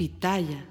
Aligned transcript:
Pitaya. 0.00 0.64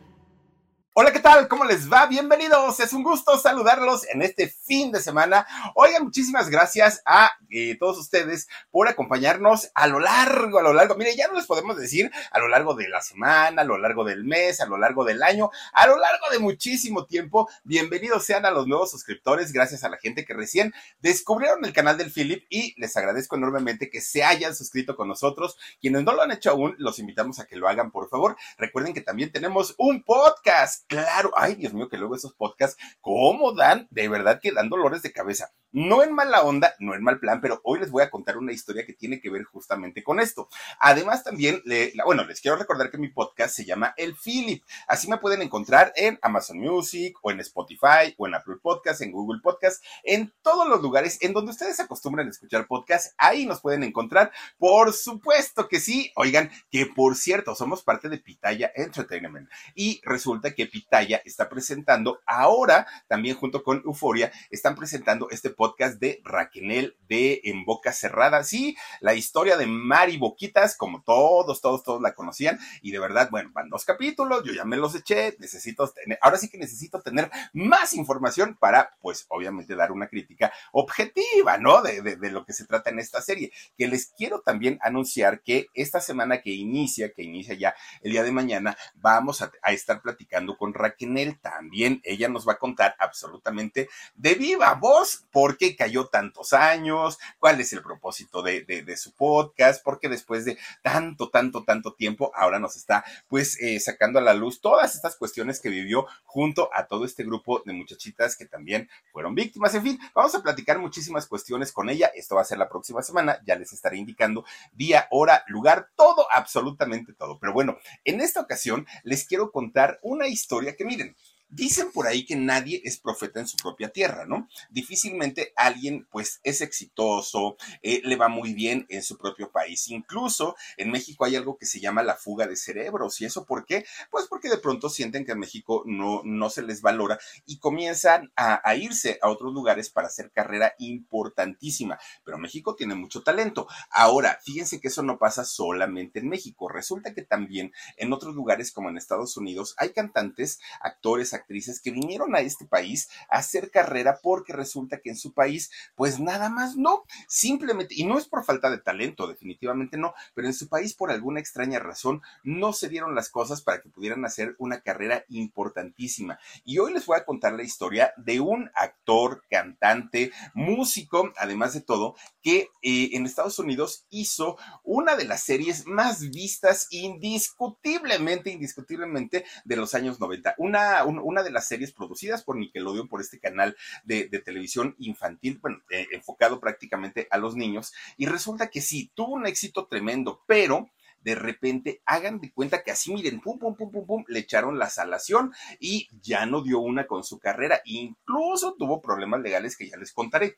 Hola, 1.01 1.13
¿qué 1.13 1.21
tal? 1.21 1.47
¿Cómo 1.47 1.63
les 1.63 1.89
va? 1.89 2.07
Bienvenidos. 2.07 2.77
Es 2.81 2.91
un 2.91 3.03
gusto 3.03 3.37
saludarlos 3.37 4.05
en 4.09 4.21
este 4.21 4.49
fin 4.49 4.91
de 4.91 4.99
semana. 4.99 5.47
Oigan, 5.75 6.03
muchísimas 6.03 6.49
gracias 6.49 7.01
a 7.05 7.31
eh, 7.49 7.77
todos 7.79 7.97
ustedes 7.99 8.49
por 8.69 8.89
acompañarnos 8.89 9.71
a 9.75 9.87
lo 9.87 10.01
largo, 10.01 10.59
a 10.59 10.61
lo 10.61 10.73
largo. 10.73 10.95
Mire, 10.95 11.15
ya 11.15 11.29
no 11.29 11.35
les 11.35 11.45
podemos 11.45 11.77
decir 11.77 12.11
a 12.31 12.39
lo 12.39 12.49
largo 12.49 12.73
de 12.73 12.89
la 12.89 13.01
semana, 13.01 13.61
a 13.61 13.63
lo 13.63 13.77
largo 13.77 14.03
del 14.03 14.25
mes, 14.25 14.59
a 14.59 14.65
lo 14.65 14.77
largo 14.77 15.05
del 15.05 15.23
año, 15.23 15.49
a 15.71 15.87
lo 15.87 15.97
largo 15.97 16.25
de 16.33 16.39
muchísimo 16.39 17.05
tiempo. 17.05 17.49
Bienvenidos 17.63 18.25
sean 18.25 18.45
a 18.45 18.51
los 18.51 18.67
nuevos 18.67 18.91
suscriptores. 18.91 19.53
Gracias 19.53 19.85
a 19.85 19.89
la 19.89 19.99
gente 19.99 20.25
que 20.25 20.33
recién 20.33 20.73
descubrieron 20.99 21.63
el 21.63 21.71
canal 21.71 21.97
del 21.97 22.11
Philip 22.11 22.43
y 22.49 22.75
les 22.77 22.97
agradezco 22.97 23.37
enormemente 23.37 23.89
que 23.89 24.01
se 24.01 24.25
hayan 24.25 24.53
suscrito 24.53 24.97
con 24.97 25.07
nosotros. 25.07 25.57
Quienes 25.79 26.03
no 26.03 26.11
lo 26.11 26.23
han 26.23 26.31
hecho 26.31 26.51
aún, 26.51 26.75
los 26.77 26.99
invitamos 26.99 27.39
a 27.39 27.45
que 27.45 27.55
lo 27.55 27.69
hagan, 27.69 27.89
por 27.89 28.09
favor. 28.09 28.35
Recuerden 28.57 28.93
que 28.93 28.99
también 28.99 29.31
tenemos 29.31 29.75
un 29.77 30.03
podcast 30.03 30.88
Claro, 30.89 31.31
ay 31.37 31.53
Dios 31.55 31.73
mío, 31.73 31.87
que 31.87 31.97
luego 31.97 32.15
esos 32.15 32.33
podcasts, 32.33 32.75
¿cómo 32.99 33.53
dan? 33.53 33.87
De 33.91 34.09
verdad 34.09 34.39
que 34.41 34.51
dan 34.51 34.69
dolores 34.69 35.03
de 35.03 35.11
cabeza. 35.13 35.51
No 35.71 36.01
en 36.01 36.13
mala 36.13 36.41
onda, 36.41 36.73
no 36.79 36.95
en 36.95 37.03
mal 37.03 37.19
plan, 37.19 37.41
pero 37.41 37.61
hoy 37.63 37.79
les 37.79 37.91
voy 37.91 38.01
a 38.01 38.09
contar 38.09 38.37
una 38.37 38.51
historia 38.51 38.87
que 38.87 38.93
tiene 38.93 39.21
que 39.21 39.29
ver 39.29 39.43
justamente 39.43 40.03
con 40.03 40.19
esto. 40.19 40.49
Además, 40.79 41.23
también, 41.23 41.61
le, 41.63 41.93
bueno, 42.05 42.23
les 42.25 42.41
quiero 42.41 42.57
recordar 42.57 42.89
que 42.89 42.97
mi 42.97 43.09
podcast 43.09 43.55
se 43.55 43.65
llama 43.65 43.93
El 43.95 44.15
Philip. 44.15 44.63
Así 44.87 45.07
me 45.07 45.19
pueden 45.19 45.43
encontrar 45.43 45.93
en 45.95 46.17
Amazon 46.23 46.57
Music 46.57 47.15
o 47.21 47.29
en 47.29 47.39
Spotify 47.41 48.15
o 48.17 48.25
en 48.25 48.33
Apple 48.33 48.55
Podcast, 48.61 49.01
en 49.01 49.11
Google 49.11 49.41
Podcast, 49.43 49.83
en 50.03 50.33
todos 50.41 50.67
los 50.67 50.81
lugares 50.81 51.19
en 51.21 51.33
donde 51.33 51.51
ustedes 51.51 51.79
acostumbran 51.79 52.25
a 52.25 52.31
escuchar 52.31 52.65
podcast. 52.65 53.13
Ahí 53.19 53.45
nos 53.45 53.61
pueden 53.61 53.83
encontrar. 53.83 54.31
Por 54.57 54.91
supuesto 54.91 55.67
que 55.67 55.79
sí. 55.79 56.11
Oigan, 56.15 56.49
que 56.71 56.87
por 56.87 57.15
cierto, 57.15 57.53
somos 57.53 57.83
parte 57.83 58.09
de 58.09 58.17
Pitaya 58.17 58.71
Entertainment. 58.75 59.47
Y 59.75 60.01
resulta 60.03 60.55
que 60.55 60.65
Pitaya 60.65 61.21
está 61.25 61.47
presentando 61.47 62.21
ahora, 62.25 62.87
también 63.07 63.35
junto 63.35 63.63
con 63.63 63.83
Euforia, 63.85 64.31
están 64.49 64.75
presentando 64.75 65.29
este 65.29 65.51
podcast 65.59 65.99
de 65.99 66.21
Raquenel 66.23 66.95
de 67.09 67.41
En 67.43 67.65
Boca 67.65 67.91
Cerrada. 67.91 68.45
Sí, 68.45 68.77
la 69.01 69.13
historia 69.13 69.57
de 69.57 69.67
Mari 69.67 70.15
Boquitas, 70.15 70.77
como 70.77 71.03
todos, 71.03 71.59
todos, 71.59 71.83
todos 71.83 72.01
la 72.01 72.13
conocían. 72.13 72.57
Y 72.81 72.91
de 72.91 72.99
verdad, 72.99 73.27
bueno, 73.29 73.51
van 73.53 73.69
dos 73.69 73.83
capítulos, 73.83 74.45
yo 74.45 74.53
ya 74.53 74.63
me 74.63 74.77
los 74.77 74.95
eché, 74.95 75.35
necesito 75.37 75.85
tener, 75.89 76.17
ahora 76.21 76.37
sí 76.37 76.47
que 76.47 76.57
necesito 76.57 77.01
tener 77.01 77.29
más 77.51 77.93
información 77.93 78.55
para, 78.57 78.95
pues, 79.01 79.25
obviamente 79.27 79.75
dar 79.75 79.91
una 79.91 80.07
crítica 80.07 80.53
objetiva, 80.71 81.57
¿no? 81.57 81.81
De, 81.81 81.99
lo 82.29 82.45
que 82.45 82.53
se 82.53 82.65
trata 82.65 82.89
en 82.89 82.99
esta 82.99 83.21
serie. 83.21 83.51
Que 83.77 83.89
les 83.89 84.13
quiero 84.15 84.39
también 84.39 84.79
anunciar 84.81 85.41
que 85.41 85.67
esta 85.73 85.99
semana 85.99 86.41
que 86.41 86.51
inicia, 86.51 87.11
que 87.11 87.23
inicia 87.23 87.55
ya 87.55 87.75
el 88.01 88.13
día 88.13 88.23
de 88.23 88.31
mañana, 88.31 88.77
vamos 88.95 89.41
a, 89.41 89.51
a 89.61 89.73
estar 89.73 90.01
platicando 90.01 90.57
con 90.57 90.73
Raquenel 90.73 91.37
también. 91.41 91.99
Ella 92.05 92.29
nos 92.29 92.47
va 92.47 92.53
a 92.53 92.59
contar 92.59 92.95
absolutamente 92.97 93.89
de 94.15 94.35
viva 94.35 94.73
voz 94.75 95.25
por 95.31 95.48
por 95.49 95.57
qué 95.57 95.75
cayó 95.75 96.05
tantos 96.05 96.53
años, 96.53 97.17
cuál 97.39 97.59
es 97.59 97.73
el 97.73 97.81
propósito 97.81 98.43
de, 98.43 98.95
su 98.97 99.15
podcast, 99.15 99.83
porque 99.83 100.07
después 100.07 100.45
de 100.45 100.59
tanto, 100.83 101.31
tanto, 101.31 101.63
tanto 101.63 101.95
tiempo, 101.95 102.31
ahora 102.35 102.59
nos 102.59 102.75
está 102.75 103.03
pues 103.27 103.59
eh, 103.59 103.79
sacando 103.79 104.19
a 104.19 104.21
la 104.21 104.35
luz 104.35 104.61
todas 104.61 104.93
estas 104.93 105.15
cuestiones 105.15 105.59
que 105.59 105.69
vivió 105.69 106.05
junto 106.23 106.69
a 106.71 106.85
todo 106.85 107.03
este 107.03 107.23
grupo 107.23 107.63
de 107.65 107.73
muchachitas 107.73 108.35
que 108.35 108.45
también 108.45 108.87
fueron 109.11 109.33
víctimas. 109.33 109.73
En 109.73 109.81
fin, 109.81 109.99
vamos 110.13 110.35
a 110.35 110.43
platicar 110.43 110.77
muchísimas 110.77 111.25
cuestiones 111.25 111.71
con 111.71 111.89
ella. 111.89 112.11
Esto 112.13 112.35
va 112.35 112.41
a 112.41 112.45
ser 112.45 112.59
la 112.59 112.69
próxima 112.69 113.01
semana, 113.01 113.41
ya 113.43 113.55
les 113.55 113.73
estaré 113.73 113.97
indicando 113.97 114.45
día, 114.71 115.07
hora, 115.09 115.43
lugar, 115.47 115.89
todo, 115.95 116.27
absolutamente 116.31 117.13
todo. 117.13 117.39
Pero 117.39 117.53
bueno, 117.53 117.79
en 118.05 118.21
esta 118.21 118.39
ocasión 118.39 118.85
les 119.01 119.25
quiero 119.25 119.51
contar 119.51 119.97
una 120.03 120.27
historia 120.27 120.75
que 120.75 120.85
miren, 120.85 121.15
Dicen 121.51 121.91
por 121.91 122.05
ahí 122.05 122.25
que 122.25 122.35
nadie 122.35 122.79
es 122.85 122.99
profeta 122.99 123.39
en 123.39 123.47
su 123.47 123.57
propia 123.57 123.89
tierra, 123.89 124.27
¿no? 124.27 124.47
Difícilmente 124.69 125.51
alguien 125.55 126.07
pues 126.11 126.39
es 126.43 126.61
exitoso, 126.61 127.57
eh, 127.81 128.01
le 128.03 128.15
va 128.15 128.27
muy 128.27 128.53
bien 128.53 128.85
en 128.89 129.01
su 129.01 129.17
propio 129.17 129.51
país. 129.51 129.87
Incluso 129.87 130.55
en 130.77 130.91
México 130.91 131.25
hay 131.25 131.35
algo 131.35 131.57
que 131.57 131.65
se 131.65 131.79
llama 131.79 132.03
la 132.03 132.15
fuga 132.15 132.45
de 132.45 132.55
cerebros. 132.55 133.19
¿Y 133.19 133.25
eso 133.25 133.45
por 133.45 133.65
qué? 133.65 133.83
Pues 134.11 134.27
porque 134.27 134.47
de 134.47 134.59
pronto 134.59 134.89
sienten 134.89 135.25
que 135.25 135.31
en 135.31 135.39
México 135.39 135.83
no, 135.87 136.21
no 136.23 136.51
se 136.51 136.61
les 136.61 136.81
valora 136.81 137.19
y 137.47 137.57
comienzan 137.57 138.31
a, 138.35 138.61
a 138.63 138.75
irse 138.75 139.17
a 139.21 139.29
otros 139.29 139.51
lugares 139.51 139.89
para 139.89 140.07
hacer 140.07 140.31
carrera 140.31 140.75
importantísima. 140.77 141.97
Pero 142.23 142.37
México 142.37 142.75
tiene 142.75 142.93
mucho 142.93 143.23
talento. 143.23 143.67
Ahora, 143.89 144.39
fíjense 144.43 144.79
que 144.79 144.89
eso 144.89 145.01
no 145.01 145.17
pasa 145.17 145.45
solamente 145.45 146.19
en 146.19 146.29
México. 146.29 146.69
Resulta 146.69 147.15
que 147.15 147.23
también 147.23 147.73
en 147.97 148.13
otros 148.13 148.35
lugares 148.35 148.71
como 148.71 148.89
en 148.89 148.97
Estados 148.97 149.35
Unidos 149.35 149.73
hay 149.77 149.89
cantantes, 149.89 150.59
actores, 150.81 151.33
actrices 151.39 151.81
que 151.81 151.91
vinieron 151.91 152.35
a 152.35 152.39
este 152.39 152.65
país 152.65 153.09
a 153.29 153.37
hacer 153.37 153.71
carrera 153.71 154.19
porque 154.21 154.53
resulta 154.53 154.99
que 154.99 155.09
en 155.09 155.17
su 155.17 155.33
país, 155.33 155.71
pues 155.95 156.19
nada 156.19 156.49
más 156.49 156.77
no, 156.77 157.03
simplemente, 157.27 157.95
y 157.97 158.05
no 158.05 158.17
es 158.17 158.27
por 158.27 158.43
falta 158.43 158.69
de 158.69 158.77
talento, 158.79 159.27
definitivamente 159.27 159.97
no, 159.97 160.13
pero 160.33 160.47
en 160.47 160.53
su 160.53 160.69
país 160.69 160.93
por 160.93 161.11
alguna 161.11 161.39
extraña 161.39 161.79
razón 161.79 162.21
no 162.43 162.73
se 162.73 162.89
dieron 162.89 163.15
las 163.15 163.29
cosas 163.29 163.61
para 163.61 163.81
que 163.81 163.89
pudieran 163.89 164.25
hacer 164.25 164.55
una 164.59 164.81
carrera 164.81 165.25
importantísima. 165.29 166.39
Y 166.63 166.79
hoy 166.79 166.93
les 166.93 167.05
voy 167.05 167.17
a 167.17 167.25
contar 167.25 167.53
la 167.53 167.63
historia 167.63 168.13
de 168.17 168.39
un 168.39 168.69
actor, 168.75 169.43
cantante, 169.49 170.31
músico, 170.53 171.31
además 171.37 171.73
de 171.73 171.81
todo, 171.81 172.15
que 172.41 172.69
eh, 172.81 173.09
en 173.13 173.25
Estados 173.25 173.59
Unidos 173.59 174.05
hizo 174.09 174.57
una 174.83 175.15
de 175.15 175.25
las 175.25 175.43
series 175.43 175.85
más 175.85 176.29
vistas 176.29 176.87
indiscutiblemente, 176.91 178.51
indiscutiblemente 178.51 179.45
de 179.65 179.75
los 179.75 179.93
años 179.93 180.19
90. 180.19 180.55
Una, 180.57 181.03
un, 181.05 181.28
una 181.29 181.43
de 181.43 181.51
las 181.51 181.67
series 181.67 181.93
producidas 181.93 182.43
por 182.43 182.57
Nickelodeon, 182.57 183.07
por 183.07 183.21
este 183.21 183.39
canal 183.39 183.75
de, 184.03 184.27
televisión 184.39 184.95
infantil, 184.99 185.59
bueno, 185.61 185.81
eh, 185.89 186.07
enfocado 186.11 186.59
prácticamente 186.59 187.27
a 187.31 187.37
los 187.37 187.55
niños. 187.55 187.93
Y 188.17 188.25
resulta 188.25 188.69
que 188.69 188.81
sí, 188.81 189.11
tuvo 189.13 189.33
un 189.33 189.45
éxito 189.45 189.87
tremendo, 189.87 190.43
pero 190.47 190.89
de 191.21 191.35
repente 191.35 192.01
hagan 192.05 192.39
de 192.39 192.51
cuenta 192.51 192.83
que 192.83 192.91
así, 192.91 193.13
miren, 193.13 193.41
pum, 193.41 193.59
pum, 193.59 193.75
pum, 193.75 193.91
pum, 193.91 194.05
pum, 194.05 194.23
le 194.27 194.39
echaron 194.39 194.79
la 194.79 194.89
salación 194.89 195.53
y 195.79 196.07
ya 196.21 196.45
no 196.45 196.63
dio 196.63 196.79
una 196.79 197.07
con 197.07 197.23
su 197.23 197.39
carrera. 197.39 197.81
Incluso 197.85 198.75
tuvo 198.77 199.01
problemas 199.01 199.41
legales 199.41 199.75
que 199.75 199.89
ya 199.89 199.97
les 199.97 200.13
contaré. 200.13 200.57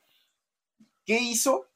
¿Qué 1.05 1.19
hizo? 1.19 1.70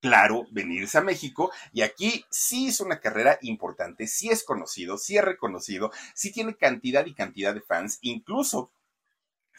Claro, 0.00 0.46
venirse 0.50 0.98
a 0.98 1.02
México 1.02 1.50
y 1.72 1.82
aquí 1.82 2.24
sí 2.30 2.66
hizo 2.66 2.84
una 2.84 3.00
carrera 3.00 3.38
importante, 3.42 4.06
sí 4.06 4.30
es 4.30 4.44
conocido, 4.44 4.98
sí 4.98 5.16
es 5.16 5.24
reconocido, 5.24 5.90
sí 6.14 6.32
tiene 6.32 6.54
cantidad 6.54 7.06
y 7.06 7.14
cantidad 7.14 7.54
de 7.54 7.60
fans, 7.60 7.98
incluso 8.02 8.70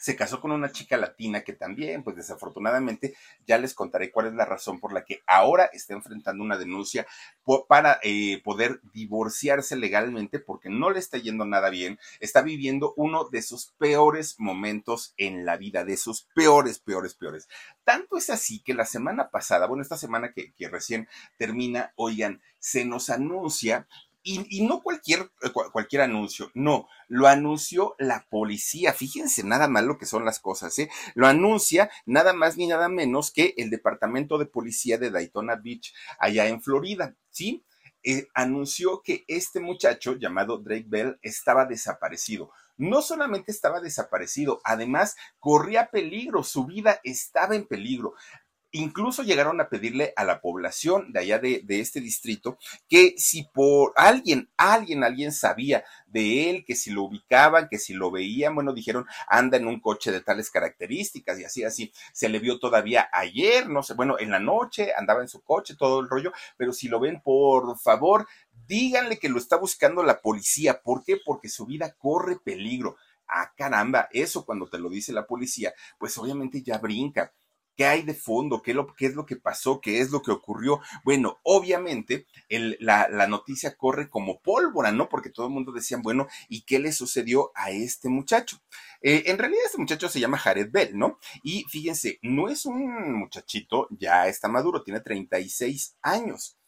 se 0.00 0.16
casó 0.16 0.40
con 0.40 0.50
una 0.50 0.72
chica 0.72 0.96
latina 0.96 1.42
que 1.42 1.52
también, 1.52 2.02
pues 2.02 2.16
desafortunadamente, 2.16 3.14
ya 3.46 3.58
les 3.58 3.74
contaré 3.74 4.10
cuál 4.10 4.28
es 4.28 4.32
la 4.32 4.46
razón 4.46 4.80
por 4.80 4.94
la 4.94 5.04
que 5.04 5.22
ahora 5.26 5.66
está 5.66 5.92
enfrentando 5.92 6.42
una 6.42 6.56
denuncia 6.56 7.06
para 7.68 8.00
eh, 8.02 8.40
poder 8.42 8.80
divorciarse 8.94 9.76
legalmente 9.76 10.38
porque 10.38 10.70
no 10.70 10.90
le 10.90 10.98
está 10.98 11.18
yendo 11.18 11.44
nada 11.44 11.68
bien, 11.68 11.98
está 12.18 12.40
viviendo 12.40 12.94
uno 12.96 13.28
de 13.28 13.42
sus 13.42 13.72
peores 13.78 14.36
momentos 14.38 15.12
en 15.18 15.44
la 15.44 15.58
vida, 15.58 15.84
de 15.84 15.98
sus 15.98 16.22
peores, 16.34 16.78
peores, 16.78 17.14
peores. 17.14 17.46
Tanto 17.84 18.16
es 18.16 18.30
así 18.30 18.60
que 18.60 18.72
la 18.72 18.86
semana 18.86 19.28
pasada, 19.28 19.66
bueno, 19.66 19.82
esta 19.82 19.98
semana 19.98 20.32
que, 20.32 20.52
que 20.54 20.68
recién 20.68 21.08
termina, 21.36 21.92
oigan, 21.96 22.40
se 22.58 22.86
nos 22.86 23.10
anuncia 23.10 23.86
y, 24.22 24.66
no 24.66 24.82
cualquier, 24.82 25.30
eh, 25.42 25.50
cualquier 25.72 26.02
anuncio, 26.02 26.50
no, 26.54 26.88
lo 27.08 27.26
anunció 27.26 27.94
la 27.98 28.26
policía. 28.28 28.92
Fíjense 28.92 29.44
nada 29.44 29.68
más 29.68 29.84
lo 29.84 29.98
que 29.98 30.06
son 30.06 30.24
las 30.24 30.40
cosas, 30.40 30.78
¿eh? 30.78 30.90
Lo 31.14 31.26
anuncia 31.26 31.90
nada 32.06 32.32
más 32.32 32.56
ni 32.56 32.66
nada 32.66 32.88
menos 32.88 33.32
que 33.32 33.54
el 33.56 33.70
Departamento 33.70 34.38
de 34.38 34.46
Policía 34.46 34.98
de 34.98 35.10
Daytona 35.10 35.56
Beach, 35.56 35.94
allá 36.18 36.46
en 36.48 36.62
Florida, 36.62 37.16
¿sí? 37.30 37.64
Eh, 38.02 38.28
anunció 38.34 39.02
que 39.02 39.24
este 39.28 39.60
muchacho 39.60 40.16
llamado 40.16 40.58
Drake 40.58 40.86
Bell 40.88 41.18
estaba 41.22 41.66
desaparecido. 41.66 42.50
No 42.78 43.02
solamente 43.02 43.52
estaba 43.52 43.82
desaparecido, 43.82 44.62
además 44.64 45.14
corría 45.38 45.90
peligro, 45.90 46.42
su 46.42 46.64
vida 46.64 46.98
estaba 47.04 47.54
en 47.54 47.66
peligro. 47.66 48.14
Incluso 48.72 49.22
llegaron 49.22 49.60
a 49.60 49.68
pedirle 49.68 50.12
a 50.16 50.24
la 50.24 50.40
población 50.40 51.12
de 51.12 51.20
allá 51.20 51.38
de, 51.40 51.64
este 51.68 52.00
distrito 52.00 52.58
que 52.88 53.14
si 53.16 53.44
por 53.44 53.92
alguien, 53.96 54.48
alguien, 54.56 55.02
alguien 55.02 55.32
sabía 55.32 55.84
de 56.06 56.50
él, 56.50 56.64
que 56.64 56.76
si 56.76 56.90
lo 56.90 57.02
ubicaban, 57.02 57.68
que 57.68 57.78
si 57.78 57.94
lo 57.94 58.10
veían, 58.10 58.54
bueno, 58.54 58.72
dijeron, 58.72 59.06
anda 59.26 59.56
en 59.56 59.66
un 59.66 59.80
coche 59.80 60.12
de 60.12 60.20
tales 60.20 60.50
características 60.50 61.40
y 61.40 61.44
así, 61.44 61.64
así. 61.64 61.92
Se 62.12 62.28
le 62.28 62.38
vio 62.38 62.58
todavía 62.60 63.08
ayer, 63.12 63.68
no 63.68 63.82
sé, 63.82 63.94
bueno, 63.94 64.18
en 64.18 64.30
la 64.30 64.38
noche 64.38 64.92
andaba 64.96 65.22
en 65.22 65.28
su 65.28 65.42
coche, 65.42 65.74
todo 65.76 66.00
el 66.00 66.08
rollo, 66.08 66.32
pero 66.56 66.72
si 66.72 66.88
lo 66.88 67.00
ven, 67.00 67.20
por 67.22 67.78
favor, 67.78 68.26
díganle 68.68 69.18
que 69.18 69.28
lo 69.28 69.38
está 69.38 69.56
buscando 69.56 70.04
la 70.04 70.20
policía. 70.20 70.80
¿Por 70.80 71.02
qué? 71.04 71.18
Porque 71.24 71.48
su 71.48 71.66
vida 71.66 71.92
corre 71.98 72.36
peligro. 72.36 72.96
Ah, 73.26 73.52
caramba, 73.56 74.08
eso 74.12 74.44
cuando 74.44 74.68
te 74.68 74.78
lo 74.78 74.88
dice 74.88 75.12
la 75.12 75.26
policía, 75.26 75.72
pues 75.98 76.16
obviamente 76.18 76.62
ya 76.62 76.78
brinca. 76.78 77.32
¿Qué 77.80 77.86
hay 77.86 78.02
de 78.02 78.12
fondo? 78.12 78.60
¿Qué, 78.60 78.72
es 78.98 79.14
lo 79.14 79.24
que 79.24 79.36
pasó? 79.36 79.80
¿Qué 79.80 80.00
es 80.00 80.10
lo 80.10 80.20
que 80.20 80.30
ocurrió? 80.30 80.82
Bueno, 81.02 81.40
obviamente 81.42 82.26
la, 82.50 83.08
noticia 83.26 83.74
corre 83.74 84.10
como 84.10 84.42
pólvora, 84.42 84.92
¿no? 84.92 85.08
Porque 85.08 85.30
todo 85.30 85.46
el 85.46 85.54
mundo 85.54 85.72
decía, 85.72 85.96
bueno, 85.96 86.26
¿y 86.50 86.60
qué 86.66 86.78
le 86.78 86.92
sucedió 86.92 87.52
a 87.54 87.70
este 87.70 88.10
muchacho? 88.10 88.58
Eh, 89.00 89.22
en 89.28 89.38
realidad 89.38 89.62
este 89.64 89.78
muchacho 89.78 90.10
se 90.10 90.20
llama 90.20 90.36
Jared 90.36 90.70
Bell, 90.70 90.90
¿no? 90.98 91.18
Y 91.42 91.64
fíjense, 91.70 92.18
no 92.20 92.50
es 92.50 92.66
un 92.66 93.14
muchachito, 93.14 93.88
ya 93.98 94.28
está 94.28 94.46
maduro, 94.46 94.82
tiene 94.82 95.00
36 95.00 95.96
años. 96.02 96.58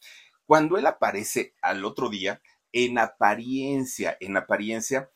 Cuando 0.47 0.79
él 0.79 0.87
aparece 0.87 1.53
al 1.61 1.85
otro 1.85 2.09
día, 2.09 2.41
en 2.71 2.97
apariencia, 2.97 4.17
en 4.19 4.35
apariencia, 4.35 5.11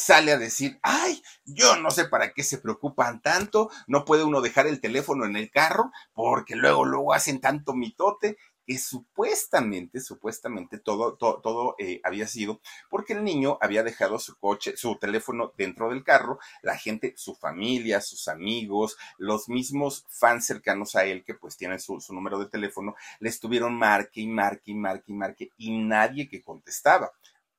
sale 0.00 0.32
a 0.32 0.38
decir, 0.38 0.78
ay, 0.82 1.22
yo 1.44 1.76
no 1.76 1.90
sé 1.90 2.06
para 2.06 2.32
qué 2.32 2.42
se 2.42 2.58
preocupan 2.58 3.20
tanto, 3.20 3.70
no 3.86 4.04
puede 4.04 4.24
uno 4.24 4.40
dejar 4.40 4.66
el 4.66 4.80
teléfono 4.80 5.24
en 5.24 5.36
el 5.36 5.50
carro 5.50 5.92
porque 6.14 6.56
luego, 6.56 6.84
luego 6.84 7.12
hacen 7.12 7.40
tanto 7.40 7.74
mitote 7.74 8.36
que 8.66 8.78
supuestamente, 8.78 10.00
supuestamente 10.00 10.78
todo, 10.78 11.16
todo, 11.16 11.40
todo 11.40 11.74
eh, 11.78 12.00
había 12.04 12.26
sido 12.26 12.60
porque 12.88 13.14
el 13.14 13.24
niño 13.24 13.58
había 13.60 13.82
dejado 13.82 14.18
su 14.18 14.36
coche, 14.38 14.76
su 14.76 14.96
teléfono 14.96 15.52
dentro 15.56 15.90
del 15.90 16.04
carro, 16.04 16.38
la 16.62 16.76
gente, 16.76 17.14
su 17.16 17.34
familia, 17.34 18.00
sus 18.00 18.28
amigos, 18.28 18.96
los 19.18 19.48
mismos 19.48 20.06
fans 20.08 20.46
cercanos 20.46 20.94
a 20.94 21.04
él 21.04 21.24
que 21.24 21.34
pues 21.34 21.56
tienen 21.56 21.80
su, 21.80 22.00
su 22.00 22.14
número 22.14 22.38
de 22.38 22.46
teléfono, 22.46 22.94
le 23.18 23.28
estuvieron 23.28 23.74
marque 23.74 24.20
y 24.20 24.28
marque 24.28 24.70
y 24.70 24.74
marque 24.74 25.12
y 25.12 25.14
marque 25.14 25.50
y 25.56 25.70
nadie 25.78 26.28
que 26.28 26.42
contestaba. 26.42 27.10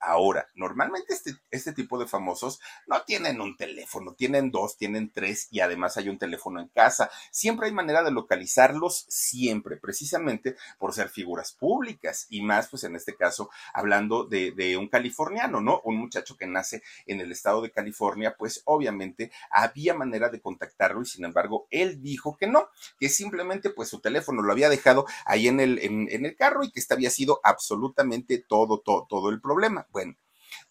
Ahora, 0.02 0.50
normalmente 0.56 1.14
este, 1.14 1.36
este 1.52 1.74
tipo 1.74 2.00
de 2.00 2.08
famosos 2.08 2.60
no 2.88 3.04
tienen 3.04 3.40
un 3.40 3.56
teléfono, 3.56 4.14
tienen 4.14 4.52
dos, 4.52 4.78
tienen 4.78 5.12
tres 5.12 5.48
y 5.52 5.60
además 5.60 5.98
hay 5.98 6.10
un 6.10 6.18
teléfono 6.18 6.60
en 6.60 6.68
casa. 6.70 7.10
Siempre 7.32 7.68
hay 7.68 7.74
manera 7.74 8.04
de 8.04 8.12
localizarlos, 8.12 9.06
siempre, 9.08 9.78
precisamente 9.78 10.56
por 10.80 10.94
ser 10.94 11.10
figuras 11.10 11.52
públicas 11.54 12.28
y 12.30 12.42
más, 12.42 12.68
pues 12.68 12.84
en 12.84 12.96
este 12.96 13.16
caso, 13.16 13.50
hablando 13.74 14.26
de, 14.26 14.52
de 14.52 14.76
un 14.78 14.88
californiano, 14.88 15.62
¿no? 15.62 15.82
Un 15.84 15.98
muchacho 15.98 16.36
que 16.36 16.48
nace 16.48 16.82
en 17.06 17.22
el 17.22 17.32
estado 17.32 17.62
de 17.62 17.72
California, 17.72 18.36
pues 18.38 18.62
obviamente 18.66 19.32
había 19.52 19.94
manera 19.94 20.30
de 20.30 20.42
contactarlo 20.42 21.02
y 21.02 21.06
sin 21.06 21.26
embargo 21.26 21.68
él 21.70 22.02
dijo 22.02 22.38
que 22.38 22.48
no, 22.48 22.70
que 23.00 23.10
simplemente 23.10 23.70
pues 23.70 23.90
su 23.90 24.00
teléfono 24.00 24.42
lo 24.42 24.52
había 24.52 24.70
dejado 24.70 25.06
ahí 25.26 25.48
en 25.48 25.60
el, 25.60 25.80
en, 25.80 26.26
el 26.26 26.36
carro 26.36 26.64
y 26.64 26.72
que 26.72 26.80
este 26.80 26.94
había 26.94 27.10
sido 27.10 27.40
absolutamente 27.44 28.44
todo, 28.48 28.80
todo, 28.80 29.06
todo 29.10 29.30
el 29.30 29.42
problema. 29.42 29.88
Bueno, 29.92 30.16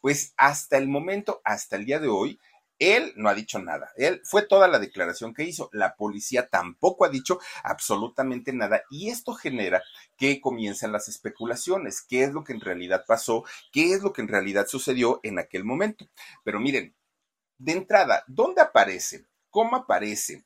pues 0.00 0.34
hasta 0.36 0.76
el 0.78 0.88
momento, 0.88 1.40
hasta 1.44 1.76
el 1.76 1.84
día 1.86 1.98
de 2.00 2.08
hoy, 2.08 2.38
él 2.78 3.12
no 3.16 3.28
ha 3.28 3.34
dicho 3.34 3.58
nada. 3.58 3.92
Él 3.96 4.22
fue 4.24 4.42
toda 4.42 4.66
la 4.66 4.78
declaración 4.78 5.34
que 5.34 5.44
hizo. 5.44 5.68
La 5.72 5.96
policía 5.96 6.48
tampoco 6.48 7.04
ha 7.04 7.10
dicho 7.10 7.38
absolutamente 7.62 8.54
nada 8.54 8.82
y 8.90 9.10
esto 9.10 9.34
genera 9.34 9.82
que 10.16 10.40
comiencen 10.40 10.90
las 10.90 11.06
especulaciones. 11.08 12.00
¿Qué 12.02 12.24
es 12.24 12.32
lo 12.32 12.42
que 12.42 12.54
en 12.54 12.60
realidad 12.60 13.04
pasó? 13.06 13.44
¿Qué 13.70 13.92
es 13.92 14.02
lo 14.02 14.14
que 14.14 14.22
en 14.22 14.28
realidad 14.28 14.66
sucedió 14.66 15.20
en 15.22 15.38
aquel 15.38 15.64
momento? 15.64 16.06
Pero 16.42 16.58
miren, 16.58 16.94
de 17.58 17.72
entrada, 17.72 18.24
¿dónde 18.26 18.62
aparece? 18.62 19.26
¿Cómo 19.50 19.76
aparece? 19.76 20.44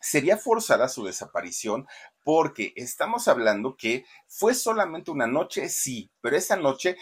Sería 0.00 0.36
forzada 0.36 0.88
su 0.88 1.04
desaparición 1.04 1.86
porque 2.24 2.72
estamos 2.76 3.28
hablando 3.28 3.76
que 3.76 4.04
fue 4.26 4.54
solamente 4.54 5.10
una 5.10 5.26
noche, 5.26 5.68
sí, 5.68 6.10
pero 6.20 6.36
esa 6.36 6.56
noche 6.56 6.96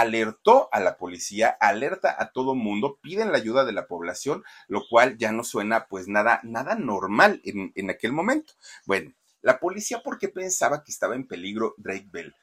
alertó 0.00 0.70
a 0.72 0.80
la 0.80 0.96
policía, 0.96 1.56
alerta 1.60 2.16
a 2.18 2.32
todo 2.32 2.54
mundo, 2.54 2.98
piden 3.02 3.30
la 3.30 3.36
ayuda 3.38 3.64
de 3.64 3.72
la 3.72 3.86
población, 3.86 4.42
lo 4.66 4.88
cual 4.88 5.18
ya 5.18 5.32
no 5.32 5.44
suena 5.44 5.86
pues 5.86 6.08
nada, 6.08 6.40
nada 6.44 6.74
normal 6.76 7.42
en, 7.44 7.72
en 7.74 7.90
aquel 7.90 8.12
momento. 8.12 8.54
Bueno, 8.86 9.12
la 9.42 9.60
policía 9.60 10.00
porque 10.02 10.28
pensaba 10.28 10.82
que 10.82 10.92
estaba 10.92 11.14
en 11.14 11.26
peligro 11.26 11.74
Drake 11.76 12.08
Bell. 12.10 12.34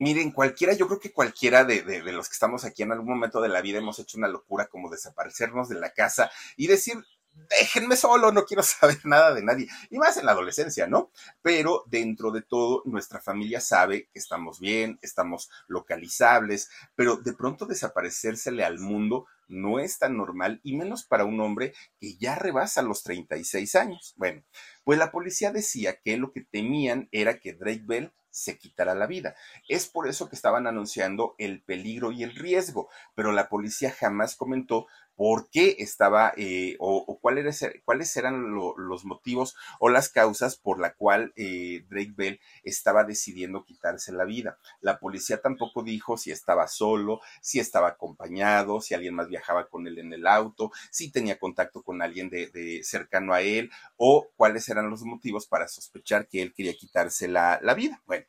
Miren, 0.00 0.32
cualquiera, 0.32 0.72
yo 0.72 0.88
creo 0.88 0.98
que 0.98 1.12
cualquiera 1.12 1.64
de, 1.64 1.82
de, 1.82 2.02
de, 2.02 2.12
los 2.12 2.28
que 2.28 2.32
estamos 2.32 2.64
aquí 2.64 2.82
en 2.82 2.92
algún 2.92 3.08
momento 3.08 3.40
de 3.40 3.48
la 3.48 3.60
vida 3.60 3.78
hemos 3.78 3.98
hecho 4.00 4.18
una 4.18 4.28
locura 4.28 4.66
como 4.66 4.90
desaparecernos 4.90 5.68
de 5.68 5.78
la 5.78 5.90
casa 5.90 6.30
y 6.56 6.66
decir, 6.66 7.04
déjenme 7.50 7.96
solo, 7.96 8.32
no 8.32 8.44
quiero 8.44 8.62
saber 8.62 8.98
nada 9.04 9.34
de 9.34 9.42
nadie. 9.42 9.68
Y 9.90 9.98
más 9.98 10.16
en 10.16 10.26
la 10.26 10.32
adolescencia, 10.32 10.86
¿no? 10.86 11.10
Pero 11.42 11.84
dentro 11.86 12.30
de 12.30 12.42
todo, 12.42 12.82
nuestra 12.84 13.20
familia 13.20 13.60
sabe 13.60 14.08
que 14.12 14.18
estamos 14.18 14.60
bien, 14.60 14.98
estamos 15.02 15.50
localizables, 15.66 16.70
pero 16.94 17.16
de 17.16 17.32
pronto 17.32 17.66
desaparecérsele 17.66 18.64
al 18.64 18.78
mundo 18.78 19.26
no 19.48 19.78
es 19.78 19.98
tan 19.98 20.16
normal 20.16 20.60
y 20.62 20.76
menos 20.76 21.04
para 21.04 21.24
un 21.24 21.40
hombre 21.40 21.72
que 21.98 22.16
ya 22.16 22.34
rebasa 22.34 22.82
los 22.82 23.02
36 23.02 23.74
años. 23.76 24.14
Bueno, 24.16 24.42
pues 24.84 24.98
la 24.98 25.10
policía 25.10 25.50
decía 25.50 25.98
que 26.00 26.16
lo 26.16 26.32
que 26.32 26.42
temían 26.42 27.08
era 27.12 27.40
que 27.40 27.54
Drake 27.54 27.84
Bell 27.84 28.12
se 28.30 28.58
quitara 28.58 28.94
la 28.94 29.06
vida. 29.06 29.34
Es 29.68 29.88
por 29.88 30.06
eso 30.06 30.28
que 30.28 30.36
estaban 30.36 30.66
anunciando 30.66 31.34
el 31.38 31.62
peligro 31.62 32.12
y 32.12 32.22
el 32.22 32.34
riesgo, 32.34 32.88
pero 33.14 33.32
la 33.32 33.48
policía 33.48 33.90
jamás 33.90 34.36
comentó 34.36 34.86
por 35.18 35.50
qué 35.50 35.74
estaba 35.80 36.32
eh, 36.36 36.76
o, 36.78 37.18
cuáles 37.20 38.16
eran 38.16 38.54
los 38.54 39.04
motivos 39.04 39.56
o 39.80 39.88
las 39.88 40.10
causas 40.10 40.54
por 40.54 40.78
la 40.78 40.94
cual 40.94 41.32
eh, 41.34 41.84
Drake 41.90 42.14
Bell 42.16 42.40
estaba 42.62 43.02
decidiendo 43.02 43.64
quitarse 43.64 44.12
la 44.12 44.24
vida. 44.24 44.58
La 44.80 45.00
policía 45.00 45.42
tampoco 45.42 45.82
dijo 45.82 46.16
si 46.16 46.30
estaba 46.30 46.68
solo, 46.68 47.20
si 47.42 47.58
estaba 47.58 47.88
acompañado, 47.88 48.80
si 48.80 48.94
alguien 48.94 49.16
más 49.16 49.26
viajaba 49.28 49.68
con 49.68 49.88
él 49.88 49.98
en 49.98 50.12
el 50.12 50.24
auto, 50.24 50.70
si 50.92 51.10
tenía 51.10 51.36
contacto 51.36 51.82
con 51.82 52.00
alguien 52.00 52.30
de, 52.30 52.80
cercano 52.84 53.34
a 53.34 53.40
él 53.40 53.72
o 53.96 54.28
cuáles 54.36 54.68
eran 54.68 54.88
los 54.88 55.02
motivos 55.02 55.48
para 55.48 55.66
sospechar 55.66 56.28
que 56.28 56.42
él 56.42 56.54
quería 56.54 56.74
quitarse 56.74 57.26
la, 57.26 57.58
la 57.60 57.74
vida. 57.74 58.00
Bueno, 58.06 58.24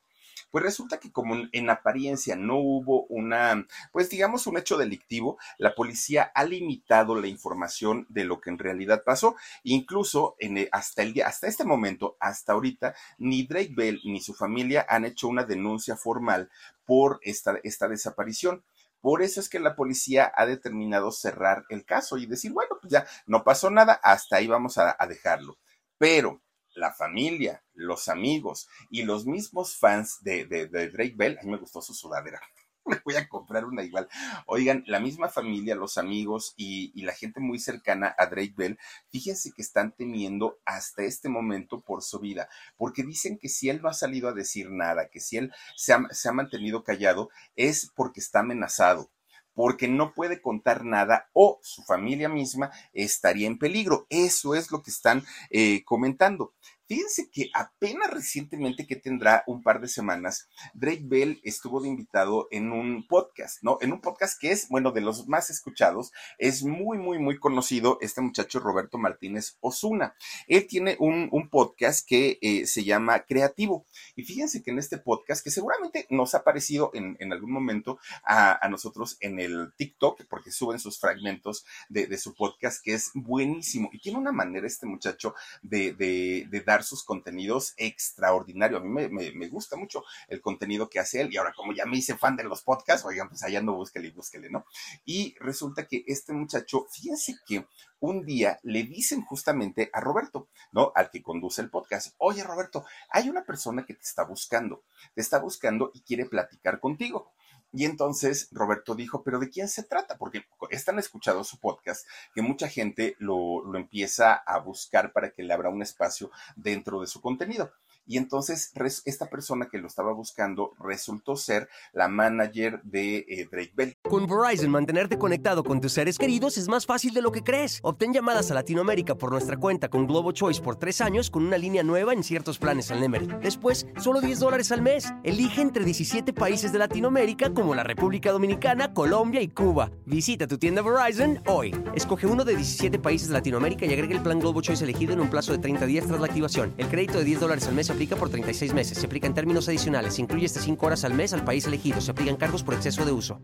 pues 0.52 0.64
resulta 0.64 1.00
que 1.00 1.12
como 1.12 1.36
en 1.52 1.70
apariencia 1.70 2.36
no 2.36 2.58
hubo 2.58 3.06
una, 3.06 3.68
pues 3.92 4.10
digamos 4.10 4.48
un 4.48 4.58
hecho 4.58 4.78
delictivo, 4.78 5.38
la 5.58 5.76
policía 5.76 6.32
ha 6.34 6.44
limitado 6.44 7.16
la 7.20 7.28
información 7.28 8.06
de 8.10 8.24
lo 8.24 8.42
que 8.42 8.50
en 8.50 8.58
realidad 8.58 9.04
pasó. 9.06 9.36
Incluso 9.64 10.36
en, 10.40 10.68
hasta 10.72 11.04
el 11.04 11.14
día, 11.14 11.28
hasta 11.28 11.48
este 11.48 11.66
momento, 11.66 12.18
hasta 12.20 12.54
ahorita, 12.54 12.96
ni 13.18 13.44
Drake 13.44 13.74
Bell 13.76 14.02
ni 14.04 14.22
su 14.22 14.34
familia 14.34 14.86
han 14.90 15.06
hecho 15.06 15.28
una 15.28 15.44
denuncia 15.44 15.96
formal 15.96 16.50
por 16.86 17.20
esta, 17.24 17.60
esta 17.64 17.88
desaparición. 17.88 18.64
Por 19.02 19.22
eso 19.22 19.40
es 19.40 19.48
que 19.48 19.60
la 19.60 19.76
policía 19.76 20.32
ha 20.36 20.46
determinado 20.46 21.12
cerrar 21.12 21.64
el 21.70 21.86
caso 21.86 22.18
y 22.18 22.26
decir, 22.26 22.52
bueno, 22.52 22.78
pues 22.82 22.92
ya 22.92 23.06
no 23.28 23.44
pasó 23.44 23.70
nada, 23.70 23.94
hasta 24.04 24.38
ahí 24.38 24.48
vamos 24.48 24.78
a, 24.78 24.96
a 25.00 25.08
dejarlo. 25.08 25.58
Pero 25.98 26.42
la 26.80 26.94
familia, 26.94 27.64
los 27.74 28.08
amigos 28.08 28.68
y 28.90 29.04
los 29.04 29.26
mismos 29.26 29.76
fans 29.76 30.24
de, 30.24 30.46
de, 30.46 30.68
Drake 30.68 31.14
Bell, 31.16 31.38
a 31.40 31.44
mí 31.44 31.52
me 31.52 31.58
gustó 31.58 31.82
su 31.82 31.94
sudadera. 31.94 32.42
me 32.86 33.00
voy 33.06 33.16
a 33.16 33.28
comprar 33.28 33.66
una 33.66 33.84
igual. 33.84 34.08
Oigan, 34.46 34.84
la 34.88 35.00
misma 35.00 35.30
familia, 35.30 35.76
los 35.76 35.98
amigos 35.98 36.54
y, 36.58 37.00
la 37.04 37.14
gente 37.14 37.40
muy 37.40 37.60
cercana 37.60 38.16
a 38.18 38.28
Drake 38.28 38.54
Bell, 38.56 38.80
fíjense 39.10 39.52
que 39.56 39.62
están 39.62 39.94
temiendo 39.96 40.60
hasta 40.66 41.04
este 41.04 41.30
momento 41.30 41.82
por 41.82 42.02
su 42.02 42.20
vida, 42.20 42.50
porque 42.78 43.04
dicen 43.04 43.38
que 43.38 43.50
si 43.50 43.70
él 43.70 43.82
no 43.82 43.90
ha 43.90 43.94
salido 43.94 44.30
a 44.30 44.34
decir 44.34 44.70
nada, 44.70 45.10
que 45.10 45.20
si 45.20 45.38
él 45.38 45.52
se 45.76 45.94
ha 45.94 46.32
mantenido 46.32 46.84
callado, 46.84 47.30
es 47.56 47.92
porque 47.96 48.20
está 48.20 48.40
amenazado 48.40 49.12
porque 49.54 49.88
no 49.88 50.14
puede 50.14 50.42
contar 50.42 50.86
nada 50.86 51.30
o 51.34 51.60
su 51.62 51.84
familia 51.84 52.30
misma 52.30 52.72
estaría 52.94 53.48
en 53.48 53.58
peligro. 53.58 54.08
Eso 54.10 54.56
es 54.56 54.72
lo 54.72 54.82
que 54.82 54.92
están 54.92 55.24
eh, 55.50 55.84
comentando. 55.84 56.54
Fíjense 56.90 57.30
que 57.30 57.52
apenas 57.54 58.10
recientemente, 58.10 58.88
que 58.88 58.96
tendrá 58.96 59.44
un 59.46 59.62
par 59.62 59.80
de 59.80 59.88
semanas, 59.88 60.50
Drake 60.74 61.04
Bell 61.04 61.40
estuvo 61.44 61.80
de 61.82 61.88
invitado 61.88 62.48
en 62.50 62.72
un 62.72 63.06
podcast, 63.06 63.62
¿no? 63.62 63.78
En 63.82 63.94
un 63.94 64.02
podcast 64.02 64.42
que 64.42 64.52
es, 64.52 64.68
bueno, 64.70 64.92
de 64.92 65.02
los 65.02 65.28
más 65.28 65.52
escuchados, 65.52 66.12
es 66.40 66.64
muy, 66.64 66.98
muy, 66.98 67.20
muy 67.20 67.38
conocido 67.38 68.00
este 68.02 68.22
muchacho 68.22 68.60
Roberto 68.60 68.98
Martínez 68.98 69.58
Osuna. 69.60 70.16
Él 70.48 70.66
tiene 70.66 70.98
un, 71.00 71.30
podcast 71.52 72.08
que 72.08 72.40
eh, 72.42 72.66
se 72.66 72.84
llama 72.84 73.20
Creativo. 73.20 73.86
Y 74.16 74.24
fíjense 74.24 74.64
que 74.64 74.72
en 74.72 74.80
este 74.80 74.98
podcast, 74.98 75.44
que 75.44 75.52
seguramente 75.52 76.08
nos 76.10 76.34
ha 76.34 76.44
parecido 76.44 76.90
en, 76.96 77.32
algún 77.32 77.52
momento 77.52 78.00
a, 78.24 78.68
nosotros 78.68 79.18
en 79.20 79.40
el 79.40 79.74
TikTok, 79.78 80.24
porque 80.28 80.52
suben 80.52 80.80
sus 80.80 81.00
fragmentos 81.00 81.66
de, 81.88 82.18
su 82.18 82.34
podcast, 82.34 82.84
que 82.84 82.96
es 82.96 83.12
buenísimo. 83.14 83.92
Y 83.94 84.00
tiene 84.00 84.18
una 84.18 84.32
manera 84.32 84.66
este 84.66 84.88
muchacho 84.88 85.36
de 85.62 86.48
dar 86.66 86.79
sus 86.84 87.04
contenidos 87.04 87.74
extraordinario. 87.78 88.78
A 88.78 88.82
mí 88.82 88.90
me, 88.90 89.48
gusta 89.48 89.76
mucho 89.76 90.04
el 90.28 90.42
contenido 90.42 90.90
que 90.90 91.00
hace 91.00 91.22
él. 91.22 91.30
Y 91.32 91.38
ahora, 91.38 91.54
como 91.56 91.74
ya 91.74 91.86
me 91.86 91.98
hice 91.98 92.18
fan 92.18 92.36
de 92.36 92.44
los 92.44 92.62
podcasts, 92.64 93.06
oigan, 93.06 93.30
pues 93.30 93.44
allá 93.44 93.62
no 93.62 93.76
búsquele 93.76 94.08
y 94.08 94.12
búsquele, 94.12 94.50
¿no? 94.50 94.66
Y 95.06 95.36
resulta 95.40 95.88
que 95.88 96.04
este 96.08 96.34
muchacho, 96.34 96.88
fíjense 96.92 97.36
que 97.46 97.66
un 98.00 98.26
día 98.26 98.60
le 98.64 98.84
dicen 98.84 99.24
justamente 99.24 99.90
a 99.94 100.00
Roberto, 100.00 100.50
¿no? 100.72 100.92
Al 100.96 101.10
que 101.10 101.22
conduce 101.22 101.62
el 101.62 101.70
podcast, 101.70 102.16
oye 102.18 102.44
Roberto, 102.44 102.86
hay 103.10 103.30
una 103.30 103.44
persona 103.44 103.86
que 103.86 103.94
te 103.94 104.04
está 104.04 104.24
buscando, 104.24 104.84
te 105.14 105.22
está 105.22 105.40
buscando 105.40 105.92
y 105.94 106.02
quiere 106.02 106.26
platicar 106.26 106.80
contigo. 106.80 107.32
Y 107.72 107.86
entonces 107.86 108.50
Roberto 108.52 108.96
dijo, 108.96 109.24
pero 109.24 109.40
¿de 109.40 109.50
quién 109.50 109.68
se 109.68 109.84
trata? 109.84 110.18
Porque 110.18 110.46
es 110.72 110.86
tan 110.86 110.98
escuchado 110.98 111.44
su 111.44 111.60
podcast 111.60 112.08
que 112.34 112.42
mucha 112.42 112.68
gente 112.68 113.16
lo, 113.20 113.64
lo 113.64 113.78
empieza 113.78 114.34
a 114.34 114.60
buscar 114.60 115.12
para 115.14 115.32
que 115.32 115.44
le 115.44 115.54
abra 115.54 115.70
un 115.70 115.82
espacio 115.82 116.32
dentro 116.56 117.02
de 117.02 117.08
su 117.08 117.22
contenido. 117.22 117.72
Y 118.10 118.18
entonces 118.18 118.74
esta 119.06 119.30
persona 119.30 119.70
que 119.72 119.78
lo 119.78 119.86
estaba 119.86 120.12
buscando 120.14 120.74
resultó 120.80 121.36
ser 121.36 121.70
la 121.94 122.08
manager 122.08 122.82
de 122.82 123.18
eh, 123.18 123.48
Drake 123.52 123.72
Bell. 123.76 123.96
Con 124.02 124.26
Verizon, 124.26 124.72
mantenerte 124.72 125.20
conectado 125.20 125.64
con 125.64 125.80
tus 125.80 125.94
seres 125.94 126.18
queridos 126.18 126.58
es 126.58 126.68
más 126.68 126.88
fácil 126.88 127.14
de 127.14 127.22
lo 127.22 127.32
que 127.32 127.44
crees. 127.44 127.80
Obtén 127.84 128.12
llamadas 128.12 128.50
a 128.50 128.56
Latinoamérica 128.56 129.14
por 129.14 129.32
nuestra 129.32 129.58
cuenta 129.58 129.90
con 129.90 130.08
Globo 130.08 130.32
Choice 130.32 130.60
por 130.60 130.78
tres 130.78 131.02
años 131.02 131.30
con 131.30 131.46
una 131.46 131.60
línea 131.60 131.84
nueva 131.84 132.14
en 132.14 132.24
ciertos 132.24 132.58
planes 132.58 132.90
al 132.90 133.00
Nemery. 133.00 133.28
Después, 133.44 133.86
solo 134.00 134.22
10 134.22 134.40
dólares 134.40 134.72
al 134.72 134.82
mes. 134.82 135.14
Elige 135.24 135.62
entre 135.62 135.86
17 135.86 136.34
países 136.34 136.72
de 136.72 136.80
Latinoamérica 136.80 137.54
como 137.54 137.76
la 137.76 137.84
República 137.84 138.32
Dominicana, 138.32 138.92
Colombia 138.92 139.42
y 139.42 139.50
Cuba. 139.50 139.92
Visita 140.08 140.48
tu 140.48 140.58
tienda 140.58 140.82
Verizon 140.82 141.44
hoy. 141.46 141.76
Escoge 141.94 142.26
uno 142.26 142.44
de 142.44 142.56
17 142.56 142.98
países 142.98 143.28
de 143.28 143.36
Latinoamérica 143.36 143.86
y 143.86 143.94
agrega 143.94 144.16
el 144.16 144.24
plan 144.24 144.40
Globo 144.40 144.62
Choice 144.62 144.84
elegido 144.84 145.14
en 145.14 145.20
un 145.20 145.30
plazo 145.30 145.52
de 145.52 145.60
30 145.60 145.86
días 145.86 146.08
tras 146.08 146.20
la 146.20 146.26
activación. 146.26 146.74
El 146.80 146.88
crédito 146.88 147.20
de 147.20 147.26
10 147.26 147.42
dólares 147.42 147.68
al 147.68 147.76
mes 147.76 147.92
aplica 148.00 148.16
por 148.16 148.30
36 148.30 148.74
meses. 148.74 148.98
Se 148.98 149.06
aplica 149.08 149.28
en 149.28 149.34
términos 149.34 149.68
adicionales. 149.68 150.14
Se 150.14 150.22
incluye 150.22 150.46
hasta 150.46 150.62
5 150.62 150.86
horas 150.86 151.04
al 151.04 151.14
mes 151.14 151.34
al 151.34 151.44
país 151.44 151.68
elegido. 151.68 152.00
Se 152.00 152.12
aplican 152.12 152.38
cargos 152.38 152.64
por 152.64 152.74
exceso 152.74 153.04
de 153.04 153.12
uso. 153.12 153.42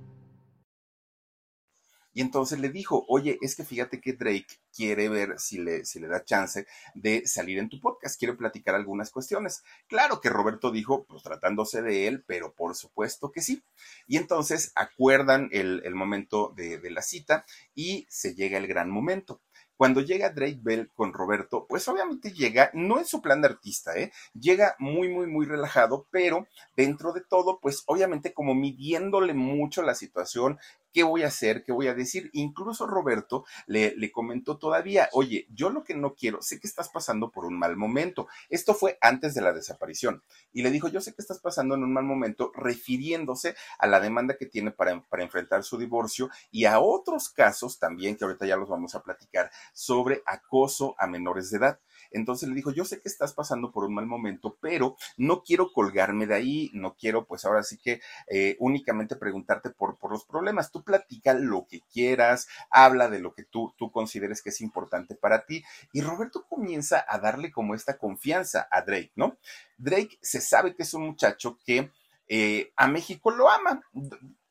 Y 2.13 2.21
entonces 2.21 2.61
le 2.61 2.69
dijo, 2.69 3.03
oye, 3.09 3.37
es 3.41 3.57
que 3.57 3.65
fíjate 3.65 3.99
que 3.99 4.13
Drake 4.13 4.47
quiere 4.73 5.09
ver 5.09 5.37
si 5.37 5.57
le, 5.57 5.83
si 5.83 5.99
le 5.99 6.07
da 6.07 6.23
chance 6.23 6.65
de 6.93 7.27
salir 7.27 7.59
en 7.59 7.67
tu 7.67 7.81
podcast, 7.81 8.17
quiere 8.17 8.35
platicar 8.35 8.75
algunas 8.75 9.11
cuestiones. 9.11 9.61
Claro 9.87 10.21
que 10.21 10.29
Roberto 10.29 10.71
dijo, 10.71 11.03
pues 11.03 11.21
tratándose 11.21 11.81
de 11.81 12.07
él, 12.07 12.23
pero 12.25 12.53
por 12.53 12.75
supuesto 12.75 13.33
que 13.33 13.41
sí. 13.41 13.61
Y 14.07 14.15
entonces 14.15 14.71
acuerdan 14.75 15.49
el, 15.51 15.83
momento 15.93 16.53
de, 16.55 16.77
de 16.77 16.91
la 16.91 17.01
cita 17.01 17.45
y 17.73 18.07
se 18.09 18.35
llega 18.35 18.57
el 18.57 18.67
gran 18.67 18.89
momento. 18.89 19.41
Cuando 19.77 20.01
llega 20.01 20.29
Drake 20.29 20.59
Bell 20.61 20.91
con 20.93 21.13
Roberto, 21.13 21.65
pues 21.67 21.87
obviamente 21.87 22.31
llega, 22.31 22.71
no 22.73 22.97
en 22.97 23.05
su 23.05 23.21
plan 23.21 23.41
de 23.41 23.49
artista, 23.49 23.95
¿eh? 23.97 24.11
Llega 24.33 24.75
muy, 24.79 25.09
muy, 25.09 25.27
muy 25.27 25.45
relajado, 25.45 26.07
pero 26.11 26.47
dentro 26.75 27.11
de 27.13 27.21
todo, 27.21 27.59
pues 27.59 27.83
obviamente 27.87 28.33
como 28.33 28.55
midiéndole 28.55 29.33
mucho 29.33 29.81
la 29.81 29.95
situación, 29.95 30.59
¿qué 30.95 31.03
voy 31.03 31.23
a 31.23 31.27
hacer? 31.27 31.65
¿Qué 31.65 31.73
voy 31.73 31.89
a 31.89 31.93
decir? 31.93 32.29
Incluso 32.31 32.87
Roberto 32.87 33.43
le, 33.67 33.93
comentó 34.13 34.57
todavía, 34.57 35.09
oye, 35.11 35.45
yo 35.49 35.69
lo 35.69 35.83
que 35.83 35.93
no 35.93 36.15
quiero, 36.15 36.41
sé 36.41 36.57
que 36.57 36.67
estás 36.67 36.87
pasando 36.87 37.31
por 37.31 37.43
un 37.43 37.59
mal 37.59 37.75
momento. 37.75 38.29
Esto 38.47 38.73
fue 38.73 38.97
antes 39.01 39.33
de 39.33 39.41
la 39.41 39.51
desaparición. 39.51 40.23
Y 40.53 40.63
le 40.63 40.71
dijo, 40.71 40.87
yo 40.87 41.01
sé 41.01 41.13
que 41.13 41.21
estás 41.21 41.39
pasando 41.39 41.75
en 41.75 41.83
un 41.83 41.91
mal 41.91 42.05
momento, 42.05 42.53
refiriéndose 42.55 43.57
a 43.77 43.87
la 43.87 43.99
demanda 43.99 44.37
que 44.37 44.45
tiene 44.45 44.71
para, 44.71 45.01
para 45.09 45.23
enfrentar 45.23 45.65
su 45.65 45.77
divorcio 45.77 46.29
y 46.49 46.63
a 46.63 46.79
otros 46.79 47.27
casos 47.27 47.77
también, 47.77 48.15
que 48.15 48.23
ahorita 48.23 48.45
ya 48.45 48.55
los 48.55 48.69
vamos 48.69 48.95
a 48.95 49.03
platicar, 49.03 49.51
sobre 49.73 50.23
acoso 50.25 50.95
a 50.97 51.07
menores 51.07 51.51
de 51.51 51.57
edad. 51.57 51.79
Entonces 52.11 52.49
le 52.49 52.55
dijo, 52.55 52.71
yo 52.71 52.85
sé 52.85 53.01
que 53.01 53.09
estás 53.09 53.33
pasando 53.33 53.71
por 53.71 53.85
un 53.85 53.93
mal 53.93 54.05
momento, 54.05 54.57
pero 54.61 54.95
no 55.17 55.43
quiero 55.43 55.71
colgarme 55.71 56.27
de 56.27 56.35
ahí, 56.35 56.71
no 56.73 56.95
quiero 56.95 57.25
pues 57.25 57.45
ahora 57.45 57.63
sí 57.63 57.77
que 57.77 58.01
eh, 58.27 58.55
únicamente 58.59 59.15
preguntarte 59.15 59.69
por, 59.69 59.97
por 59.97 60.11
los 60.11 60.25
problemas. 60.25 60.71
Tú 60.71 60.83
platica 60.83 61.33
lo 61.33 61.67
que 61.67 61.81
quieras, 61.91 62.47
habla 62.69 63.09
de 63.09 63.19
lo 63.19 63.33
que 63.33 63.43
tú, 63.43 63.73
tú 63.77 63.91
consideres 63.91 64.41
que 64.41 64.49
es 64.49 64.61
importante 64.61 65.15
para 65.15 65.45
ti. 65.45 65.63
Y 65.93 66.01
Roberto 66.01 66.45
comienza 66.47 67.05
a 67.07 67.19
darle 67.19 67.51
como 67.51 67.75
esta 67.75 67.97
confianza 67.97 68.67
a 68.71 68.81
Drake, 68.81 69.11
¿no? 69.15 69.37
Drake 69.77 70.17
se 70.21 70.41
sabe 70.41 70.75
que 70.75 70.83
es 70.83 70.93
un 70.93 71.05
muchacho 71.05 71.57
que 71.65 71.91
eh, 72.27 72.71
a 72.75 72.87
México 72.87 73.31
lo 73.31 73.49
ama 73.49 73.81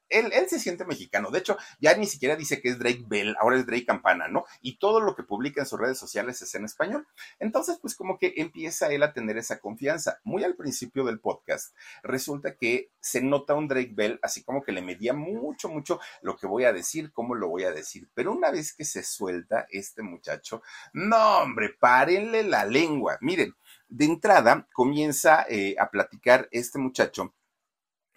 él, 0.08 0.32
se 0.48 0.58
siente 0.58 0.84
mexicano. 0.84 1.30
De 1.30 1.38
hecho, 1.38 1.56
ya 1.80 1.96
ni 1.96 2.06
siquiera 2.06 2.36
dice 2.36 2.60
que 2.60 2.68
es 2.68 2.78
Drake 2.78 3.04
Bell, 3.06 3.36
ahora 3.40 3.56
es 3.56 3.66
Drake 3.66 3.86
Campana, 3.86 4.28
¿no? 4.28 4.44
Y 4.60 4.78
todo 4.78 5.00
lo 5.00 5.14
que 5.14 5.22
publica 5.22 5.60
en 5.60 5.66
sus 5.66 5.78
redes 5.78 5.98
sociales 5.98 6.40
es 6.42 6.54
en 6.54 6.64
español. 6.64 7.06
Entonces, 7.38 7.78
pues 7.80 7.94
como 7.94 8.18
que 8.18 8.34
empieza 8.36 8.92
él 8.92 9.02
a 9.02 9.12
tener 9.12 9.36
esa 9.38 9.58
confianza. 9.60 10.20
Muy 10.24 10.44
al 10.44 10.56
principio 10.56 11.04
del 11.04 11.20
podcast, 11.20 11.74
resulta 12.02 12.56
que 12.56 12.90
se 13.00 13.22
nota 13.22 13.54
un 13.54 13.68
Drake 13.68 13.92
Bell, 13.94 14.18
así 14.22 14.42
como 14.42 14.62
que 14.62 14.72
le 14.72 14.82
medía 14.82 15.12
mucho, 15.12 15.68
mucho 15.68 16.00
lo 16.22 16.36
que 16.36 16.46
voy 16.46 16.64
a 16.64 16.72
decir, 16.72 17.12
cómo 17.12 17.34
lo 17.34 17.48
voy 17.48 17.64
a 17.64 17.72
decir. 17.72 18.08
Pero 18.14 18.32
una 18.32 18.50
vez 18.50 18.74
que 18.74 18.84
se 18.84 19.02
suelta 19.02 19.66
este 19.70 20.02
muchacho, 20.02 20.62
no, 20.92 21.38
hombre, 21.38 21.70
párenle 21.78 22.42
la 22.44 22.64
lengua. 22.64 23.18
Miren, 23.20 23.54
de 23.88 24.04
entrada 24.04 24.66
comienza 24.72 25.46
eh, 25.48 25.76
a 25.78 25.90
platicar 25.90 26.48
este 26.50 26.78
muchacho 26.78 27.34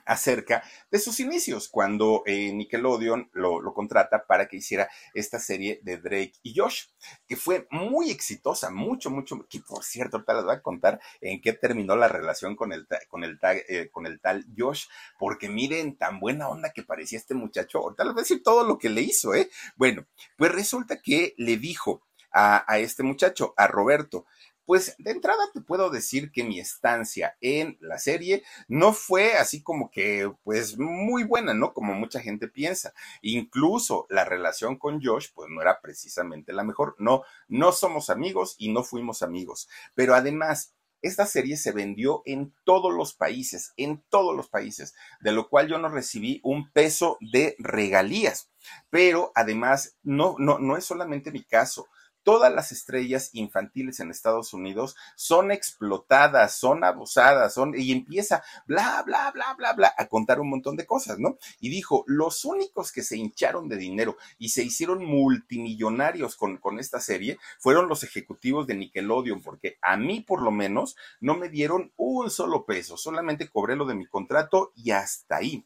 acerca 0.07 0.63
de 0.89 0.99
sus 0.99 1.19
inicios, 1.19 1.67
cuando 1.69 2.23
eh, 2.25 2.51
Nickelodeon 2.53 3.29
lo, 3.33 3.61
contrata 3.73 4.25
para 4.25 4.47
que 4.47 4.57
hiciera 4.57 4.89
esta 5.13 5.37
serie 5.37 5.81
de 5.83 5.97
Drake 5.97 6.33
y 6.41 6.57
Josh, 6.57 6.85
que 7.27 7.35
fue 7.35 7.67
muy 7.69 8.09
exitosa, 8.09 8.71
mucho, 8.71 9.11
mucho, 9.11 9.45
que 9.49 9.59
por 9.59 9.83
cierto, 9.83 10.17
ahorita 10.17 10.33
les 10.33 10.43
voy 10.45 10.55
a 10.55 10.61
contar 10.61 10.99
en 11.21 11.41
qué 11.41 11.53
terminó 11.53 11.95
la 11.95 12.07
relación 12.07 12.55
con 12.55 12.71
el, 12.71 12.87
con 13.09 13.23
el, 13.23 13.37
eh, 13.43 13.89
con 13.91 14.07
el 14.07 14.19
tal 14.21 14.45
Josh, 14.57 14.85
porque 15.19 15.49
miren, 15.49 15.97
tan 15.97 16.19
buena 16.19 16.47
onda 16.47 16.71
que 16.71 16.83
parecía 16.83 17.19
este 17.19 17.35
muchacho, 17.35 17.79
ahorita 17.79 18.05
les 18.05 18.13
voy 18.13 18.21
a 18.21 18.23
decir 18.23 18.41
todo 18.41 18.63
lo 18.63 18.77
que 18.77 18.89
le 18.89 19.01
hizo, 19.01 19.35
¿eh? 19.35 19.49
Bueno, 19.75 20.05
pues 20.37 20.51
resulta 20.51 21.01
que 21.01 21.33
le 21.37 21.57
dijo 21.57 22.01
a, 22.31 22.63
a 22.71 22.79
este 22.79 23.03
muchacho, 23.03 23.53
a 23.57 23.67
Roberto, 23.67 24.25
pues 24.67 24.95
de 24.97 25.11
entrada 25.11 25.49
te 25.53 25.61
puedo 25.61 25.89
decir 25.89 26.29
que 26.29 26.43
mi 26.43 26.59
estancia 26.59 27.37
en 27.39 27.77
la 27.79 27.97
serie 27.99 28.43
no 28.67 28.91
fue 28.91 29.35
así 29.35 29.63
como 29.63 29.89
que, 29.89 30.29
pues 30.43 30.77
muy 30.77 31.23
buena, 31.23 31.53
¿no? 31.53 31.73
Como 31.73 31.93
mucha 31.93 32.19
gente 32.19 32.49
piensa. 32.49 32.93
Incluso 33.21 34.07
la 34.09 34.25
relación 34.25 34.77
con 34.77 35.01
Josh, 35.01 35.29
pues 35.33 35.49
no 35.49 35.61
era 35.61 35.79
precisamente 35.79 36.51
la 36.51 36.65
mejor. 36.65 36.95
No, 36.99 37.23
no 37.47 37.71
somos 37.71 38.09
amigos 38.09 38.55
y 38.57 38.73
no 38.73 38.83
fuimos 38.83 39.21
amigos. 39.21 39.69
Pero 39.95 40.15
además, 40.15 40.73
esta 41.01 41.25
serie 41.25 41.55
se 41.55 41.71
vendió 41.71 42.21
en 42.25 42.53
todos 42.65 42.93
los 42.93 43.13
países, 43.13 43.71
en 43.77 44.03
todos 44.09 44.35
los 44.35 44.49
países, 44.49 44.93
de 45.21 45.31
lo 45.31 45.47
cual 45.47 45.69
yo 45.69 45.77
no 45.77 45.87
recibí 45.87 46.41
un 46.43 46.69
peso 46.71 47.17
de 47.21 47.55
regalías. 47.57 48.49
Pero 48.89 49.31
además, 49.33 49.95
no, 50.03 50.35
no, 50.39 50.59
no 50.59 50.75
es 50.75 50.83
solamente 50.83 51.31
mi 51.31 51.45
caso 51.45 51.87
todas 52.27 52.53
las 52.53 52.73
estrellas 52.73 53.29
infantiles 53.31 54.01
en 54.01 54.11
Estados 54.11 54.53
Unidos 54.53 54.97
son 55.15 55.49
explotadas, 55.49 56.57
son 56.57 56.83
abusadas, 56.83 57.53
son, 57.53 57.73
y 57.73 57.93
empieza 57.93 58.43
bla, 58.65 59.01
bla, 59.05 59.31
bla, 59.31 59.53
bla, 59.53 59.71
bla, 59.71 59.93
a 59.97 60.07
contar 60.07 60.41
un 60.41 60.49
montón 60.49 60.75
de 60.75 60.85
cosas, 60.85 61.19
¿no? 61.19 61.37
Y 61.61 61.69
dijo, 61.69 62.03
los 62.05 62.43
únicos 62.43 62.91
que 62.91 63.01
se 63.01 63.15
hincharon 63.15 63.69
de 63.69 63.77
dinero 63.77 64.17
y 64.37 64.49
se 64.49 64.61
hicieron 64.61 65.05
multimillonarios 65.05 66.35
con, 66.35 66.57
con 66.57 66.79
esta 66.79 66.99
serie 66.99 67.39
fueron 67.59 67.87
los 67.87 68.03
ejecutivos 68.03 68.67
de 68.67 68.75
Nickelodeon, 68.75 69.41
porque 69.41 69.77
a 69.81 69.95
mí 69.95 70.19
por 70.19 70.41
lo 70.41 70.51
menos 70.51 70.97
no 71.21 71.37
me 71.37 71.47
dieron 71.47 71.93
un 71.95 72.29
solo 72.29 72.65
peso, 72.65 72.97
solamente 72.97 73.47
cobré 73.47 73.77
lo 73.77 73.85
de 73.85 73.95
mi 73.95 74.05
contrato 74.05 74.73
y 74.75 74.91
hasta 74.91 75.37
ahí. 75.37 75.65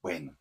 Bueno, 0.00 0.37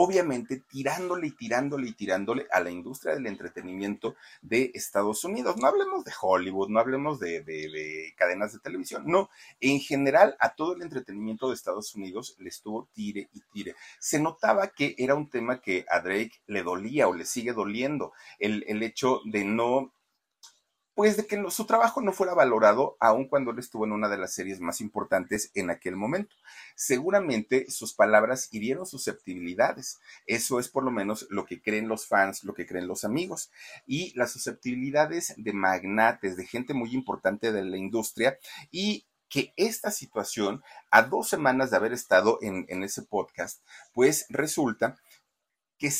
obviamente 0.00 0.60
tirándole 0.60 1.26
y 1.26 1.30
tirándole 1.32 1.88
y 1.88 1.92
tirándole 1.92 2.46
a 2.52 2.60
la 2.60 2.70
industria 2.70 3.14
del 3.14 3.26
entretenimiento 3.26 4.14
de 4.42 4.70
Estados 4.72 5.24
Unidos. 5.24 5.56
No 5.56 5.66
hablemos 5.66 6.04
de 6.04 6.12
Hollywood, 6.20 6.68
no 6.68 6.78
hablemos 6.78 7.18
de, 7.18 7.42
de 7.42 8.14
cadenas 8.16 8.52
de 8.52 8.60
televisión, 8.60 9.02
no, 9.06 9.28
en 9.58 9.80
general 9.80 10.36
a 10.38 10.54
todo 10.54 10.76
el 10.76 10.82
entretenimiento 10.82 11.48
de 11.48 11.54
Estados 11.54 11.96
Unidos 11.96 12.36
le 12.38 12.48
estuvo 12.48 12.88
tire 12.92 13.28
y 13.32 13.40
tire. 13.52 13.74
Se 13.98 14.20
notaba 14.20 14.68
que 14.68 14.94
era 14.98 15.16
un 15.16 15.30
tema 15.30 15.60
que 15.60 15.84
a 15.90 16.00
Drake 16.00 16.42
le 16.46 16.62
dolía 16.62 17.08
o 17.08 17.14
le 17.14 17.24
sigue 17.24 17.52
doliendo, 17.52 18.12
el, 18.38 18.64
el 18.68 18.84
hecho 18.84 19.20
de 19.24 19.44
no 19.44 19.92
pues 20.98 21.16
de 21.16 21.28
que 21.28 21.40
su 21.50 21.64
trabajo 21.64 22.00
no 22.00 22.12
fuera 22.12 22.34
valorado 22.34 22.96
aun 22.98 23.28
cuando 23.28 23.52
él 23.52 23.60
estuvo 23.60 23.84
en 23.84 23.92
una 23.92 24.08
de 24.08 24.18
las 24.18 24.34
series 24.34 24.58
más 24.58 24.80
importantes 24.80 25.52
en 25.54 25.70
aquel 25.70 25.94
momento. 25.94 26.34
Seguramente 26.74 27.70
sus 27.70 27.94
palabras 27.94 28.48
hirieron 28.50 28.84
susceptibilidades. 28.84 30.00
Eso 30.26 30.58
es 30.58 30.68
por 30.68 30.82
lo 30.82 30.90
menos 30.90 31.28
lo 31.30 31.46
que 31.46 31.62
creen 31.62 31.86
los 31.86 32.08
fans, 32.08 32.42
lo 32.42 32.52
que 32.52 32.66
creen 32.66 32.88
los 32.88 33.04
amigos. 33.04 33.52
Y 33.86 34.12
las 34.18 34.32
susceptibilidades 34.32 35.34
de 35.36 35.52
magnates, 35.52 36.36
de 36.36 36.44
gente 36.44 36.74
muy 36.74 36.90
importante 36.94 37.52
de 37.52 37.64
la 37.64 37.76
industria 37.76 38.36
y 38.72 39.06
que 39.28 39.52
esta 39.54 39.92
situación, 39.92 40.64
a 40.90 41.02
dos 41.02 41.28
semanas 41.28 41.70
de 41.70 41.76
haber 41.76 41.92
estado 41.92 42.40
en, 42.42 42.82
ese 42.82 43.02
podcast, 43.02 43.62
pues 43.92 44.26
resulta 44.30 44.96
que, 45.78 45.92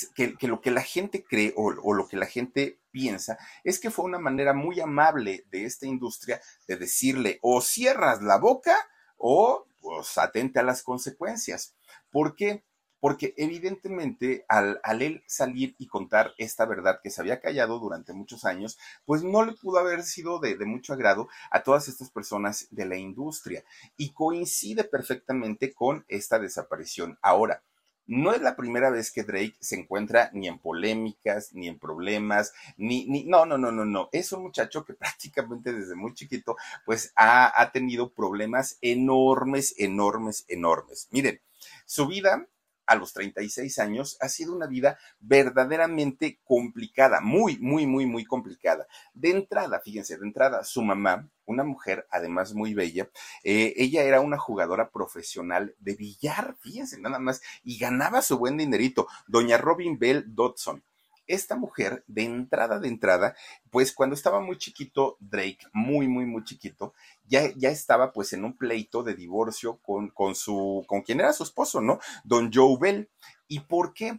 lo 0.49 0.61
que 0.61 0.73
la 0.73 0.83
gente 0.83 1.23
cree 1.23 1.55
o, 1.57 1.95
lo 1.95 2.09
que 2.09 2.17
la 2.17 2.27
gente 2.27 2.81
piensa 2.99 3.39
es 3.63 3.79
que 3.79 3.93
fue 3.93 4.07
una 4.07 4.19
manera 4.19 4.53
muy 4.53 4.81
amable 4.81 5.45
de 5.53 5.65
esta 5.65 5.87
industria 5.87 6.41
de 6.67 6.77
decirle 6.77 7.39
o 7.43 7.61
cierras 7.61 8.23
la 8.23 8.39
boca 8.39 8.77
o 9.17 9.67
pues 9.81 10.19
atente 10.19 10.59
a 10.59 10.65
las 10.65 10.83
consecuencias. 10.83 11.77
¿Por 12.11 12.35
qué? 12.35 12.65
Porque 12.99 13.35
evidentemente 13.37 14.45
al, 14.49 14.81
al, 14.83 15.03
él 15.03 15.23
salir 15.29 15.77
y 15.79 15.87
contar 15.87 16.33
esta 16.39 16.67
verdad 16.67 16.99
que 17.01 17.11
se 17.11 17.21
había 17.21 17.41
callado 17.41 17.79
durante 17.79 18.13
muchos 18.13 18.45
años, 18.45 18.77
pues 19.07 19.23
no 19.23 19.45
le 19.45 19.53
pudo 19.53 19.79
haber 19.79 20.03
sido 20.03 20.41
de, 20.41 20.57
de 20.57 20.67
mucho 20.67 20.93
agrado 20.93 21.29
a 21.53 21.63
todas 21.63 21.87
estas 21.87 22.11
personas 22.11 22.67
de 22.73 22.85
la 22.85 22.97
industria 22.97 23.63
y 23.97 24.11
coincide 24.11 24.83
perfectamente 24.83 25.73
con 25.73 26.05
esta 26.09 26.41
desaparición. 26.41 27.17
Ahora, 27.23 27.63
no 28.09 28.33
es 28.33 28.41
la 28.41 28.57
primera 28.57 28.91
vez 28.91 29.13
que 29.13 29.23
Drake 29.23 29.57
se 29.61 29.77
encuentra 29.77 30.31
ni 30.33 30.49
en 30.49 30.59
polémicas, 30.59 31.53
ni 31.53 31.69
en 31.69 31.79
problemas, 31.79 32.53
ni, 32.77 33.07
ni, 33.07 33.25
no, 33.25 33.47
no, 33.47 33.59
no, 33.59 33.71
no, 33.71 33.85
no. 33.85 34.09
Es 34.13 34.33
un 34.33 34.43
muchacho 34.43 34.85
que 34.85 34.95
prácticamente 34.95 35.73
desde 35.73 35.95
muy 35.95 36.15
chiquito, 36.15 36.57
pues 36.85 37.13
ha, 37.15 37.61
ha 37.61 37.71
tenido 37.71 38.13
problemas 38.13 38.79
enormes, 38.81 39.75
enormes, 39.79 40.45
enormes. 40.49 41.09
Miren, 41.11 41.41
su 41.85 42.07
vida 42.07 42.47
a 42.89 42.97
los 42.97 43.13
36 43.13 43.79
años 43.79 44.17
ha 44.21 44.29
sido 44.29 44.55
una 44.57 44.67
vida 44.67 44.99
verdaderamente 45.21 46.41
complicada, 46.43 47.21
muy, 47.21 47.59
muy, 47.59 47.87
muy, 47.87 48.07
muy 48.07 48.25
complicada. 48.25 48.89
De 49.13 49.31
entrada, 49.31 49.81
fíjense, 49.85 50.17
de 50.17 50.27
entrada, 50.27 50.65
su 50.65 50.83
mamá, 50.83 51.29
una 51.45 51.65
mujer 51.65 52.07
además 52.11 52.55
muy 52.55 52.73
bella, 52.73 53.11
eh, 53.45 53.75
ella 53.77 54.03
era 54.03 54.21
una 54.21 54.39
jugadora 54.39 54.91
profesional 54.91 55.75
de 55.79 55.95
billar, 55.97 56.57
fíjense 56.61 56.99
nada 56.99 57.19
más, 57.19 57.43
y 57.63 57.79
ganaba 57.79 58.23
su 58.23 58.39
buen 58.39 58.57
dinerito, 58.57 59.07
doña 59.27 59.59
Robin 59.59 59.99
Bell 59.99 60.25
Dodson 60.35 60.83
esta 61.29 61.57
mujer, 61.57 62.03
de 62.09 62.25
entrada, 62.25 62.81
de 62.81 62.89
entrada, 62.89 63.37
pues 63.71 63.93
cuando 63.93 64.15
estaba 64.15 64.41
muy 64.41 64.59
chiquito, 64.59 65.17
Drake, 65.21 65.61
muy, 65.73 66.09
muy, 66.09 66.27
muy 66.27 66.43
chiquito, 66.43 66.95
ya, 67.27 67.53
ya 67.55 67.71
estaba 67.71 68.13
pues 68.13 68.33
en 68.33 68.45
un 68.45 68.57
pleito 68.57 69.03
de 69.03 69.15
divorcio 69.15 69.79
con, 69.79 70.09
con 70.09 70.35
su, 70.35 70.85
con 70.89 71.03
quien 71.03 71.21
era 71.21 71.33
su 71.33 71.45
esposo, 71.45 71.81
¿no? 71.81 72.01
Don 72.25 72.51
Joe 72.53 72.77
Bell. 72.81 73.09
¿Y 73.47 73.61
por 73.61 73.95
qué? 73.95 74.19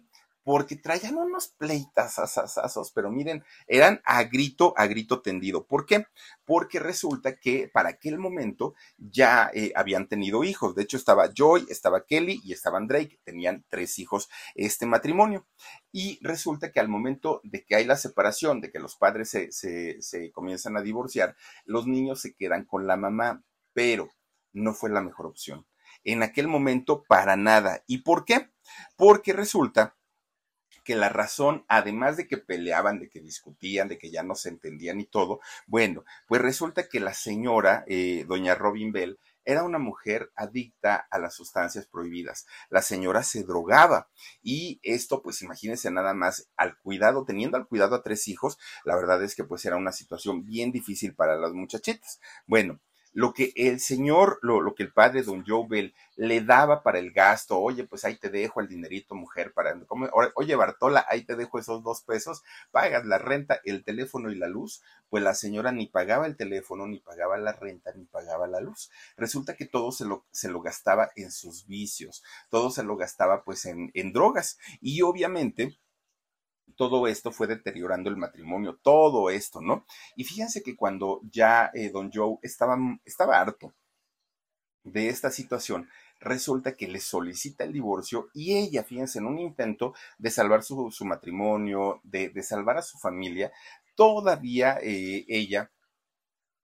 Porque 0.50 0.78
traían 0.78 1.16
unos 1.16 1.50
pleitas 1.50 2.18
asasazos, 2.18 2.92
pero 2.92 3.12
miren, 3.12 3.44
eran 3.68 4.02
a 4.04 4.24
grito, 4.24 4.74
a 4.78 4.88
grito 4.88 5.22
tendido. 5.22 5.68
¿Por 5.68 5.86
qué? 5.86 6.08
Porque 6.44 6.80
resulta 6.80 7.36
que 7.36 7.70
para 7.72 7.90
aquel 7.90 8.18
momento 8.18 8.74
ya 8.98 9.52
eh, 9.54 9.72
habían 9.76 10.08
tenido 10.08 10.44
hijos. 10.44 10.74
De 10.74 10.82
hecho, 10.82 10.98
estaba 10.98 11.30
Joy, 11.32 11.68
estaba 11.70 12.04
Kelly 12.08 12.42
y 12.44 12.54
estaban 12.54 12.88
Drake. 12.88 13.20
Tenían 13.24 13.64
tres 13.70 14.00
hijos 14.00 14.28
este 14.56 14.88
matrimonio. 14.88 15.46
Y 15.92 16.18
resulta 16.24 16.72
que 16.72 16.80
al 16.80 16.90
momento 16.90 17.42
de 17.44 17.64
que 17.64 17.76
hay 17.76 17.86
la 17.86 17.96
separación, 17.96 18.60
de 18.60 18.72
que 18.72 18.80
los 18.80 18.96
padres 18.96 19.30
se 19.30 20.32
comienzan 20.32 20.76
a 20.78 20.82
divorciar, 20.82 21.36
los 21.66 21.86
niños 21.86 22.22
se 22.22 22.34
quedan 22.34 22.66
con 22.66 22.88
la 22.88 22.98
mamá, 22.98 23.44
pero 23.72 24.10
no 24.52 24.74
fue 24.74 24.90
la 24.90 25.02
mejor 25.02 25.28
opción. 25.28 25.68
En 26.04 26.24
aquel 26.24 26.48
momento, 26.48 27.04
para 27.08 27.36
nada. 27.36 27.84
¿Y 27.86 28.00
por 28.00 28.26
qué? 28.26 28.50
Porque 28.96 29.32
resulta 29.34 29.96
que 30.90 30.96
la 30.96 31.10
razón, 31.10 31.66
además 31.68 32.18
de 32.18 32.28
que 32.28 32.40
peleaban, 32.40 32.98
de 32.98 33.10
que 33.10 33.22
discutían, 33.22 33.90
de 33.90 34.00
que 34.00 34.10
ya 34.10 34.24
no 34.24 34.34
se 34.34 34.50
entendían 34.50 35.00
y 35.00 35.06
todo, 35.06 35.40
bueno, 35.68 36.04
pues 36.28 36.42
resulta 36.42 36.90
que 36.90 37.00
la 37.00 37.14
señora, 37.14 37.84
eh, 37.86 38.26
doña 38.28 38.56
Robin 38.56 38.92
Bell, 38.92 39.20
era 39.46 39.64
una 39.64 39.78
mujer 39.78 40.32
adicta 40.36 41.08
a 41.12 41.20
las 41.20 41.36
sustancias 41.36 41.86
prohibidas. 41.86 42.48
La 42.72 42.82
señora 42.82 43.22
se 43.22 43.44
drogaba 43.44 44.10
y 44.42 44.80
esto, 44.82 45.22
pues 45.22 45.44
imagínense 45.44 45.92
nada 45.92 46.16
más 46.16 46.50
al 46.58 46.76
cuidado, 46.80 47.24
teniendo 47.24 47.58
al 47.58 47.68
cuidado 47.68 47.96
a 47.96 48.02
tres 48.02 48.28
hijos, 48.28 48.58
la 48.84 48.96
verdad 48.96 49.24
es 49.24 49.36
que 49.36 49.44
pues 49.44 49.64
era 49.66 49.78
una 49.78 49.92
situación 49.92 50.44
bien 50.44 50.72
difícil 50.72 51.14
para 51.14 51.36
las 51.38 51.52
muchachitas. 51.54 52.20
Bueno, 52.48 52.80
lo 53.14 53.34
que 53.34 53.52
el 53.56 53.80
señor, 53.80 54.40
lo, 54.42 54.62
lo, 54.62 54.76
que 54.76 54.84
el 54.84 54.94
padre 54.94 55.24
don 55.24 55.44
Joe 55.46 55.66
Bell 55.68 55.94
le 56.16 56.42
daba 56.42 56.84
para 56.84 57.00
el 57.00 57.12
gasto, 57.12 57.60
oye, 57.60 57.84
pues 57.86 58.06
ahí 58.06 58.18
te 58.18 58.30
dejo 58.30 58.62
el 58.62 58.68
dinerito, 58.68 59.16
mujer, 59.16 59.54
para, 59.54 59.76
oye, 60.36 60.56
Bartola, 60.56 61.06
ahí 61.10 61.24
te 61.24 61.36
dejo 61.36 61.60
esos 61.60 61.84
dos 61.84 62.02
pesos, 62.02 62.44
pagas 62.72 63.06
la 63.06 63.18
renta, 63.18 63.60
el 63.64 63.84
teléfono 63.84 64.32
y 64.32 64.36
la 64.36 64.48
luz, 64.48 64.84
pues 65.10 65.24
la 65.24 65.34
señora 65.34 65.72
ni 65.72 65.88
pagaba 65.88 66.28
el 66.28 66.38
teléfono, 66.38 66.88
ni 66.88 67.00
pagaba 67.00 67.38
la 67.38 67.54
renta, 67.54 67.92
ni 67.96 68.06
pagaba 68.06 68.48
la 68.48 68.60
luz. 68.60 68.92
Resulta 69.18 69.56
que 69.56 69.66
todo 69.66 69.92
se 69.92 70.06
lo, 70.06 70.26
se 70.32 70.50
lo 70.50 70.62
gastaba 70.62 71.12
en 71.16 71.32
sus 71.32 71.66
vicios, 71.66 72.24
todo 72.50 72.70
se 72.70 72.84
lo 72.84 72.96
gastaba 72.96 73.44
pues 73.44 73.66
en, 73.66 73.92
en 73.94 74.14
drogas, 74.14 74.60
y 74.82 75.02
obviamente, 75.02 75.80
todo 76.76 77.08
esto 77.08 77.32
fue 77.32 77.48
deteriorando 77.48 78.10
el 78.10 78.18
matrimonio, 78.18 78.80
todo 78.82 79.30
esto, 79.30 79.62
¿no? 79.62 79.86
Y 80.16 80.24
fíjense 80.24 80.64
que 80.64 80.76
cuando 80.76 81.22
ya 81.32 81.72
eh, 81.74 81.90
don 81.90 82.12
Joe 82.14 82.38
estaba, 82.42 82.78
estaba 83.06 83.40
harto 83.40 83.74
de 84.84 85.10
esta 85.10 85.30
situación, 85.30 85.90
resulta 86.20 86.74
que 86.74 86.88
le 86.88 87.00
solicita 87.00 87.64
el 87.64 87.74
divorcio 87.74 88.30
y 88.34 88.58
ella, 88.58 88.84
fíjense, 88.84 89.20
en 89.20 89.26
un 89.26 89.40
intento 89.40 89.94
de 90.18 90.32
salvar 90.32 90.64
su, 90.64 90.92
su 90.92 91.06
matrimonio, 91.06 92.02
de, 92.04 92.30
de, 92.30 92.44
salvar 92.44 92.78
a 92.78 92.82
su 92.82 92.98
familia, 92.98 93.52
todavía 93.96 94.78
eh, 94.82 95.26
ella 95.28 95.72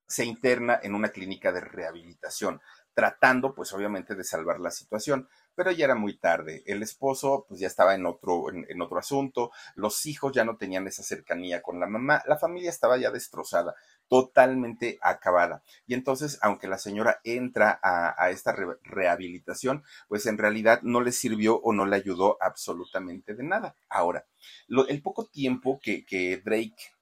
se 0.06 0.24
interna 0.24 0.78
en 0.82 0.94
una 0.94 1.08
clínica 1.08 1.52
de 1.52 1.60
rehabilitación, 1.60 2.60
tratando 2.94 3.54
pues 3.54 3.72
obviamente 3.72 4.14
de 4.14 4.24
salvar 4.24 4.60
la 4.60 4.70
situación 4.70 5.28
pero 5.56 5.72
ya 5.72 5.86
era 5.86 5.94
muy 5.96 6.16
tarde. 6.16 6.62
El 6.66 6.82
esposo 6.82 7.46
pues 7.48 7.58
ya 7.58 7.66
estaba 7.66 7.94
en 7.94 8.06
otro, 8.06 8.44
en, 8.52 8.80
otro 8.82 8.98
asunto, 8.98 9.50
los 9.74 10.06
hijos 10.06 10.32
ya 10.32 10.44
no 10.44 10.56
tenían 10.56 10.86
esa 10.86 11.02
cercanía 11.02 11.62
con 11.62 11.80
la 11.80 11.88
mamá, 11.88 12.22
la 12.26 12.38
familia 12.38 12.70
estaba 12.70 12.98
ya 12.98 13.10
destrozada, 13.10 13.74
totalmente 14.06 14.98
acabada. 15.00 15.62
Y 15.86 15.94
entonces, 15.94 16.38
aunque 16.42 16.68
la 16.68 16.78
señora 16.78 17.20
entra 17.24 17.80
a, 17.82 18.30
esta 18.30 18.52
re 18.52 18.66
rehabilitación, 18.84 19.82
pues 20.08 20.26
en 20.26 20.38
realidad 20.38 20.80
no 20.82 21.00
le 21.00 21.10
sirvió 21.10 21.58
o 21.60 21.72
no 21.72 21.86
le 21.86 21.96
ayudó 21.96 22.36
absolutamente 22.40 23.34
de 23.34 23.42
nada. 23.42 23.76
Ahora, 23.88 24.26
lo, 24.68 24.86
el 24.86 25.02
poco 25.02 25.26
tiempo 25.26 25.80
que, 25.82 26.04
que 26.04 26.36
Drake 26.44 26.92